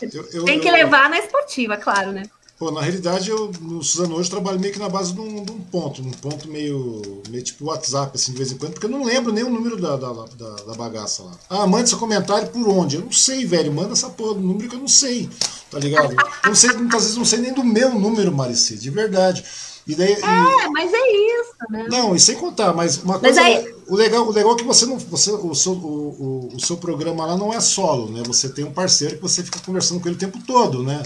[0.00, 2.22] Eu, eu, Tem que eu, levar na esportiva, claro, né?
[2.62, 5.50] Pô, na realidade, eu no Suzano hoje trabalho meio que na base de um, de
[5.50, 8.90] um, ponto, um ponto meio, meio tipo WhatsApp, assim, de vez em quando, porque eu
[8.90, 11.32] não lembro nem o número da, da, da, da bagaça lá.
[11.50, 12.94] Ah, manda seu comentário por onde?
[12.94, 13.72] Eu não sei, velho.
[13.72, 15.28] Manda essa porra do número que eu não sei,
[15.72, 16.12] tá ligado?
[16.12, 19.44] Eu não sei, muitas vezes não sei nem do meu número, Marici, de verdade.
[19.84, 20.68] E daí, é, e...
[20.70, 21.88] mas é isso, né?
[21.90, 23.40] Não, e sem contar, mas uma coisa.
[23.40, 23.74] Mas aí...
[23.88, 25.00] o, legal, o legal é que você não.
[25.00, 28.22] Você, o, seu, o, o, o seu programa lá não é solo, né?
[28.24, 31.02] Você tem um parceiro que você fica conversando com ele o tempo todo, né?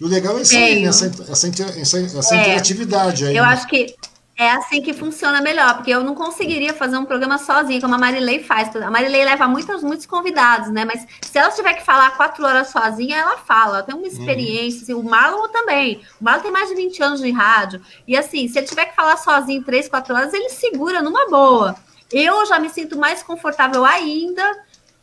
[0.00, 3.36] E o legal é isso aí, essa, essa, essa, essa é, interatividade aí.
[3.36, 3.50] Eu né?
[3.50, 3.94] acho que
[4.36, 7.98] é assim que funciona melhor, porque eu não conseguiria fazer um programa sozinha, como a
[7.98, 8.74] Marilei faz.
[8.74, 10.84] A Marilei leva muitos, muitos convidados, né?
[10.84, 13.76] Mas se ela tiver que falar quatro horas sozinha, ela fala.
[13.76, 14.78] Ela tem uma experiência.
[14.78, 14.82] Uhum.
[14.82, 16.02] Assim, o Marlon também.
[16.20, 17.80] O Marlon tem mais de 20 anos de rádio.
[18.08, 21.76] E assim, se ele tiver que falar sozinho três, quatro horas, ele segura numa boa.
[22.10, 24.42] Eu já me sinto mais confortável ainda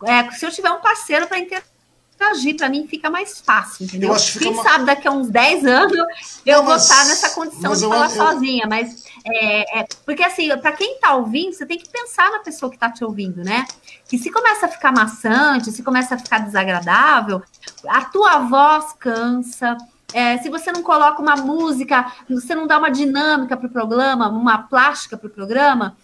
[0.03, 1.63] é, se eu tiver um parceiro para inter
[2.29, 4.15] agir, para mim fica mais fácil, entendeu?
[4.39, 4.63] Quem uma...
[4.63, 5.97] sabe daqui a uns 10 anos
[6.45, 8.15] eu não, vou estar nessa condição de falar eu...
[8.15, 12.39] sozinha, mas é, é, porque assim, para quem está ouvindo, você tem que pensar na
[12.39, 13.65] pessoa que está te ouvindo, né?
[14.07, 17.41] Que se começa a ficar maçante, se começa a ficar desagradável,
[17.87, 19.77] a tua voz cansa.
[20.13, 24.27] É, se você não coloca uma música, você não dá uma dinâmica para o programa,
[24.27, 25.95] uma plástica para o programa,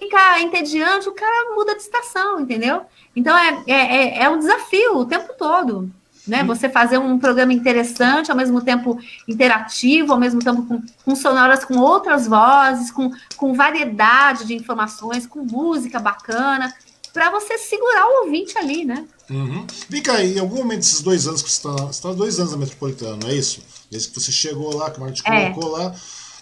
[0.00, 2.82] fica entediante, o cara muda de estação, entendeu?
[3.14, 5.90] Então é, é, é, é um desafio o tempo todo.
[6.26, 6.44] Né?
[6.44, 11.64] Você fazer um programa interessante, ao mesmo tempo interativo, ao mesmo tempo com, com sonoras
[11.64, 16.72] com outras vozes, com, com variedade de informações, com música bacana,
[17.12, 19.04] para você segurar o ouvinte ali, né?
[19.28, 19.66] Uhum.
[19.88, 22.52] Vem cá, em algum momento desses dois anos que você está, você está dois anos
[22.52, 23.62] na Metropolitana, não é isso?
[23.90, 25.50] Desde que você chegou lá, que a Marta te é.
[25.50, 25.94] colocou lá.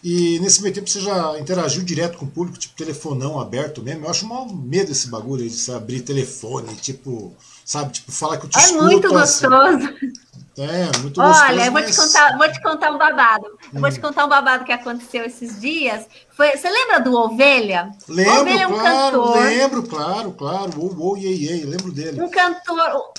[0.02, 4.04] E nesse meio tempo você já interagiu direto com o público, tipo telefonão aberto mesmo.
[4.04, 7.34] Eu acho mal medo esse bagulho de você abrir telefone, tipo,
[7.64, 9.48] sabe, tipo, falar que eu te É muito gostoso.
[9.56, 10.12] Assim.
[10.56, 11.44] É, muito gostoso.
[11.44, 13.46] Olha, eu vou te contar, vou te contar um babado.
[13.72, 13.80] Hum.
[13.80, 16.06] vou te contar um babado que aconteceu esses dias.
[16.30, 17.90] Foi, você lembra do Ovelha?
[18.08, 19.44] Lembro, Ovelha é um claro, cantor.
[19.44, 20.72] lembro, claro, claro.
[20.80, 22.20] O, o, iê, iê, lembro dele.
[22.20, 23.12] Um cantor,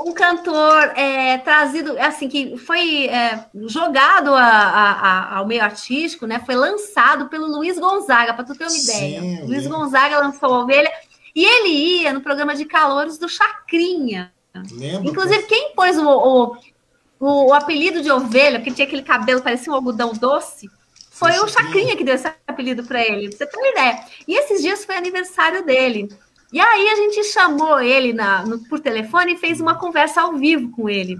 [0.00, 6.42] um cantor é, trazido, assim, que foi é, jogado a, a, ao meio artístico, né?
[6.44, 9.44] Foi lançado pelo Luiz Gonzaga, para tu ter uma Sim, ideia.
[9.44, 9.66] Luiz.
[9.66, 10.90] Gonzaga lançou a Ovelha
[11.34, 11.68] e ele
[12.02, 14.32] ia no programa de calores do Chacrinha.
[14.72, 15.08] Lembro.
[15.08, 15.48] Inclusive, pô.
[15.48, 16.56] quem pôs o, o,
[17.20, 20.70] o, o, apelido de ovelha, porque tinha aquele cabelo, parecia um algodão doce,
[21.10, 24.00] foi o Chacrinha que deu esse apelido para ele, pra você ter uma ideia.
[24.28, 26.08] E esses dias foi aniversário dele.
[26.56, 30.38] E aí a gente chamou ele na, no, por telefone e fez uma conversa ao
[30.38, 31.18] vivo com ele.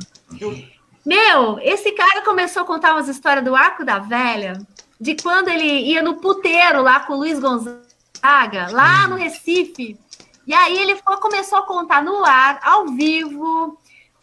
[1.05, 4.59] Meu, esse cara começou a contar umas histórias do Arco da Velha,
[4.99, 10.01] de quando ele ia no puteiro lá com o Luiz Gonzaga, lá no Recife.
[10.47, 13.79] E aí ele foi, começou a contar no ar, ao vivo,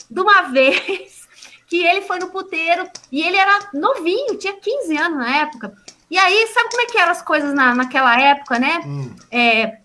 [0.09, 1.27] de uma vez,
[1.67, 5.75] que ele foi no puteiro e ele era novinho, tinha 15 anos na época.
[6.09, 8.81] E aí, sabe como é que eram as coisas na, naquela época, né?
[8.83, 9.15] Hum.
[9.31, 9.77] É,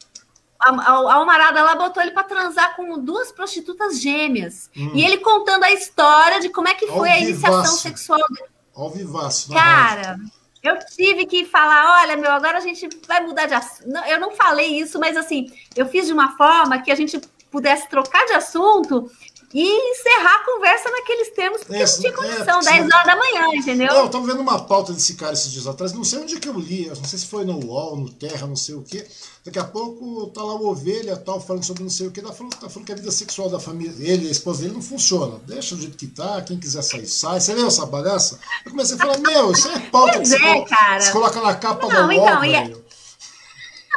[0.59, 4.71] a, a, Almarada lá botou ele para transar com duas prostitutas gêmeas.
[4.77, 4.91] Hum.
[4.95, 8.49] E ele contando a história de como é que foi a iniciação sexual dele.
[8.75, 9.53] Ao vivaço.
[9.53, 10.19] Cara,
[10.63, 13.89] eu tive que falar, olha, meu, agora a gente vai mudar de assunto.
[14.07, 17.21] Eu não falei isso, mas assim, eu fiz de uma forma que a gente
[17.51, 19.11] pudesse trocar de assunto
[19.55, 23.17] e encerrar a conversa naqueles termos, porque Essa, não tinha condição, é, 10 horas da
[23.17, 23.89] manhã, entendeu?
[23.89, 26.41] Não, eu tava vendo uma pauta desse cara esses dias atrás, não sei onde é
[26.41, 29.07] que eu li, não sei se foi no UOL, no Terra, não sei o quê.
[29.45, 32.33] Daqui a pouco tá lá o ovelha tal, falando sobre não sei o quê, tá
[32.33, 35.41] falando, tá falando que a vida sexual da família, ele, a esposa dele, não funciona.
[35.47, 37.41] Deixa do jeito que tá, quem quiser sair, sai.
[37.41, 38.39] Você leu essa bagaça?
[38.67, 41.55] Eu comecei a falar, meu, isso é pauta que você, é, coloca, você, coloca na
[41.55, 42.85] capa não, da UOL, então, velho.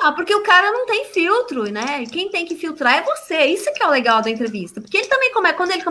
[0.01, 2.05] Ah, porque o cara não tem filtro, né?
[2.11, 3.45] Quem tem que filtrar é você.
[3.45, 4.81] Isso que é o legal da entrevista.
[4.81, 5.53] Porque ele também, come...
[5.53, 5.83] quando ele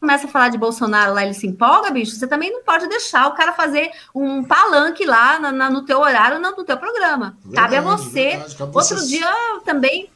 [0.00, 3.26] começa a falar de Bolsonaro lá, ele se empolga, bicho, você também não pode deixar
[3.28, 7.38] o cara fazer um palanque lá na, na, no teu horário, no, no teu programa.
[7.44, 8.36] Verdade, Cabe a você.
[8.36, 9.32] Verdade, Outro dia
[9.64, 10.10] também.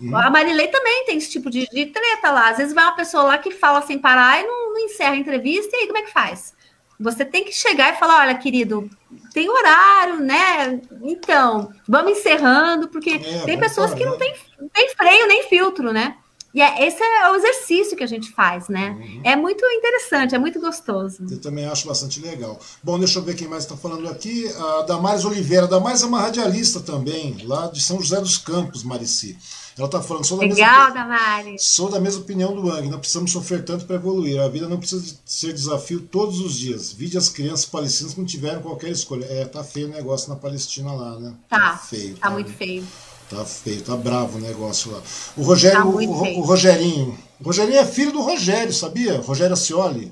[0.00, 0.16] Hum.
[0.16, 2.48] A Marilei também tem esse tipo de, de, treta lá.
[2.48, 5.16] Às vezes vai uma pessoa lá que fala sem parar e não, não encerra a
[5.16, 6.55] entrevista, e aí como é que faz?
[6.98, 8.88] Você tem que chegar e falar: olha, querido,
[9.32, 10.80] tem horário, né?
[11.02, 15.92] Então, vamos encerrando, porque é, tem pessoas que não tem, não tem freio nem filtro,
[15.92, 16.16] né?
[16.56, 18.96] E é, esse é o exercício que a gente faz, né?
[18.98, 19.20] Uhum.
[19.22, 21.26] É muito interessante, é muito gostoso.
[21.30, 22.58] Eu também acho bastante legal.
[22.82, 24.50] Bom, deixa eu ver quem mais está falando aqui.
[24.56, 25.66] A Damares Oliveira.
[25.66, 29.36] Damares é uma radialista também, lá de São José dos Campos, Marici.
[29.78, 33.30] Ela está falando, sou da, Legal, mesma, sou da mesma opinião do Ang, não precisamos
[33.30, 34.40] sofrer tanto para evoluir.
[34.40, 36.92] A vida não precisa ser desafio todos os dias.
[36.92, 39.26] Vide as crianças palestinas que não tiveram qualquer escolha.
[39.26, 41.34] É, tá feio o negócio na Palestina lá, né?
[41.46, 42.14] Tá, tá feio.
[42.14, 42.86] Tá, tá muito feio.
[43.28, 45.02] Tá feio, tá bravo o negócio lá.
[45.36, 47.18] O Rogério, tá o, o, Rogerinho.
[47.38, 49.20] O Rogerinho é filho do Rogério, sabia?
[49.20, 50.10] Rogério Acioli.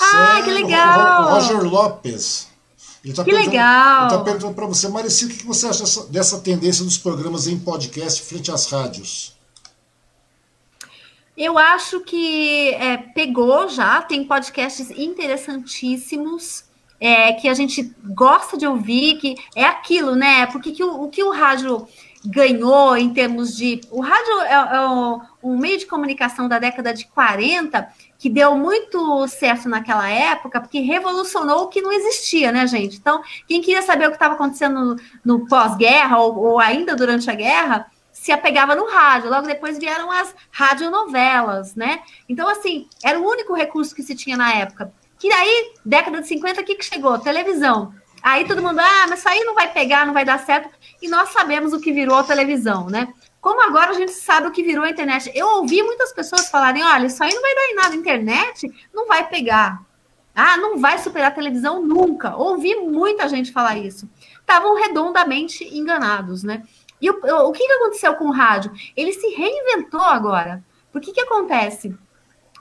[0.00, 1.24] Ah, que legal!
[1.24, 2.49] O Roger Lopes.
[3.04, 3.98] Ele tá que legal!
[3.98, 7.46] Ele está perguntando para você, Marici, o que você acha dessa, dessa tendência dos programas
[7.46, 9.34] em podcast frente às rádios?
[11.36, 16.68] Eu acho que é, pegou já, tem podcasts interessantíssimos.
[17.02, 20.44] É, que a gente gosta de ouvir, que é aquilo, né?
[20.48, 21.88] Porque que o, o que o rádio
[22.22, 23.80] ganhou em termos de.
[23.90, 24.80] O rádio é, é
[25.42, 27.88] um meio de comunicação da década de 40
[28.20, 32.98] que deu muito certo naquela época, porque revolucionou o que não existia, né, gente?
[32.98, 37.30] Então, quem queria saber o que estava acontecendo no, no pós-guerra ou, ou, ainda durante
[37.30, 39.30] a guerra, se apegava no rádio.
[39.30, 42.00] Logo depois vieram as radionovelas, né?
[42.28, 44.92] Então, assim, era o único recurso que se tinha na época.
[45.18, 47.18] Que aí, década de 50, o que, que chegou?
[47.18, 47.94] Televisão.
[48.22, 50.68] Aí todo mundo, ah, mas isso aí não vai pegar, não vai dar certo.
[51.00, 53.08] E nós sabemos o que virou a televisão, né?
[53.40, 55.30] Como agora a gente sabe o que virou a internet.
[55.34, 59.06] Eu ouvi muitas pessoas falarem: olha, isso aí não vai dar em nada, internet não
[59.06, 59.82] vai pegar.
[60.34, 62.36] Ah, não vai superar a televisão nunca.
[62.36, 64.08] Ouvi muita gente falar isso.
[64.40, 66.62] Estavam redondamente enganados, né?
[67.00, 68.72] E o, o, o que, que aconteceu com o rádio?
[68.96, 70.62] Ele se reinventou agora.
[70.92, 71.94] Por que que acontece?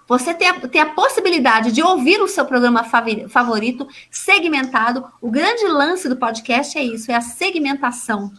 [0.08, 5.06] Você tem a, tem a possibilidade de ouvir o seu programa favorito segmentado.
[5.22, 8.32] O grande lance do podcast é isso, é a segmentação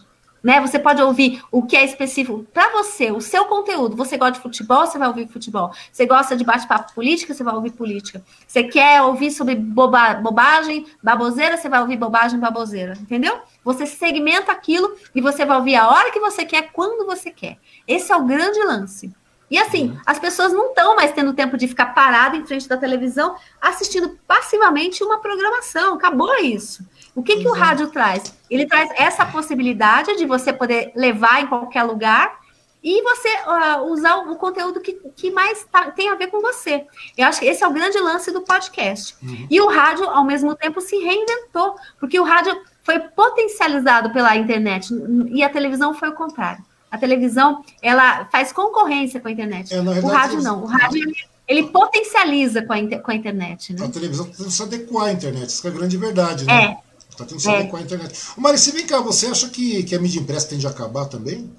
[0.43, 0.59] né?
[0.61, 3.95] Você pode ouvir o que é específico para você, o seu conteúdo.
[3.95, 5.71] Você gosta de futebol, você vai ouvir futebol.
[5.91, 8.23] Você gosta de bate-papo política, você vai ouvir política.
[8.47, 12.93] Você quer ouvir sobre boba, bobagem, baboseira, você vai ouvir bobagem, baboseira.
[12.99, 13.39] Entendeu?
[13.63, 17.57] Você segmenta aquilo e você vai ouvir a hora que você quer, quando você quer.
[17.87, 19.13] Esse é o grande lance.
[19.51, 19.97] E assim, uhum.
[20.05, 24.17] as pessoas não estão mais tendo tempo de ficar parado em frente da televisão assistindo
[24.25, 25.95] passivamente uma programação.
[25.95, 26.85] Acabou isso.
[27.15, 27.57] O que, que o uhum.
[27.57, 28.33] rádio traz?
[28.49, 32.39] Ele traz essa possibilidade de você poder levar em qualquer lugar
[32.83, 36.85] e você uh, usar o conteúdo que, que mais tá, tem a ver com você.
[37.15, 39.15] Eu acho que esse é o grande lance do podcast.
[39.21, 39.47] Uhum.
[39.49, 44.89] E o rádio, ao mesmo tempo, se reinventou, porque o rádio foi potencializado pela internet
[45.31, 46.63] e a televisão foi o contrário.
[46.89, 49.73] A televisão, ela faz concorrência com a internet.
[49.73, 50.63] É, verdade, o rádio não.
[50.63, 51.15] O rádio, ele,
[51.47, 53.73] ele potencializa com a, com a internet.
[53.73, 53.85] Né?
[53.85, 56.63] A televisão que se adequar à internet, isso é a grande verdade, né?
[56.63, 56.90] É.
[57.21, 57.81] Está tendo que se é.
[57.81, 58.19] internet.
[58.37, 61.51] Marici, vem cá, você acha que, que a mídia impressa tende a acabar também?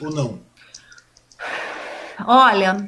[0.00, 0.40] Ou não?
[2.26, 2.86] Olha,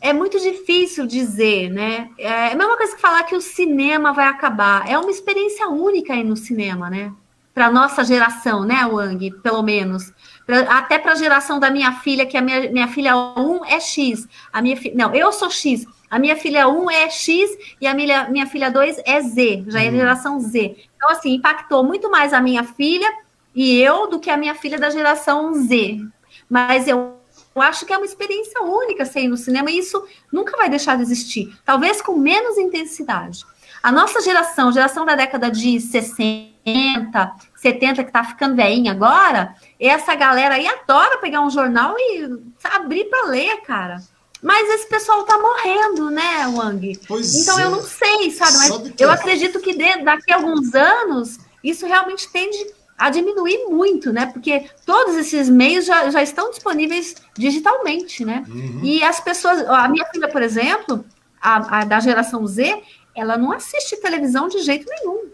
[0.00, 2.10] é muito difícil dizer, né?
[2.18, 4.88] É a mesma coisa que falar que o cinema vai acabar.
[4.88, 7.12] É uma experiência única aí no cinema, né?
[7.52, 9.30] Para nossa geração, né, Wang?
[9.42, 10.12] Pelo menos.
[10.44, 13.80] Pra, até para a geração da minha filha, que a minha, minha filha 1 é
[13.80, 14.28] X.
[14.52, 14.92] A minha fi...
[14.94, 15.86] Não, eu sou X.
[16.10, 17.50] A minha filha 1 é X
[17.80, 19.96] e a minha, minha filha 2 é Z, já é uhum.
[19.96, 20.76] geração Z.
[20.96, 23.10] Então, assim, impactou muito mais a minha filha
[23.54, 26.00] e eu do que a minha filha da geração Z.
[26.48, 27.16] Mas eu
[27.54, 31.02] acho que é uma experiência única ser no cinema e isso nunca vai deixar de
[31.02, 31.56] existir.
[31.64, 33.44] Talvez com menos intensidade.
[33.82, 40.14] A nossa geração, geração da década de 60, 70, que tá ficando veinha agora, essa
[40.14, 42.28] galera aí adora pegar um jornal e
[42.64, 43.98] abrir para ler, cara.
[44.42, 46.98] Mas esse pessoal tá morrendo, né, Wang?
[47.08, 47.64] Pois então é.
[47.64, 48.58] eu não sei, sabe?
[48.58, 49.12] Mas sabe eu é?
[49.12, 52.56] acredito que de, daqui a alguns anos isso realmente tende
[52.98, 54.26] a diminuir muito, né?
[54.26, 58.44] Porque todos esses meios já, já estão disponíveis digitalmente, né?
[58.48, 58.80] Uhum.
[58.82, 61.04] E as pessoas, a minha filha, por exemplo,
[61.40, 62.82] a, a, da geração Z,
[63.14, 65.30] ela não assiste televisão de jeito nenhum.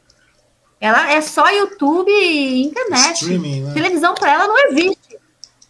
[0.81, 3.39] Ela é só YouTube e internet.
[3.39, 3.73] Né?
[3.73, 4.99] Televisão para ela não existe.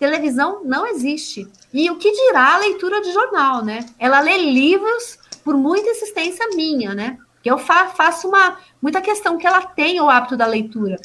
[0.02, 1.46] Televisão não existe.
[1.72, 3.86] E o que dirá a leitura de jornal, né?
[3.96, 7.18] Ela lê livros por muita insistência minha, né?
[7.40, 10.96] Que eu fa faço uma muita questão que ela tenha o hábito da leitura.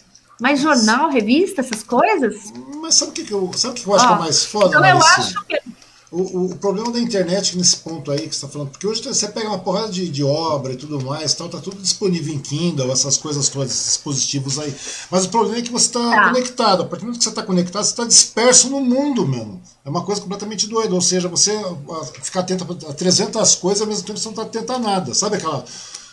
[0.41, 2.51] Mas jornal, revista, essas coisas?
[2.81, 4.67] Mas sabe o que, que eu, sabe que eu acho que é mais foda?
[4.69, 5.61] Então eu acho que
[6.09, 9.27] o, o, problema da internet nesse ponto aí que você está falando, porque hoje você
[9.27, 12.89] pega uma porrada de, de obra e tudo mais, tal, tá tudo disponível em Kindle,
[12.91, 14.73] essas coisas todas, esses dispositivos aí.
[15.11, 16.27] Mas o problema é que você está tá.
[16.29, 16.83] conectado.
[16.83, 19.61] A partir do momento que você está conectado, você está disperso no mundo mesmo.
[19.83, 20.95] É uma coisa completamente doida.
[20.95, 21.51] Ou seja, você
[22.23, 25.13] ficar atento a 300 coisas ao mesmo tempo você não está atento a nada.
[25.13, 25.65] Sabe aquela.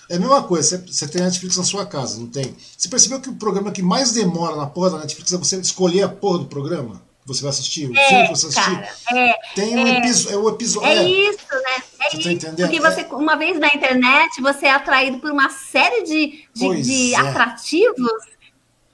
[0.09, 2.55] É a mesma coisa, você, você tem Netflix na sua casa, não tem?
[2.77, 6.03] Você percebeu que o programa que mais demora na porra da Netflix é você escolher
[6.03, 7.01] a porra do programa?
[7.27, 8.81] Você vai assistir, o é, filme que você assistir.
[9.07, 10.37] Cara, é, tem um é, episódio.
[10.37, 11.83] É, o episódio, é, é isso, né?
[12.01, 12.47] É você tá isso.
[12.47, 13.07] Tá porque você, é.
[13.15, 17.17] uma vez na internet, você é atraído por uma série de, de, de é.
[17.17, 18.35] atrativos.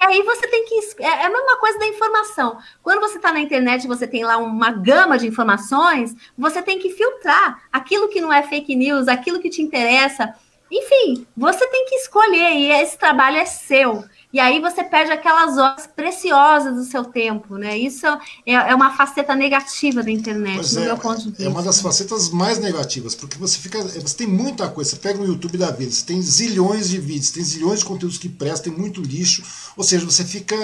[0.01, 1.03] E aí você tem que.
[1.03, 2.59] É a mesma coisa da informação.
[2.83, 6.91] Quando você está na internet, você tem lá uma gama de informações, você tem que
[6.91, 10.35] filtrar aquilo que não é fake news, aquilo que te interessa.
[10.71, 14.05] Enfim, você tem que escolher e esse trabalho é seu.
[14.33, 17.77] E aí você perde aquelas horas preciosas do seu tempo, né?
[17.77, 18.07] Isso
[18.47, 21.45] é, é uma faceta negativa da internet, pois do é, meu ponto de vista.
[21.45, 23.83] É uma das facetas mais negativas, porque você fica.
[23.83, 24.91] Você tem muita coisa.
[24.91, 28.19] Você pega no YouTube da vida, você tem zilhões de vídeos, tem zilhões de conteúdos
[28.19, 29.43] que prestam, tem muito lixo.
[29.77, 30.57] Ou seja, você fica.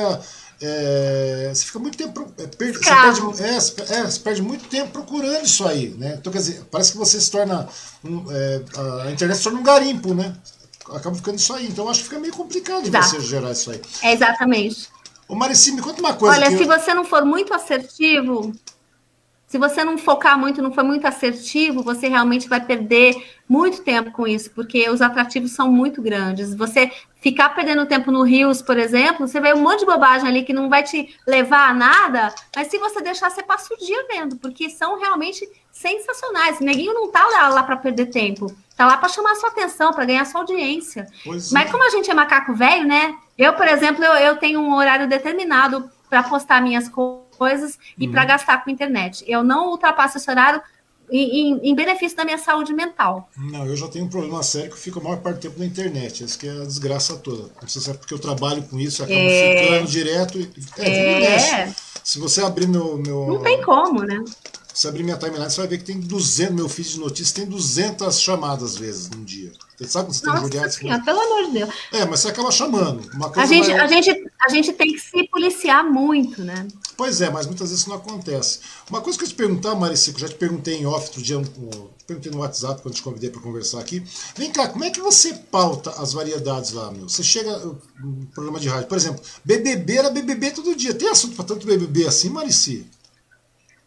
[0.60, 2.24] É, você fica muito tempo.
[2.38, 6.16] É, você, perde, é, é, você perde muito tempo procurando isso aí, né?
[6.20, 7.68] Então, quer dizer, parece que você se torna.
[8.04, 8.62] Um, é,
[9.06, 10.36] a internet se torna um garimpo, né?
[10.92, 11.66] Acaba ficando isso aí.
[11.66, 13.06] Então acho que fica meio complicado Exato.
[13.06, 13.80] você gerar isso aí.
[14.02, 14.88] É exatamente.
[15.28, 16.36] Ô Marici, me conta uma coisa.
[16.36, 16.66] Olha, se eu...
[16.66, 18.52] você não for muito assertivo,
[19.46, 23.14] se você não focar muito, não for muito assertivo, você realmente vai perder
[23.48, 26.52] muito tempo com isso, porque os atrativos são muito grandes.
[26.52, 26.90] Você
[27.20, 30.52] ficar perdendo tempo no Rios, por exemplo, você vê um monte de bobagem ali que
[30.52, 34.36] não vai te levar a nada, mas se você deixar, você passa o dia vendo,
[34.36, 36.58] porque são realmente sensacionais.
[36.58, 38.52] O neguinho não tá lá, lá para perder tempo.
[38.76, 41.06] Tá lá para chamar sua atenção, para ganhar sua audiência.
[41.24, 41.70] Pois Mas é.
[41.70, 43.16] como a gente é macaco velho, né?
[43.38, 47.25] Eu, por exemplo, eu, eu tenho um horário determinado para postar minhas coisas
[47.98, 48.28] e para uhum.
[48.28, 49.24] gastar com internet.
[49.26, 50.60] Eu não ultrapasso esse horário
[51.10, 53.28] em, em, em, benefício da minha saúde mental.
[53.36, 55.58] Não, eu já tenho um problema sério que eu fico a maior parte do tempo
[55.58, 56.24] na internet.
[56.24, 57.50] Isso que é a desgraça toda.
[57.60, 59.64] Não sei se é porque eu trabalho com isso, acabo é...
[59.64, 60.38] ficando direto.
[60.38, 61.74] E, é, é...
[62.02, 63.26] Se você abrir meu, meu.
[63.26, 64.22] Não tem como, né?
[64.76, 67.46] Você abrir minha timeline, você vai ver que tem 200, meu feed de notícias tem
[67.46, 69.50] 200 chamadas às vezes num dia.
[69.74, 71.70] Você sabe quando você Nossa tem senhora, pelo amor de Deus.
[71.92, 73.00] É, mas você acaba chamando.
[73.36, 76.68] A gente, vai- a, gente, a gente tem que se policiar muito, né?
[76.94, 78.58] Pois é, mas muitas vezes isso não acontece.
[78.90, 81.40] Uma coisa que eu te perguntar, Maricico, já te perguntei em off outro dia,
[82.06, 84.02] perguntei no WhatsApp quando te convidei para conversar aqui.
[84.36, 87.08] Vem cá, como é que você pauta as variedades lá, meu?
[87.08, 90.92] Você chega no programa de rádio, por exemplo, BBB era BBB todo dia.
[90.92, 92.86] Tem assunto para tanto BBB assim, Marici?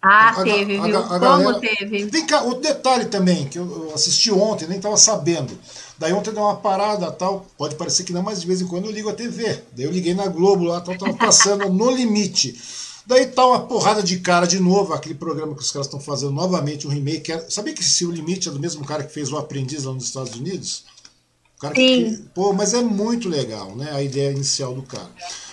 [0.01, 0.97] Ah, A- a- teve, a- viu?
[0.97, 2.05] a Como galera- teve.
[2.05, 5.57] Vem cá, outro detalhe também, que eu assisti ontem, nem estava sabendo.
[5.97, 8.85] Daí ontem deu uma parada tal, pode parecer que não, mas de vez em quando
[8.85, 9.61] eu ligo a TV.
[9.75, 12.57] Daí eu liguei na Globo lá, tal, tava passando no limite.
[13.05, 16.31] Daí tá uma porrada de cara de novo, aquele programa que os caras estão fazendo
[16.31, 17.31] novamente, um remake.
[17.31, 19.91] era- Sabia que esse O Limite é do mesmo cara que fez o Aprendiz lá
[19.93, 20.83] nos Estados Unidos?
[21.59, 22.15] Cara que- Sim.
[22.15, 23.89] que- pô, mas é muito legal, né?
[23.93, 25.09] A ideia inicial do cara.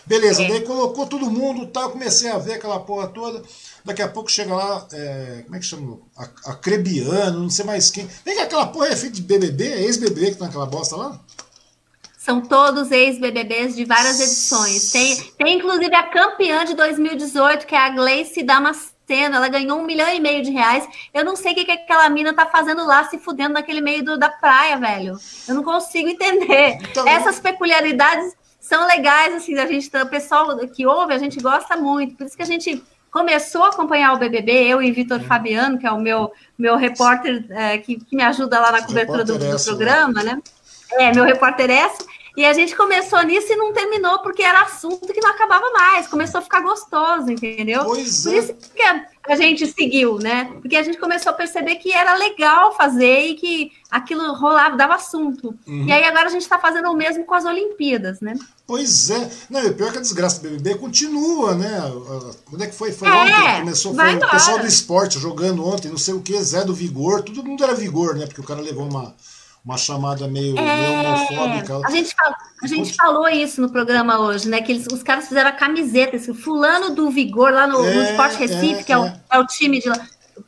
[0.06, 0.48] Beleza, É.
[0.48, 3.42] daí colocou todo mundo, tá, comecei a ver aquela porra toda.
[3.84, 5.98] Daqui a pouco chega lá, é, como é que chama?
[6.16, 8.08] A- Acrebiano, não sei mais quem.
[8.24, 9.64] Vem cá, aquela porra é feita de BBB?
[9.66, 11.20] É ex-BBB que tá naquela bosta lá?
[12.18, 14.90] São todos ex-BBBs de várias edições.
[14.90, 18.95] Tem, tem inclusive a campeã de 2018, que é a Gleice Damasceno.
[19.08, 20.86] Ela ganhou um milhão e meio de reais.
[21.14, 24.04] Eu não sei o que, que aquela mina tá fazendo lá, se fudendo naquele meio
[24.04, 25.16] do- da praia, velho.
[25.48, 26.78] Eu não consigo entender.
[26.90, 31.76] Então- Essas peculiaridades são legais, assim, a gente, o pessoal que ouve, a gente gosta
[31.76, 32.16] muito.
[32.16, 35.24] Por isso que a gente começou a acompanhar o BBB, eu e Vitor Uhum.
[35.26, 39.24] Fabiano, que é o meu, meu repórter é, que, que me ajuda lá na cobertura
[39.24, 40.42] do, do Repórter-esso, programa, né?
[40.92, 42.04] É, meu repórter é essa.
[42.36, 46.06] E a gente começou nisso e não terminou, porque era assunto que não acabava mais.
[46.06, 47.82] Começou a ficar gostoso, entendeu?
[47.84, 48.38] Pois Por é.
[48.38, 50.52] isso que a, gente seguiu, né?
[50.60, 54.96] Porque a gente começou a perceber que era legal fazer e que aquilo rolava, dava
[54.96, 55.54] assunto.
[55.66, 55.86] Uhum.
[55.86, 58.34] E aí agora a gente está fazendo o mesmo com as Olimpíadas, né?
[58.66, 59.30] Pois é.
[59.48, 61.80] Não, e pior é que a desgraça do BBB continua, né?
[62.50, 62.92] Quando é que foi?
[62.92, 63.60] Foi É, ontem.
[63.60, 67.22] Começou foi o pessoal do esporte jogando ontem, não sei o que, Zé do Vigor.
[67.22, 68.26] Todo mundo era Vigor, né?
[68.26, 69.14] Porque o cara levou uma,
[69.66, 71.72] uma chamada meio, meio homofóbica.
[71.72, 74.62] É, a gente, fala- a gente falou isso no programa hoje, né?
[74.62, 78.10] Que eles, os caras fizeram a camiseta, esse fulano do Vigor lá no, no É,
[78.10, 79.20] Esporte Recife, é, que é o, é.
[79.32, 79.98] é o time de lá.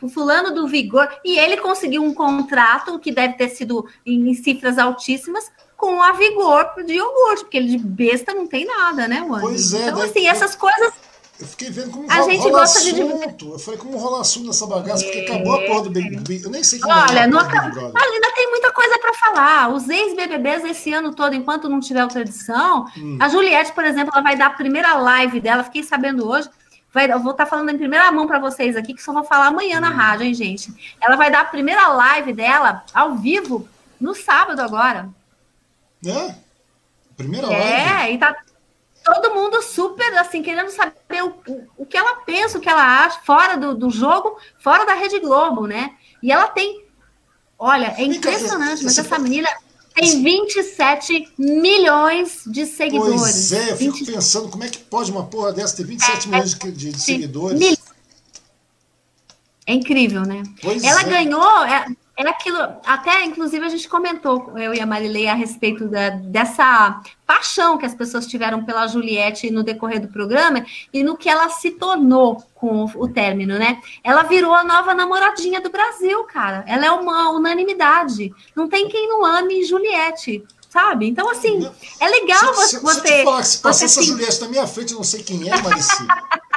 [0.00, 4.78] O fulano do Vigor, e ele conseguiu um contrato que deve ter sido em cifras
[4.78, 9.40] altíssimas com a Vigor de iogurte, porque ele de besta não tem nada, né, Wanda?
[9.40, 10.92] Pois é, Então, assim, essas coisas
[11.40, 13.52] Eu fiquei vendo como A gente rola gosta de assunto.
[13.52, 16.40] Eu falei, como rola assunto nessa bagaça, porque acabou a porra do Big Brother.
[16.42, 18.02] Eu nem sei que Olha, não não é a porra do acaba- Big Brother.
[18.12, 19.68] ainda tem muita coisa para falar.
[19.72, 23.18] Os ex-BBBs esse ano todo, enquanto não tiver outra edição, Hum.
[23.20, 26.48] a Juliette, por exemplo, ela vai dar a primeira live dela, fiquei sabendo hoje.
[26.92, 29.46] Vai, eu vou estar falando em primeira mão para vocês aqui, que só vou falar
[29.48, 29.82] amanhã Hum.
[29.82, 30.72] na rádio, hein, gente?
[31.00, 33.68] Ela vai dar a primeira live dela ao vivo
[34.00, 35.08] no sábado agora.
[36.04, 36.34] É?
[37.16, 37.62] Primeira live.
[37.64, 38.34] É, e tá
[39.14, 41.34] todo mundo super assim, querendo saber o,
[41.76, 45.18] o que ela pensa, o que ela acha, fora do, do jogo, fora da Rede
[45.20, 45.92] Globo, né?
[46.22, 46.84] E ela tem.
[47.58, 49.48] Olha, é impressionante, mas essa menina
[49.94, 53.20] tem 27 milhões de seguidores.
[53.20, 56.28] Pois é, eu fico 20 pensando como é que pode uma porra dessa ter 27
[56.28, 57.58] milhões de, de- de seguidores.
[57.58, 57.76] mil-
[59.66, 60.42] É incrível, né?
[60.62, 61.04] Pois ela é.
[61.04, 61.86] ganhou, é,
[62.26, 67.00] é aquilo, até inclusive a gente comentou, eu e a Marilei, a respeito da- dessa
[67.26, 71.48] paixão que as pessoas tiveram pela Juliette no decorrer do programa e no que ela
[71.48, 73.80] se tornou com o, o término, né?
[74.02, 76.64] Ela virou a nova namoradinha do Brasil, cara.
[76.66, 78.32] Ela é uma unanimidade.
[78.56, 81.06] Não tem quem não ame Juliette, sabe?
[81.06, 81.70] Então, assim,
[82.00, 83.08] é legal se, você.
[83.08, 85.22] se, se falar se você passasse se- a Juliette na minha frente, eu não sei
[85.22, 86.06] quem é, Marici.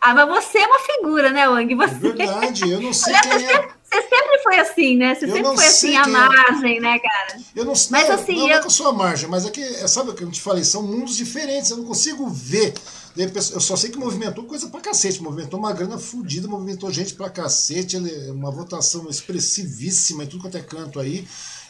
[0.00, 1.72] Ah, mas você é uma figura, né, Wang?
[1.72, 2.12] É Você...
[2.12, 3.68] verdade, eu não sei Aliás, quem você, é.
[4.02, 5.14] Você sempre foi assim, né?
[5.14, 6.16] Você Eu sempre foi sei assim, quem é.
[6.16, 7.40] margem, né, cara?
[7.54, 9.44] Eu não, Mas, não, assim, não, não é eu- que eu sou a margem, mas
[9.46, 10.64] é que, é, sabe o que eu te falei?
[10.64, 12.74] São mundos diferentes, eu não consigo ver.
[13.16, 13.20] A
[13.54, 17.30] Eu só sei que movimentou coisa pra cacete, movimentou uma grana fodida, movimentou gente pra
[17.30, 17.96] cacete,
[18.30, 21.24] uma votação expressivíssima em tudo quanto é canto aí.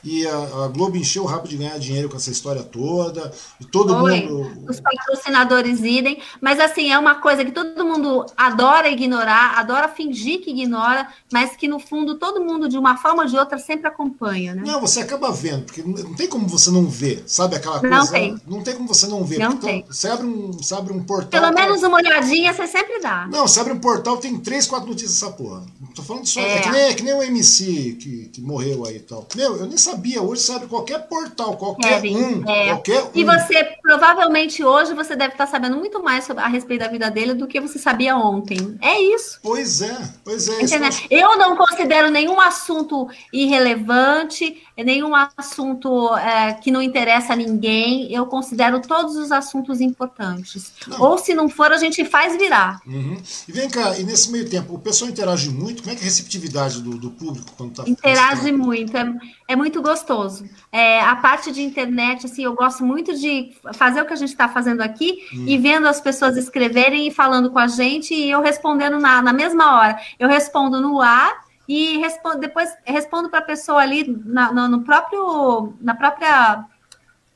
[0.05, 3.33] E a, a Globo encheu o rabo de ganhar dinheiro com essa história toda.
[3.61, 4.65] E todo Oi, mundo.
[4.69, 10.41] Os patrocinadores idem, mas assim, é uma coisa que todo mundo adora ignorar, adora fingir
[10.43, 13.89] que ignora, mas que no fundo todo mundo, de uma forma ou de outra, sempre
[13.89, 14.63] acompanha, né?
[14.65, 17.99] Não, você acaba vendo, porque não não tem como você não ver, sabe aquela Não
[17.99, 18.13] coisa?
[18.13, 18.37] tem.
[18.47, 19.39] Não tem como você não ver.
[19.39, 19.85] Não tem.
[19.89, 21.41] Você abre um, você abre um portal.
[21.41, 23.27] Pelo menos uma olhadinha você sempre dá.
[23.27, 25.65] Não, você abre um portal, tem três, quatro notícias dessa porra.
[25.95, 26.41] Tô falando só.
[26.41, 26.61] É, É.
[26.61, 29.27] que, nem, é que nem o MC que, que morreu aí e tal.
[29.35, 29.94] Meu, eu nem sabia.
[30.21, 32.51] Hoje você abre qualquer portal, qualquer Kevin, um.
[32.51, 32.69] é.
[32.69, 33.11] Qualquer um.
[33.15, 37.11] E você, provavelmente hoje você deve estar sabendo muito mais sobre, a respeito da vida
[37.11, 38.77] dele do que você sabia ontem.
[38.81, 39.39] É isso.
[39.43, 40.55] Pois é, pois é.
[41.11, 48.13] Eu não considero nenhum assunto irrelevante, nenhum assunto é, que não interessa a ninguém.
[48.13, 50.73] Eu considero todos os assuntos importantes.
[50.87, 51.01] Não.
[51.01, 52.81] Ou se não for, a gente faz virar.
[52.87, 53.17] Uhum.
[53.49, 55.83] E vem cá, e nesse meio tempo, o pessoal interage muito?
[55.83, 59.05] Como é que é a receptividade do, do público quando está Interage muito, é,
[59.47, 60.49] é muito gostoso.
[60.73, 64.31] É, a parte de internet, assim, eu gosto muito de fazer o que a gente
[64.31, 65.45] está fazendo aqui hum.
[65.47, 69.33] e vendo as pessoas escreverem e falando com a gente e eu respondendo na, na
[69.33, 69.99] mesma hora.
[70.19, 74.83] Eu respondo no ar e respondo, depois respondo para a pessoa ali na, no, no
[74.83, 76.65] próprio, na própria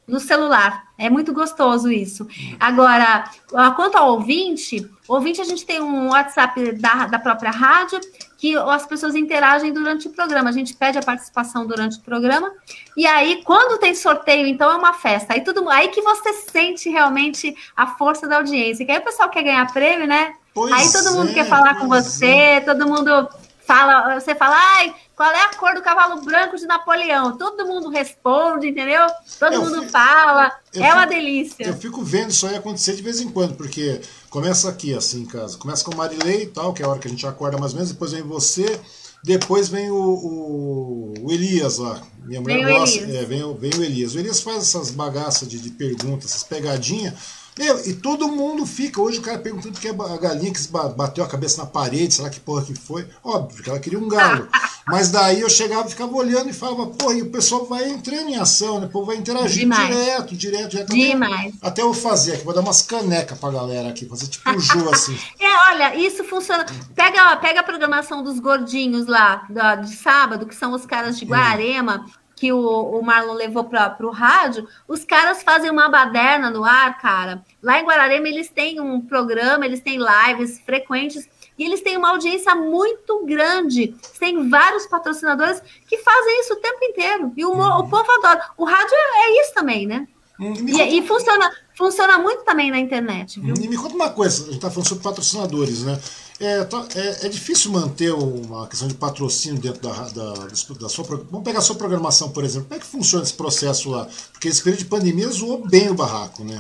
[0.07, 0.89] no celular.
[0.97, 2.27] É muito gostoso isso.
[2.59, 3.31] Agora,
[3.77, 8.01] quanto ao ouvinte, ouvinte a gente tem um WhatsApp da, da própria rádio
[8.39, 10.49] que as pessoas interagem durante o programa.
[10.49, 12.53] A gente pede a participação durante o programa.
[12.97, 15.35] E aí, quando tem sorteio, então é uma festa.
[15.35, 18.87] Aí tudo, aí que você sente realmente a força da audiência.
[18.87, 20.35] Que aí o pessoal quer ganhar prêmio, né?
[20.55, 22.61] Pois aí todo mundo é, quer falar com você, é.
[22.61, 23.29] todo mundo
[23.67, 27.37] fala, você fala, ai, qual é a cor do cavalo branco de Napoleão?
[27.37, 29.07] Todo mundo responde, entendeu?
[29.39, 30.47] Todo eu mundo fico, fala.
[30.73, 31.67] É fico, uma delícia.
[31.67, 34.01] Eu fico vendo isso aí acontecer de vez em quando, porque
[34.31, 35.57] começa aqui, assim, em casa.
[35.57, 37.77] Começa com Marilei e tal, que é a hora que a gente acorda mais ou
[37.77, 38.81] menos, depois vem você,
[39.23, 42.03] depois vem o, o, o Elias lá.
[42.25, 42.99] Minha mulher vem gosta.
[42.99, 44.15] É, vem, vem o Elias.
[44.15, 47.15] O Elias faz essas bagaças de, de perguntas, essas pegadinhas
[47.59, 49.01] meu, e todo mundo fica.
[49.01, 50.61] Hoje o cara perguntando que é a galinha que
[50.97, 53.07] bateu a cabeça na parede, será que porra que foi?
[53.23, 54.49] Óbvio, porque ela queria um galo.
[54.87, 58.31] Mas daí eu chegava e ficava olhando e falava, porra, e o pessoal vai entrando
[58.31, 58.87] em ação, né?
[58.87, 59.87] O povo vai interagir Demais.
[59.87, 60.95] direto, direto, direto.
[60.95, 61.55] Demais.
[61.57, 64.59] Até, até eu fazer aqui, vou dar umas canecas pra galera aqui, fazer tipo um
[64.59, 65.19] jogo assim.
[65.39, 66.65] é, olha, isso funciona.
[66.95, 69.47] Pega, pega a programação dos gordinhos lá
[69.83, 71.29] de sábado, que são os caras de hum.
[71.29, 72.07] Guarema.
[72.39, 76.99] Que o, o Marlon levou para o rádio, os caras fazem uma baderna no ar,
[76.99, 77.45] cara.
[77.63, 81.29] Lá em Guararema eles têm um programa, eles têm lives frequentes
[81.59, 83.95] e eles têm uma audiência muito grande.
[84.19, 87.33] Tem vários patrocinadores que fazem isso o tempo inteiro.
[87.37, 87.79] E o, uhum.
[87.81, 88.51] o povo adora.
[88.57, 90.07] O rádio é, é isso também, né?
[90.39, 90.55] Uhum.
[90.69, 93.41] E, e, funciona, funciona muito também na internet.
[93.41, 93.55] Viu?
[93.61, 95.99] E me conta uma coisa, a gente está falando sobre patrocinadores, né?
[96.41, 101.05] É, tá, é, é, difícil manter uma questão de patrocínio dentro da, da, da, sua.
[101.05, 102.69] Vamos pegar a sua programação, por exemplo.
[102.69, 104.09] Como é que funciona esse processo lá?
[104.33, 106.57] Porque esse período de pandemia zoou bem o barraco, né?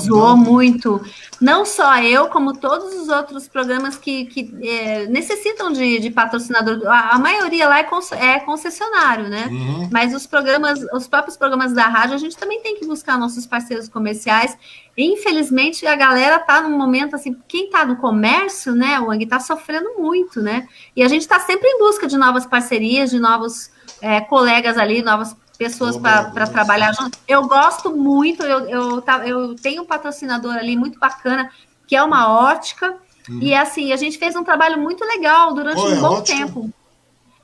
[0.00, 1.00] Zoou muito.
[1.40, 6.86] Não só eu, como todos os outros programas que, que é, necessitam de, de patrocinador.
[6.86, 7.86] A, a, maioria lá é,
[8.20, 9.46] é concessionário, né?
[9.50, 9.88] Uhum.
[9.90, 13.46] Mas os programas, os próprios programas da rádio, a gente também tem que buscar nossos
[13.46, 14.56] parceiros comerciais.
[14.96, 19.94] Infelizmente, a galera tá num momento assim, quem tá no comércio, né, Wang, tá sofrendo
[19.98, 20.68] muito, né?
[20.94, 23.70] E a gente está sempre em busca de novas parcerias, de novos
[24.02, 27.18] é, colegas ali, novas pessoas para trabalhar junto.
[27.28, 31.50] Eu gosto muito, eu, eu, eu tenho um patrocinador ali muito bacana,
[31.86, 32.96] que é uma ótica.
[33.28, 33.40] Hum.
[33.42, 36.38] E assim, a gente fez um trabalho muito legal durante um é bom ótica?
[36.38, 36.72] tempo.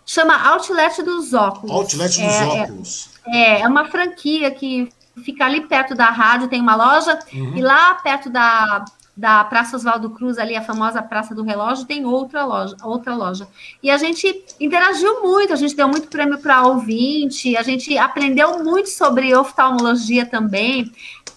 [0.06, 1.70] Chama Outlet dos Óculos.
[1.70, 3.10] Outlet dos é, Óculos.
[3.26, 4.88] É, é uma franquia que
[5.22, 7.54] fica ali perto da rádio, tem uma loja, uhum.
[7.54, 8.82] e lá perto da,
[9.16, 13.48] da Praça Oswaldo Cruz, ali a famosa Praça do Relógio, tem outra loja, outra loja.
[13.82, 18.62] E a gente interagiu muito, a gente deu muito prêmio para ouvinte, a gente aprendeu
[18.62, 20.92] muito sobre oftalmologia também.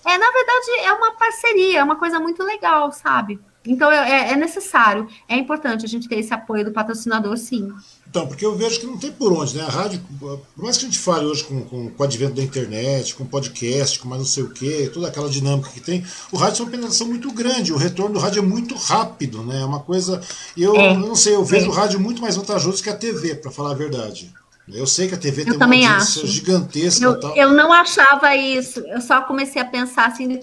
[0.06, 3.40] É, na verdade, é uma parceria, é uma coisa muito legal, sabe?
[3.66, 7.72] Então é, é necessário, é importante a gente ter esse apoio do patrocinador, sim.
[8.10, 9.64] Então, porque eu vejo que não tem por onde, né?
[9.64, 12.42] A rádio, por mais que a gente fale hoje com, com, com o advento da
[12.42, 16.38] internet, com podcast, com mais não sei o quê, toda aquela dinâmica que tem, o
[16.38, 19.62] rádio tem uma penetração muito grande, o retorno do rádio é muito rápido, né?
[19.62, 20.20] É uma coisa.
[20.58, 20.90] Eu, é.
[20.90, 21.70] eu não sei, eu vejo é.
[21.70, 24.34] o rádio muito mais vantajoso que a TV, para falar a verdade.
[24.68, 26.28] Eu sei que a TV eu tem uma audiência acho.
[26.28, 27.06] gigantesca.
[27.06, 30.40] Eu, eu não achava isso, eu só comecei a pensar assim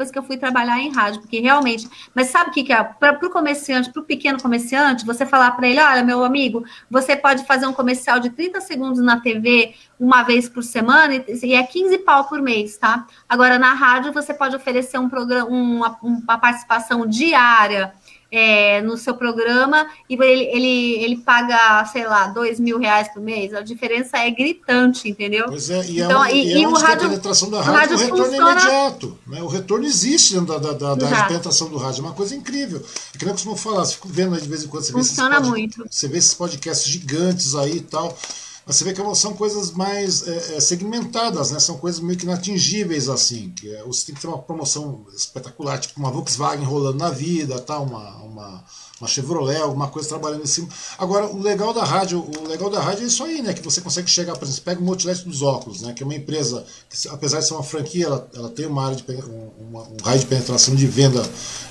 [0.00, 1.88] depois que eu fui trabalhar em rádio, porque realmente.
[2.14, 2.82] Mas sabe o que, que é?
[2.82, 7.14] Para o comerciante, para o pequeno comerciante, você falar para ele: olha, meu amigo, você
[7.14, 11.62] pode fazer um comercial de 30 segundos na TV uma vez por semana e é
[11.62, 13.06] 15 pau por mês, tá?
[13.28, 17.92] Agora, na rádio, você pode oferecer um programa, uma, uma participação diária
[18.30, 23.20] é, no seu programa e ele, ele, ele paga, sei lá, dois mil reais por
[23.20, 25.46] mês, a diferença é gritante, entendeu?
[25.48, 27.80] Pois é, e, é então, é, e, e, e o rádio, a penetração da rádio,
[27.80, 28.50] rádio o retorno funciona...
[28.50, 29.18] é imediato.
[29.26, 29.42] Né?
[29.42, 32.82] O retorno existe dentro da, da, da, da penetração do rádio, é uma coisa incrível.
[33.14, 34.92] É que nem eu costumo falar, você fica vendo aí de vez em quando, você
[34.92, 35.84] funciona vê muito.
[35.90, 38.16] Você vê esses podcasts gigantes aí e tal.
[38.72, 41.58] Você vê que são coisas mais é, é, segmentadas, né?
[41.58, 43.50] São coisas meio que inatingíveis, assim.
[43.50, 47.58] Que é, você tem que ter uma promoção espetacular, tipo uma Volkswagen rolando na vida,
[47.58, 47.80] tá?
[47.80, 48.64] uma, uma,
[49.00, 50.68] uma Chevrolet, alguma coisa trabalhando em cima.
[50.98, 53.52] Agora, o legal da rádio, o legal da rádio é isso aí, né?
[53.52, 55.92] Que você consegue chegar, por exemplo, pega o Motilete dos óculos, né?
[55.92, 58.96] Que é uma empresa, que, apesar de ser uma franquia, ela, ela tem uma área
[58.96, 59.04] de
[59.58, 61.22] uma, um raio de penetração de venda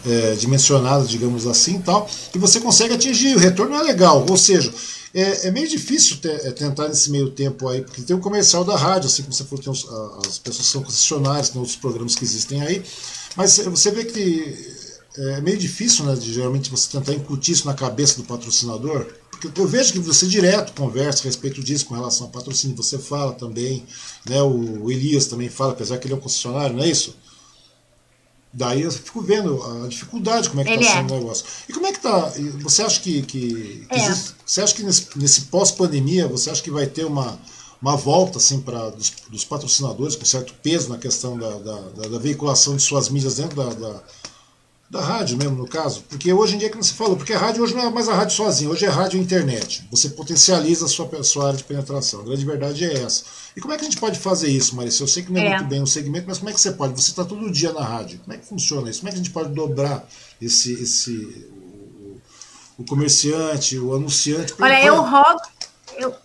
[0.06, 3.36] é, dimensionada, digamos assim, e tal, e você consegue atingir.
[3.36, 4.74] O retorno é legal, ou seja,
[5.14, 8.76] é, é meio difícil é, tentar nesse meio tempo aí, porque tem o comercial da
[8.76, 9.88] rádio, assim como você falou, tem os,
[10.28, 12.84] as pessoas são concessionárias, tem outros programas que existem aí,
[13.36, 14.80] mas você vê que
[15.18, 19.60] é meio difícil, né, de geralmente você tentar incutir isso na cabeça do patrocinador, porque
[19.60, 23.34] eu vejo que você direto conversa a respeito disso com relação ao patrocínio, você fala
[23.34, 23.86] também,
[24.28, 27.16] né, o Elias também fala, apesar que ele é um concessionário, não é isso?
[28.52, 31.18] Daí eu fico vendo a dificuldade, como é que está sendo é.
[31.18, 31.46] o negócio.
[31.68, 32.34] E como é que está?
[32.64, 33.22] Você acha que.
[33.22, 33.96] que, que é.
[33.96, 37.40] existe, você acha que nesse, nesse pós-pandemia, você acha que vai ter uma,
[37.80, 42.08] uma volta assim, para dos, dos, patrocinadores com certo peso na questão da, da, da,
[42.10, 44.04] da veiculação de suas mídias dentro da, da,
[44.90, 46.04] da, rádio mesmo, no caso?
[46.10, 48.14] Porque hoje em dia, como você falou, porque a rádio hoje não é mais a
[48.14, 49.88] rádio sozinha, hoje é rádio e internet.
[49.92, 52.22] Você potencializa a sua, a sua área de penetração.
[52.22, 53.24] A grande verdade é essa.
[53.56, 55.04] E como é que a gente pode fazer isso, Marisa?
[55.04, 55.50] Eu sei que não é, é.
[55.58, 57.00] muito bem o segmento, mas como é que você pode?
[57.00, 58.20] Você está todo dia na rádio.
[58.20, 59.00] Como é que funciona isso?
[59.00, 60.08] Como é que a gente pode dobrar
[60.42, 61.12] esse, esse
[61.52, 62.18] o,
[62.80, 64.54] o comerciante, o anunciante?
[64.60, 65.42] Olha, eu rogo,
[65.98, 66.16] eu,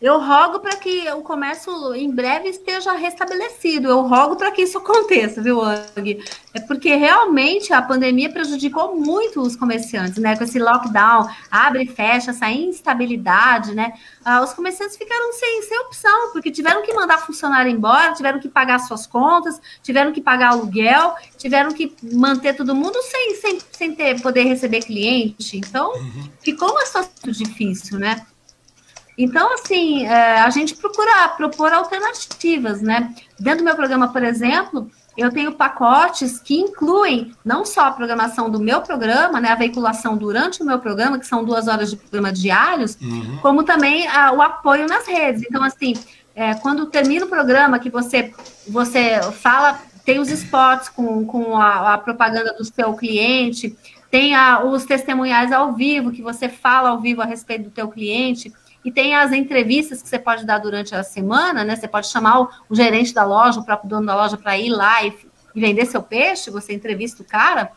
[0.00, 3.88] eu rogo para que o comércio em breve esteja restabelecido.
[3.88, 6.24] Eu rogo para que isso aconteça, viu, Ang?
[6.54, 10.36] É porque realmente a pandemia prejudicou muito os comerciantes, né?
[10.36, 13.92] Com esse lockdown, abre e fecha, essa instabilidade, né?
[14.24, 18.48] Ah, os comerciantes ficaram sem, sem opção, porque tiveram que mandar funcionário embora, tiveram que
[18.48, 23.94] pagar suas contas, tiveram que pagar aluguel, tiveram que manter todo mundo sem, sem, sem
[23.96, 25.56] ter, poder receber cliente.
[25.56, 26.30] Então, uhum.
[26.40, 28.24] ficou uma situação difícil, né?
[29.18, 33.12] Então, assim, é, a gente procura propor alternativas, né?
[33.38, 38.48] Dentro do meu programa, por exemplo, eu tenho pacotes que incluem não só a programação
[38.48, 41.96] do meu programa, né, a veiculação durante o meu programa, que são duas horas de
[41.96, 43.38] programa diários, uhum.
[43.42, 45.42] como também a, o apoio nas redes.
[45.42, 45.94] Então, assim,
[46.36, 48.32] é, quando termina o programa, que você,
[48.68, 53.76] você fala, tem os spots com, com a, a propaganda do seu cliente,
[54.08, 57.88] tem a, os testemunhais ao vivo, que você fala ao vivo a respeito do teu
[57.88, 58.52] cliente,
[58.84, 61.76] e tem as entrevistas que você pode dar durante a semana, né?
[61.76, 64.70] Você pode chamar o, o gerente da loja, o próprio dono da loja, para ir
[64.70, 65.14] lá e,
[65.54, 67.72] e, vender seu peixe, você entrevista o cara.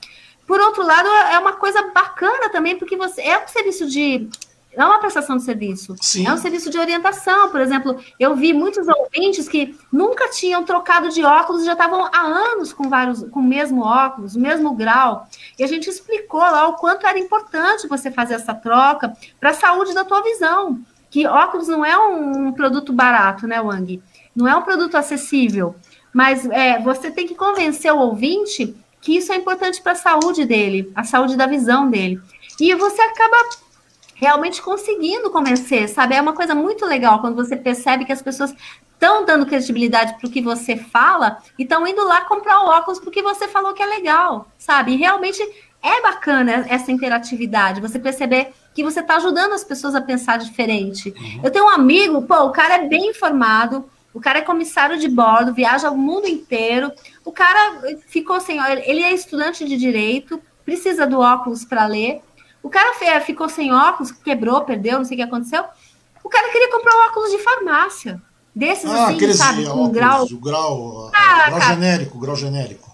[0.46, 4.30] Por outro lado, é uma coisa bacana também, porque você é um serviço de.
[4.74, 5.96] É uma prestação de serviço.
[6.00, 6.26] Sim.
[6.26, 7.50] É um serviço de orientação.
[7.50, 12.06] Por exemplo, eu vi muitos ouvintes que nunca tinham trocado de óculos e já estavam
[12.06, 15.28] há anos com vários, com o mesmo óculos, o mesmo grau.
[15.60, 19.12] E a gente explicou lá o quanto era importante você fazer essa troca
[19.42, 20.82] para a saúde da tua visão
[21.12, 24.02] que óculos não é um produto barato, né, Wang?
[24.34, 25.76] Não é um produto acessível.
[26.14, 30.46] Mas é, você tem que convencer o ouvinte que isso é importante para a saúde
[30.46, 32.20] dele, a saúde da visão dele.
[32.60, 33.36] E você acaba
[34.16, 36.16] realmente conseguindo convencer, sabe?
[36.16, 38.56] É uma coisa muito legal quando você percebe que as pessoas
[38.94, 43.00] estão dando credibilidade para o que você fala e estão indo lá comprar o óculos
[43.00, 44.94] porque você falou que é legal, sabe?
[44.94, 45.42] E realmente
[45.82, 51.10] é bacana essa interatividade, você perceber que você está ajudando as pessoas a pensar diferente.
[51.10, 51.42] Uhum.
[51.44, 55.08] Eu tenho um amigo, pô, o cara é bem informado, o cara é comissário de
[55.08, 56.92] bordo, viaja o mundo inteiro.
[57.26, 62.22] O cara ficou sem, ele é estudante de direito, precisa do óculos para ler.
[62.64, 65.64] O cara ficou sem óculos, quebrou, perdeu, não sei o que aconteceu.
[66.24, 68.22] O cara queria comprar um óculos de farmácia.
[68.54, 70.26] Desses ah, assim, sabe, com óculos, grau.
[70.26, 72.91] O grau, ah, grau genérico, grau genérico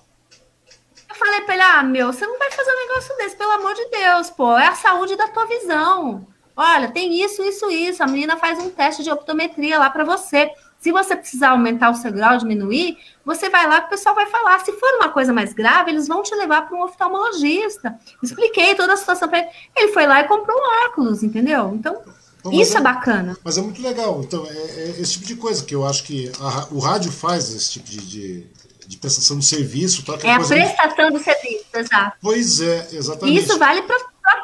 [1.17, 3.85] falei pra ele: ah, meu, você não vai fazer um negócio desse, pelo amor de
[3.89, 4.57] Deus, pô.
[4.57, 6.25] É a saúde da tua visão.
[6.55, 8.01] Olha, tem isso, isso, isso.
[8.01, 10.49] A menina faz um teste de optometria lá para você.
[10.79, 14.25] Se você precisar aumentar o seu grau, diminuir, você vai lá que o pessoal vai
[14.27, 14.59] falar.
[14.59, 17.99] Se for uma coisa mais grave, eles vão te levar para um oftalmologista.
[18.21, 19.49] Expliquei toda a situação para ele.
[19.75, 21.73] Ele foi lá e comprou um óculos, entendeu?
[21.75, 22.01] Então,
[22.39, 23.37] então isso é, é, bacana.
[23.43, 24.21] Mas é muito legal.
[24.23, 27.53] Então, é, é, esse tipo de coisa que eu acho que a, o rádio faz
[27.53, 28.47] esse tipo de, de
[28.87, 30.03] de prestação de serviço.
[30.03, 30.17] Tá?
[30.23, 32.17] É a prestação de serviço, exato.
[32.21, 33.43] Pois é, exatamente.
[33.43, 33.97] Isso vale para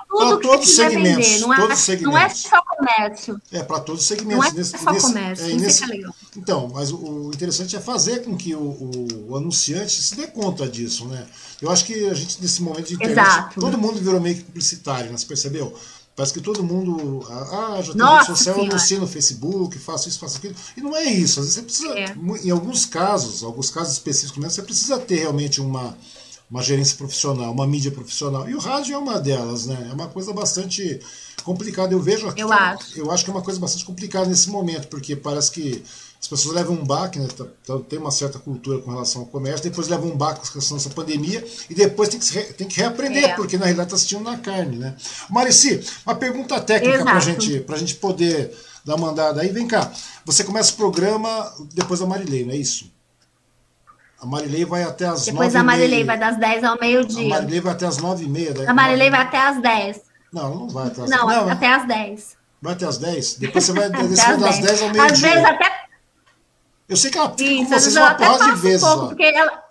[0.07, 2.14] tudo pra todos os segmentos, vender, não, é, todos segmentos.
[2.14, 3.41] não é só comércio.
[3.52, 4.44] É, para todos os segmentos.
[4.45, 6.15] Não é nesse, só nesse, comércio, é, nesse, é legal.
[6.38, 10.28] Então, mas o, o, interessante é fazer com que o, o, o, anunciante se dê
[10.28, 11.26] conta disso, né?
[11.61, 13.60] Eu acho que a gente, nesse momento de internet, Exato.
[13.60, 15.18] todo mundo virou meio que publicitário, né?
[15.18, 15.78] Você percebeu?
[16.15, 17.26] Parece que todo mundo.
[17.27, 20.56] Ah, já tenho rede social, eu anuncio no Facebook, faço isso, faço aquilo.
[20.77, 21.40] E não é isso.
[21.40, 21.99] Às vezes você precisa.
[21.99, 22.15] É.
[22.44, 25.98] Em alguns casos, alguns casos específicos mesmo, você precisa ter realmente uma,
[26.52, 28.48] uma gerência profissional, uma mídia profissional.
[28.48, 29.88] E o rádio é uma delas, né?
[29.90, 30.99] É uma coisa bastante
[31.44, 31.94] complicada.
[31.94, 32.41] Eu vejo aqui.
[32.41, 32.99] Eu acho.
[32.99, 35.84] Eu acho que é uma coisa bastante complicada nesse momento, porque parece que
[36.24, 37.28] as pessoas levam um baque, né?
[37.28, 40.54] Tá, tá, tem uma certa cultura com relação ao comércio, depois levam um baque com
[40.54, 43.36] relação a essa pandemia e depois tem que, re, tem que reaprender, é.
[43.36, 44.95] porque na realidade está assistindo na carne, né?
[45.30, 48.56] Marici, uma pergunta técnica para gente, a gente poder
[48.86, 49.50] dar uma andada aí.
[49.50, 49.91] Vem cá,
[50.24, 52.90] você começa o programa depois da Marilei, não é isso?
[54.22, 57.36] A Marilei vai até as Depois a Marilei vai das 10 ao meio-dia.
[57.36, 58.54] A Marilei vai até as 9 e meia.
[58.66, 60.02] A Marilei vai até as 10.
[60.32, 61.22] Não, não vai até as 10.
[61.22, 62.38] Não, não, até as 10.
[62.62, 63.36] Vai até as 10?
[63.40, 65.14] Depois você vai descer das 10 ao meio-dia.
[65.14, 65.84] Às vezes até
[66.88, 68.84] eu sei que ela fica Isso, com vocês uma porra de vezes.
[68.84, 69.64] Um pouco, porque ela,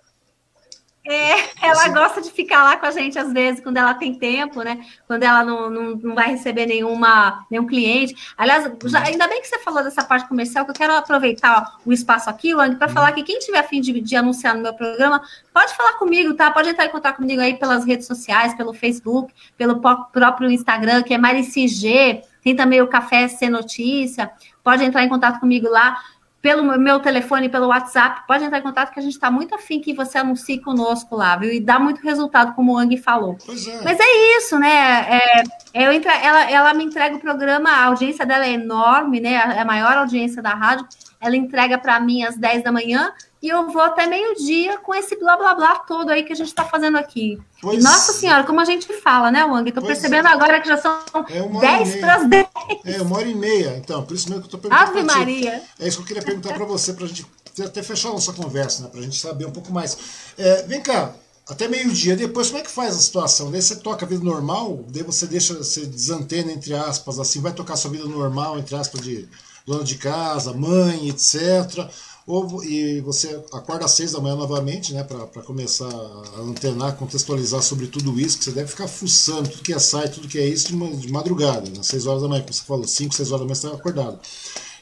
[1.05, 1.34] é,
[1.66, 4.84] ela gosta de ficar lá com a gente às vezes, quando ela tem tempo, né?
[5.06, 8.14] Quando ela não, não, não vai receber nenhuma, nenhum cliente.
[8.36, 9.06] Aliás, já, uhum.
[9.06, 12.55] ainda bem que você falou dessa parte comercial, que eu quero aproveitar o espaço aqui,
[12.55, 12.94] Wang, para uhum.
[12.94, 15.20] falar que quem tiver afim de, de anunciar no meu programa,
[15.52, 16.51] pode falar comigo, tá?
[16.51, 21.12] Pode entrar em contato comigo aí pelas redes sociais, pelo Facebook, pelo próprio Instagram, que
[21.12, 22.22] é MariciG.
[22.43, 24.30] Tem também o Café Sem Notícia.
[24.64, 25.97] Pode entrar em contato comigo lá
[26.43, 29.81] pelo meu telefone, pelo WhatsApp, pode entrar em contato que a gente está muito afim
[29.81, 31.52] que você anuncie conosco lá, viu?
[31.52, 33.39] E dá muito resultado, como o Ang falou.
[33.48, 33.85] É.
[33.85, 35.20] Mas é isso, né?
[35.20, 35.43] É,
[35.73, 39.35] eu entre, ela, ela me entrega o programa, a audiência dela é enorme, né?
[39.35, 40.85] É a maior audiência da rádio.
[41.20, 43.12] Ela entrega para mim às 10 da manhã
[43.43, 46.47] e eu vou até meio-dia com esse blá blá blá todo aí que a gente
[46.47, 47.36] está fazendo aqui.
[47.60, 47.81] Pois...
[47.81, 49.69] E, nossa senhora, como a gente fala, né, Wang?
[49.69, 50.31] Estou percebendo é.
[50.31, 50.97] agora que já são
[51.28, 52.47] é 10 para as 10.
[52.85, 54.98] É, uma hora e meia, então, por isso mesmo que eu estou perguntando.
[54.98, 55.60] Ave Maria.
[55.81, 57.27] É isso que eu queria perguntar para você, para a gente
[57.60, 59.98] até fechar a nossa conversa, né, para a gente saber um pouco mais.
[60.39, 61.12] É, vem cá,
[61.48, 63.51] até meio-dia, depois como é que faz a situação?
[63.51, 67.52] Daí você toca a vida normal, daí você deixa, você desantena, entre aspas, assim, vai
[67.52, 69.28] tocar sua vida normal, entre aspas, de
[69.66, 71.90] dona de casa, mãe, etc
[72.32, 77.60] ou, e você acorda às seis da manhã novamente, né, para começar a antenar, contextualizar
[77.60, 80.46] sobre tudo isso, que você deve ficar fuçando tudo que é site, tudo que é
[80.46, 83.44] isso de, madrugada, né, seis horas da manhã, como você falou, cinco, seis horas da
[83.44, 84.18] manhã você está acordado.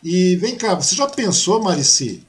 [0.03, 2.25] E vem cá, você já pensou, Marici,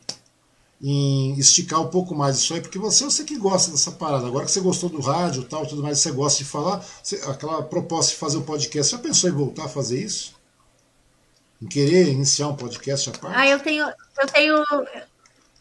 [0.82, 4.26] em esticar um pouco mais isso aí, porque você eu sei que gosta dessa parada.
[4.26, 7.62] Agora que você gostou do rádio tal, tudo mais, você gosta de falar, você, aquela
[7.62, 10.42] proposta de fazer o um podcast, você já pensou em voltar a fazer isso?
[11.62, 13.38] em querer iniciar um podcast à parte?
[13.38, 14.66] Ah, eu tenho, eu tenho,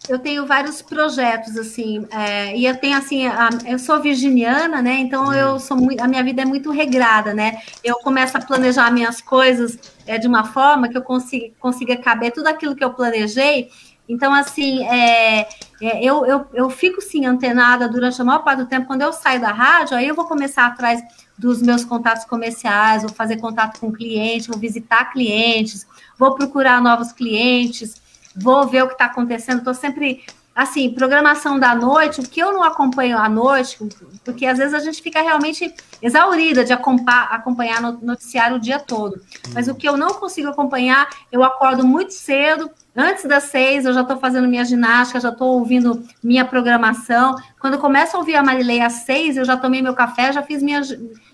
[0.08, 4.94] eu tenho vários projetos assim, é, e eu tenho assim, a, eu sou virginiana, né?
[4.94, 5.32] Então uhum.
[5.32, 7.60] eu sou muito, a minha vida é muito regrada, né?
[7.84, 12.32] Eu começo a planejar minhas coisas é, de uma forma que eu consiga, consiga caber
[12.32, 13.70] tudo aquilo que eu planejei.
[14.08, 15.48] Então, assim, é,
[15.80, 18.88] é, eu, eu, eu fico sim antenada durante a maior parte do tempo.
[18.88, 21.00] Quando eu saio da rádio, aí eu vou começar atrás
[21.38, 25.86] dos meus contatos comerciais, vou fazer contato com clientes, vou visitar clientes,
[26.18, 27.99] vou procurar novos clientes,
[28.36, 29.58] vou ver o que está acontecendo.
[29.58, 30.24] Estou sempre
[30.54, 33.78] assim, programação da noite, o que eu não acompanho à noite,
[34.24, 39.20] porque às vezes a gente fica realmente exaurida de acompanhar no noticiário o dia todo.
[39.54, 43.92] Mas o que eu não consigo acompanhar, eu acordo muito cedo, antes das seis, eu
[43.92, 47.36] já estou fazendo minha ginástica, já estou ouvindo minha programação.
[47.58, 50.42] Quando eu começo a ouvir a Marilei às seis, eu já tomei meu café, já
[50.42, 50.82] fiz minha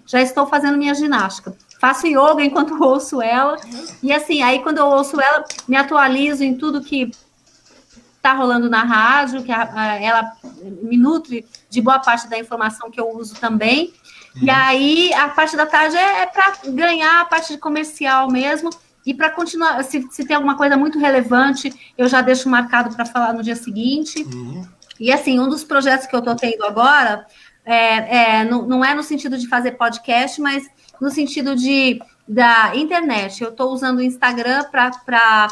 [0.07, 1.53] já estou fazendo minha ginástica.
[1.79, 3.57] Faço yoga enquanto ouço ela.
[4.03, 7.11] E assim, aí quando eu ouço ela, me atualizo em tudo que
[8.17, 10.33] está rolando na rádio, que a, a, ela
[10.83, 13.93] me nutre de boa parte da informação que eu uso também.
[14.35, 14.43] Uhum.
[14.43, 18.71] E aí, a parte da tarde é, é para ganhar a parte de comercial mesmo.
[19.05, 23.05] E para continuar, se, se, tem alguma coisa muito relevante, eu já deixo marcado para
[23.05, 24.23] falar no dia seguinte.
[24.25, 24.67] Uhum.
[24.99, 27.25] E assim, um dos projetos que eu estou tendo agora
[27.65, 30.69] é, é, não, não é no sentido de fazer podcast, mas
[31.01, 33.43] no sentido de da internet.
[33.43, 35.49] Eu estou usando o Instagram para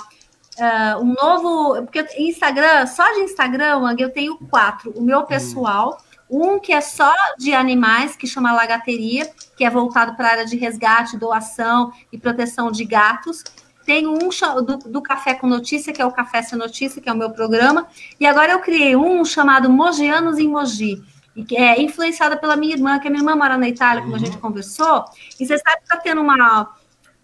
[0.58, 1.82] uh, um novo.
[1.82, 4.90] Porque Instagram, só de Instagram, eu tenho quatro.
[4.96, 5.98] O meu pessoal,
[6.28, 10.46] um que é só de animais, que chama Lagateria, que é voltado para a área
[10.46, 13.44] de resgate, doação e proteção de gatos.
[13.84, 14.30] Tem um
[14.64, 17.30] do, do, Café com Notícia, que é o Café Sem Notícia, que é o meu
[17.30, 17.86] programa.
[18.18, 21.02] E agora eu criei um chamado Mogianos em Mogi
[21.36, 24.14] e que é influenciada pela minha irmã, que a minha irmã mora na Itália, como
[24.14, 24.40] a gente uhum.
[24.40, 25.04] conversou,
[25.38, 26.74] e você sabe que está tendo uma,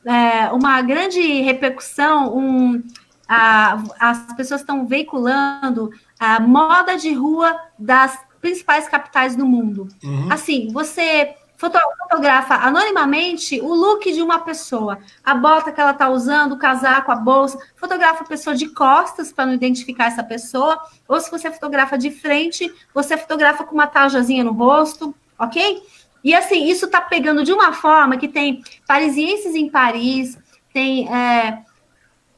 [0.05, 2.83] é, uma grande repercussão, um,
[3.29, 9.87] a, as pessoas estão veiculando a moda de rua das principais capitais do mundo.
[10.03, 10.29] Uhum.
[10.31, 16.53] Assim, você fotografa anonimamente o look de uma pessoa, a bota que ela está usando,
[16.53, 21.21] o casaco, a bolsa, fotografa a pessoa de costas para não identificar essa pessoa, ou
[21.21, 25.83] se você fotografa de frente, você fotografa com uma tajazinha no rosto, ok?
[26.25, 30.39] E assim, isso está pegando de uma forma que tem parisienses em Paris,
[30.73, 31.63] tem é,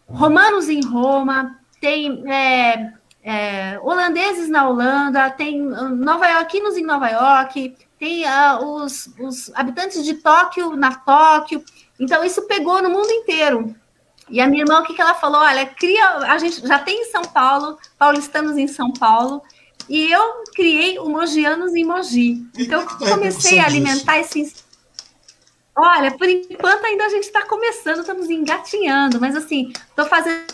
[0.09, 2.93] romanos em Roma, tem é,
[3.23, 10.05] é, holandeses na Holanda, tem Nova Yorkinos em Nova York, tem uh, os, os habitantes
[10.05, 11.65] de Tóquio na Tóquio.
[12.01, 13.73] Então, isso pegou no mundo inteiro.
[14.29, 15.41] E a minha irmã, o que, que ela falou?
[15.41, 19.41] Olha, cria, a gente já tem em São Paulo, paulistanos em São Paulo,
[19.89, 22.45] e eu criei o Mogianos em Mogi.
[22.59, 24.53] Então, eu tá comecei a alimentar esse.
[25.77, 30.53] Olha, por enquanto ainda a gente está começando, estamos engatinhando, mas assim, estou fazendo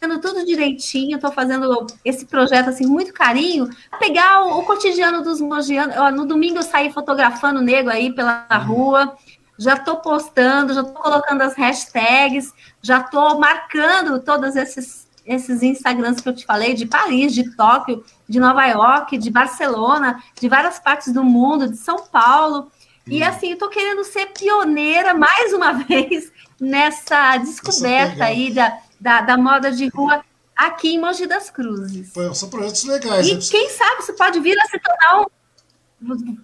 [0.00, 3.68] tudo direitinho, estou fazendo esse projeto assim muito carinho,
[3.98, 5.94] pegar o, o cotidiano dos mogianos.
[6.14, 8.66] No domingo eu saí fotografando o nego aí pela uhum.
[8.66, 9.16] rua,
[9.58, 16.20] já estou postando, já estou colocando as hashtags, já estou marcando todos esses esses Instagrams
[16.20, 20.80] que eu te falei, de Paris, de Tóquio, de Nova York, de Barcelona, de várias
[20.80, 22.70] partes do mundo, de São Paulo.
[23.06, 29.20] E assim, eu tô querendo ser pioneira mais uma vez nessa descoberta aí da, da,
[29.22, 30.22] da, moda de rua
[30.54, 32.12] aqui em Mogi das Cruzes.
[32.34, 33.26] são projetos legais.
[33.26, 33.40] E né?
[33.50, 35.26] quem sabe você pode vir a se tornar um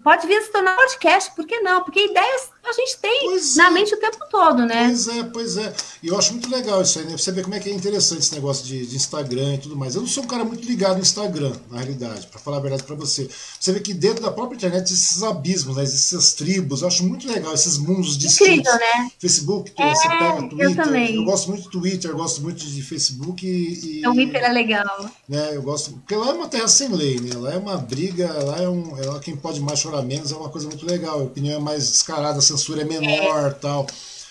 [0.02, 1.82] pode vir a se tornar podcast, por que não?
[1.82, 3.70] Porque ideias a gente tem pois na é.
[3.70, 4.88] mente o tempo todo, né?
[4.88, 5.72] Pois é, pois é.
[6.02, 7.16] E eu acho muito legal isso aí, né?
[7.16, 9.94] Você vê como é que é interessante esse negócio de, de Instagram e tudo mais.
[9.94, 12.82] Eu não sou um cara muito ligado no Instagram, na realidade, para falar a verdade
[12.82, 13.28] para você.
[13.58, 15.84] Você vê que dentro da própria internet esses abismos, né?
[15.84, 18.58] essas tribos, eu acho muito legal esses mundos distintos.
[18.58, 19.10] Incrível, né?
[19.18, 20.70] Facebook, é, você pega Twitter.
[20.70, 21.14] Eu, também.
[21.14, 24.00] eu gosto muito do Twitter, eu gosto muito de Facebook e.
[24.00, 25.10] e o Twitter é legal.
[25.28, 25.92] Né, eu gosto.
[25.92, 27.36] Porque lá é uma terra sem lei, né?
[27.36, 28.98] Lá é uma briga, lá é um.
[28.98, 31.20] É lá quem pode mais chorar menos é uma coisa muito legal.
[31.20, 33.50] A opinião é mais descarada, a censura é menor é.
[33.50, 33.86] tal.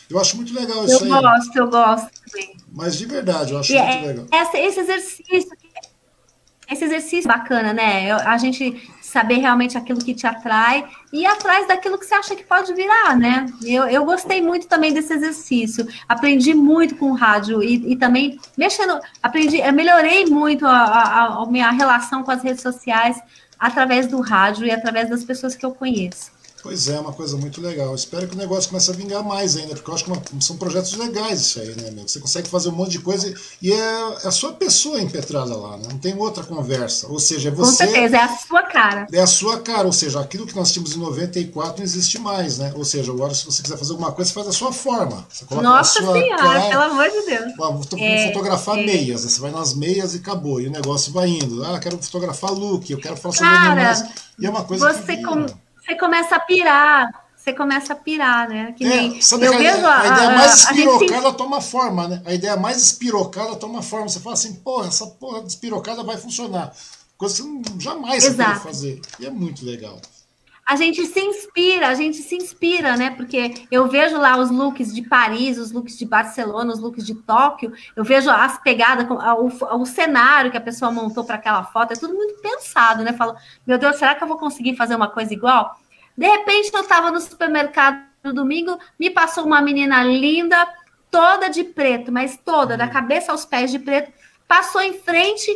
[0.10, 1.10] Eu acho muito legal isso eu aí.
[1.10, 2.58] Eu gosto, eu gosto também.
[2.74, 4.26] Mas de verdade, eu acho e muito é, legal.
[4.34, 5.52] Essa, esse exercício,
[6.70, 8.12] esse exercício bacana, né?
[8.12, 12.36] A gente saber realmente aquilo que te atrai e ir atrás daquilo que você acha
[12.36, 13.46] que pode virar, né?
[13.64, 18.38] Eu, eu gostei muito também desse exercício, aprendi muito com o rádio e, e também
[18.58, 23.18] mexendo, aprendi, melhorei muito a, a, a minha relação com as redes sociais,
[23.66, 26.32] através do rádio e através das pessoas que eu conheço.
[26.66, 27.94] Pois é, uma coisa muito legal.
[27.94, 30.58] Espero que o negócio comece a vingar mais ainda, porque eu acho que uma, são
[30.58, 32.08] projetos legais isso aí, né, meu?
[32.08, 33.32] Você consegue fazer um monte de coisa
[33.62, 35.84] e é, é a sua pessoa impetrada lá, né?
[35.92, 37.08] Não tem outra conversa.
[37.08, 37.86] Ou seja, é você.
[37.86, 39.06] Com certeza, é a sua cara.
[39.14, 42.58] É a sua cara, ou seja, aquilo que nós tínhamos em 94 não existe mais,
[42.58, 42.74] né?
[42.76, 45.28] Ou seja, agora se você quiser fazer alguma coisa, você faz a sua forma.
[45.62, 47.56] Nossa sua senhora, cara, pelo amor de Deus.
[47.58, 48.86] Vou é, fotografar é.
[48.88, 49.30] meias, né?
[49.30, 50.60] você vai nas meias e acabou.
[50.60, 51.64] E o negócio vai indo.
[51.64, 54.04] Ah, quero fotografar look, eu quero falar sobre animais.
[54.40, 55.24] E é uma coisa você que.
[55.24, 55.46] Com
[55.86, 57.26] você começa a pirar.
[57.36, 58.74] Você começa a pirar, né?
[58.76, 61.38] Que nem, é, sabe eu a, vejo a, a, ideia mais espirocada gente...
[61.38, 62.22] toma forma, né?
[62.26, 64.10] A ideia mais espirocada toma forma.
[64.10, 66.74] Você fala assim, porra, essa porra despirocada vai funcionar.
[67.16, 69.00] Coisa que você jamais vai fazer.
[69.20, 70.00] E é muito legal
[70.66, 73.12] a gente se inspira, a gente se inspira, né?
[73.12, 77.14] Porque eu vejo lá os looks de Paris, os looks de Barcelona, os looks de
[77.14, 81.94] Tóquio, eu vejo as pegadas, o, o cenário que a pessoa montou para aquela foto,
[81.94, 83.14] é tudo muito pensado, né?
[83.14, 83.36] Falo,
[83.66, 85.80] meu Deus, será que eu vou conseguir fazer uma coisa igual?
[86.18, 90.68] De repente, eu estava no supermercado no domingo, me passou uma menina linda,
[91.12, 94.12] toda de preto, mas toda, da cabeça aos pés de preto,
[94.48, 95.52] passou em frente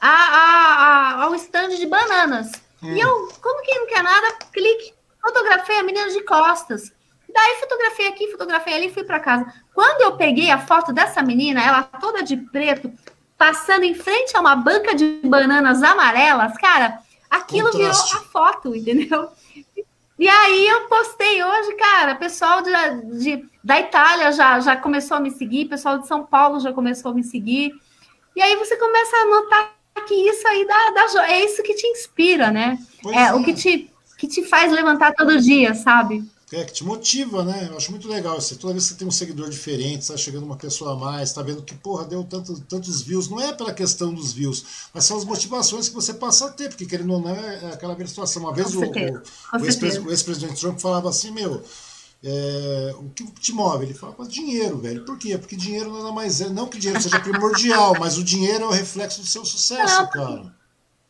[0.00, 2.63] a, a, a, ao estande de bananas.
[2.84, 2.94] Hum.
[2.94, 6.92] E eu, como que não quer nada, clique, fotografei a menina de costas.
[7.26, 9.46] Daí fotografei aqui, fotografei ali, fui para casa.
[9.72, 12.92] Quando eu peguei a foto dessa menina, ela toda de preto,
[13.38, 16.98] passando em frente a uma banca de bananas amarelas, cara,
[17.30, 18.12] aquilo Contraste.
[18.12, 19.28] virou a foto, entendeu?
[20.16, 22.70] E aí eu postei hoje, cara, pessoal de,
[23.18, 27.10] de, da Itália já, já começou a me seguir, pessoal de São Paulo já começou
[27.10, 27.72] a me seguir.
[28.36, 31.86] E aí você começa a notar que isso aí dá, dá é isso que te
[31.86, 32.78] inspira, né?
[33.06, 36.24] É, é, o que te, que te faz levantar todo dia, sabe?
[36.52, 37.68] É, que te motiva, né?
[37.70, 38.40] Eu acho muito legal.
[38.40, 41.30] Você, toda vez que você tem um seguidor diferente, está chegando uma pessoa a mais,
[41.30, 43.28] está vendo que, porra, deu tanto, tantos views.
[43.28, 46.68] Não é pela questão dos views, mas são as motivações que você passa a ter,
[46.68, 48.42] porque querendo ou não, é aquela velha situação.
[48.42, 51.62] Uma vez o, o, o ex-presidente Trump falava assim, meu,
[52.26, 53.84] é, o que te move?
[53.84, 55.04] Ele fala, dinheiro, velho.
[55.04, 55.36] Por quê?
[55.36, 56.48] Porque dinheiro nada mais é.
[56.48, 60.10] Não que dinheiro seja primordial, mas o dinheiro é o reflexo do seu sucesso, não.
[60.10, 60.54] cara.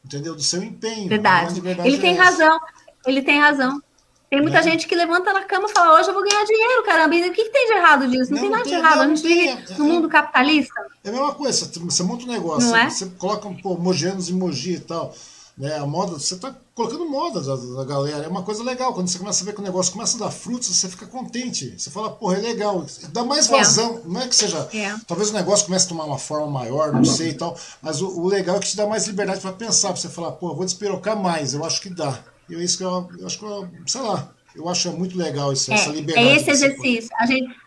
[0.05, 0.35] Entendeu?
[0.35, 1.09] Do seu empenho.
[1.09, 1.61] Verdade.
[1.61, 2.25] verdade ele é tem essa.
[2.25, 2.61] razão.
[3.07, 3.81] Ele tem razão.
[4.29, 4.63] Tem muita é.
[4.65, 7.15] gente que levanta na cama e fala, hoje eu vou ganhar dinheiro, caramba.
[7.15, 8.33] E o que, que tem de errado disso?
[8.33, 8.97] Não, não tem nada de errado.
[8.97, 10.81] Não, a gente vive é, no mundo capitalista.
[11.05, 11.71] É a mesma coisa.
[11.73, 12.91] Você monta um negócio, você, é?
[12.91, 15.15] você coloca pô, mogenos e mogi e tal.
[15.57, 18.25] Né, a moda, você está colocando moda da, da, galera.
[18.25, 18.93] É uma coisa legal.
[18.93, 21.75] Quando você começa a ver que o negócio começa a dar frutos, você fica contente.
[21.79, 22.85] Você fala, porra, é legal.
[23.13, 23.51] Dá mais é.
[23.51, 23.99] vazão.
[24.05, 24.09] É.
[24.09, 24.69] Não é que seja.
[24.75, 24.95] É.
[25.07, 27.57] Talvez o negócio comece a tomar uma forma maior, não sei e tal.
[27.81, 29.89] Mas o, o legal é que te dá mais liberdade para pensar.
[29.89, 31.55] Pra você falar, pô, vou despirocar mais.
[31.55, 32.19] Eu acho que dá.
[32.49, 34.31] E é isso que eu, eu acho que eu, sei lá.
[34.55, 36.29] Eu acho muito legal isso, essa é, liberdade.
[36.29, 37.11] É esse exercício.
[37.19, 37.65] A gente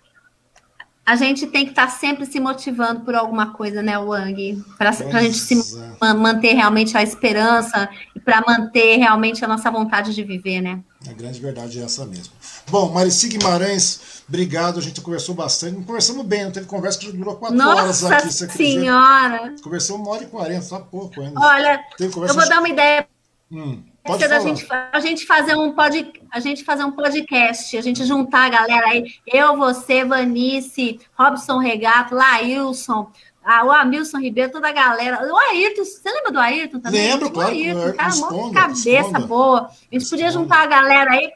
[1.08, 4.62] a gente tem que estar tá sempre se motivando por alguma coisa, né, Wang?
[4.78, 5.56] Para a gente se
[6.02, 6.14] é.
[6.14, 7.90] manter realmente a esperança
[8.28, 10.82] para manter realmente a nossa vontade de viver, né?
[11.10, 12.34] A grande verdade é essa mesmo.
[12.70, 14.80] Bom, Marici Guimarães, obrigado.
[14.80, 15.82] A gente conversou bastante.
[15.86, 18.26] Conversamos bem, não teve conversa que durou quatro Nossa horas aqui.
[18.26, 19.56] Nossa senhora!
[19.64, 21.40] Conversamos uma hora e quarenta, tá pouco ainda.
[21.40, 23.08] Olha, eu vou dar uma ideia.
[23.50, 23.82] Hum.
[24.04, 24.40] Pode falar.
[24.42, 28.50] gente, a gente fazer um pod, a gente fazer um podcast, a gente juntar a
[28.50, 33.10] galera aí, eu, você, Vanice, Robson Regato, Laílson,
[33.50, 35.26] ah, o Amilson Ribeiro, toda a galera.
[35.26, 37.12] O Ayrton, você lembra do Ayrton também?
[37.12, 37.52] Lembro, claro.
[37.52, 39.20] Ayrton, cara, esconda, cabeça esconda.
[39.22, 39.72] boa.
[39.90, 41.32] A gente podia juntar a galera aí,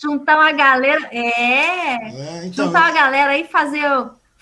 [0.00, 1.08] juntar uma galera.
[1.10, 3.82] É, é então, juntar a galera aí e fazer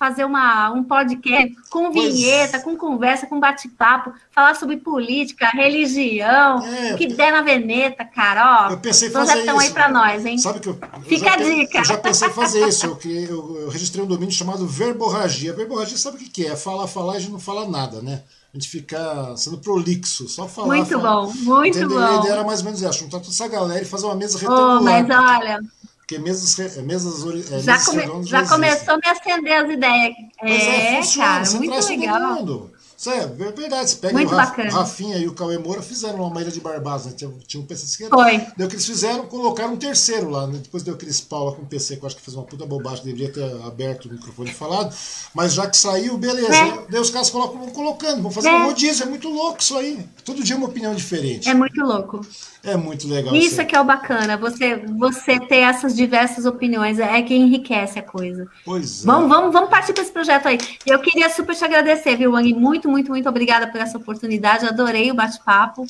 [0.05, 6.93] fazer uma, um podcast com vinheta, com conversa, com bate-papo, falar sobre política, religião, é,
[6.93, 8.73] o que der na veneta, cara, ó.
[8.73, 10.37] Eu pensei fazer estão aí para nós, hein?
[10.37, 11.79] Sabe que eu, Fica eu a dica.
[11.79, 12.85] Eu já pensei fazer isso.
[12.87, 15.55] Eu, eu, eu, registrei um domínio chamado Verborragia.
[15.55, 16.55] Verborragia sabe o que, é?
[16.55, 18.23] Falar, falar e a gente não fala nada, né?
[18.53, 20.69] A gente fica sendo prolixo, só falar.
[20.69, 21.23] Muito falar.
[21.23, 21.99] bom, muito Entendeu?
[21.99, 22.05] bom.
[22.05, 24.39] A ideia era mais ou menos essa, juntar toda essa galera e fazer uma mesa
[24.39, 24.79] retangular.
[24.79, 25.61] Oh, mas olha,
[26.07, 30.15] porque mesas, mesas, é, já, come, já começou a me acender as ideias.
[30.43, 32.71] Mas é, é funciona, cara, muito legal.
[33.05, 33.91] Isso é verdade.
[33.91, 37.05] Você pega muito o Raf, Rafinha e o Cauê Moura fizeram uma ilha de Barbados,
[37.05, 37.13] né?
[37.15, 38.13] Tinha, tinha um PC esquerdo.
[38.13, 38.39] Foi.
[38.57, 40.47] Deu que eles fizeram, colocaram um terceiro lá.
[40.47, 40.61] Né?
[40.63, 42.65] Depois deu aqueles pau lá com o PC, que eu acho que fez uma puta
[42.65, 44.97] bobagem, deveria ter aberto o microfone e falado.
[45.35, 46.57] Mas já que saiu, beleza.
[46.57, 46.85] É.
[46.89, 48.53] Daí os caras colocam, vão colocando, vão fazer é.
[48.53, 49.05] uma rodízio.
[49.05, 50.03] É muito louco isso aí.
[50.25, 51.47] Todo dia uma opinião diferente.
[51.47, 52.23] É muito louco.
[52.65, 53.37] É muito legal.
[53.37, 57.99] Isso é que é o bacana, você, você ter essas diversas opiniões, é que enriquece
[57.99, 58.49] a coisa.
[58.65, 59.07] Pois é.
[59.07, 60.59] Vamos, vamos, vamos partir para esse projeto aí.
[60.87, 62.55] Eu queria super te agradecer, viu, Wang?
[62.55, 64.66] Muito, muito, muito obrigada por essa oportunidade.
[64.66, 65.85] Adorei o bate-papo.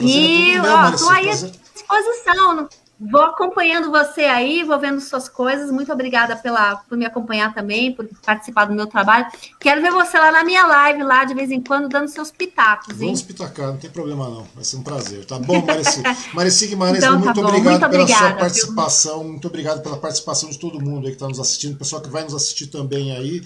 [0.00, 2.68] E, é ó, tô aí à disposição.
[2.98, 5.70] Vou acompanhando você aí, vou vendo suas coisas.
[5.70, 9.26] Muito obrigada pela, por me acompanhar também, por participar do meu trabalho.
[9.60, 12.98] Quero ver você lá na minha live, lá de vez em quando, dando seus pitacos.
[12.98, 13.08] Hein?
[13.08, 14.46] Vamos pitacar, não tem problema não.
[14.54, 15.26] Vai ser um prazer.
[15.26, 16.02] Tá bom, Mareci?
[16.32, 19.18] Mareci Guimarães, então, muito, tá obrigado muito pela obrigada, sua participação.
[19.20, 19.28] Viu?
[19.28, 22.24] Muito obrigado pela participação de todo mundo aí que está nos assistindo, pessoal que vai
[22.24, 23.42] nos assistir também aí.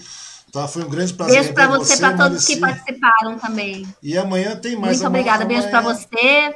[0.51, 1.35] Tá, foi um grande prazer.
[1.35, 3.87] Beijo para você, para todos que participaram também.
[4.03, 4.97] E amanhã tem mais.
[4.97, 6.55] Muito obrigada, beijo para você.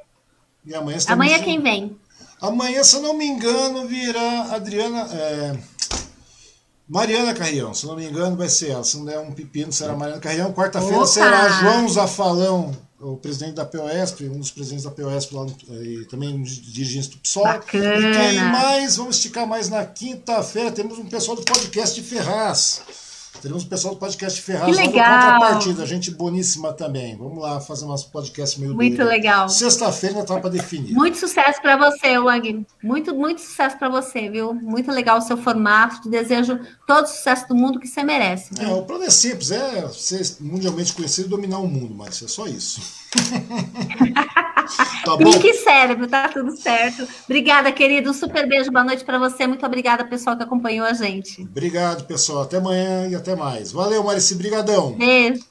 [0.65, 1.97] E amanhã, amanhã quem vem?
[2.41, 5.07] Amanhã, se eu não me engano, virá Adriana.
[5.13, 5.57] É...
[6.88, 8.84] Mariana Carrião, se não me engano, vai ser ela.
[8.84, 10.53] Se não der um pepino, será Mariana Carrião.
[10.53, 15.45] Quarta-feira será João Zafalão, o presidente da POSP, um dos presidentes da POSP lá
[15.81, 17.43] e também dirigente do PSOL.
[17.43, 18.09] Bacana.
[18.09, 18.97] E quem mais?
[18.97, 20.72] Vamos esticar mais na quinta-feira.
[20.72, 22.81] Temos um pessoal do podcast de Ferraz.
[23.41, 25.34] Teremos o pessoal do podcast Ferraz que legal.
[25.36, 27.16] contrapartida, gente boníssima também.
[27.16, 29.10] Vamos lá fazer umas podcast meio Muito doido.
[29.10, 29.48] legal.
[29.49, 30.94] Sexta-feira tá para definir.
[30.94, 32.66] Muito sucesso para você, Wang.
[32.84, 34.53] Muito, muito sucesso para você, viu?
[34.53, 36.02] Muito legal o seu formato.
[36.02, 38.53] Te desejo todo o sucesso do mundo que você merece.
[38.53, 38.68] Viu?
[38.68, 42.28] É, o plano é simples, é ser mundialmente conhecido e dominar o mundo, mas é
[42.28, 42.82] só isso.
[45.06, 47.08] Tá Pique cérebro, tá tudo certo.
[47.26, 48.12] Obrigada, querido.
[48.12, 49.48] Um super beijo, boa noite para você.
[49.48, 51.42] Muito obrigada, pessoal, que acompanhou a gente.
[51.42, 52.44] Obrigado, pessoal.
[52.44, 53.72] Até amanhã e até mais.
[53.72, 54.36] Valeu, Marici.
[54.36, 54.94] Brigadão.
[54.94, 55.44] Beijo.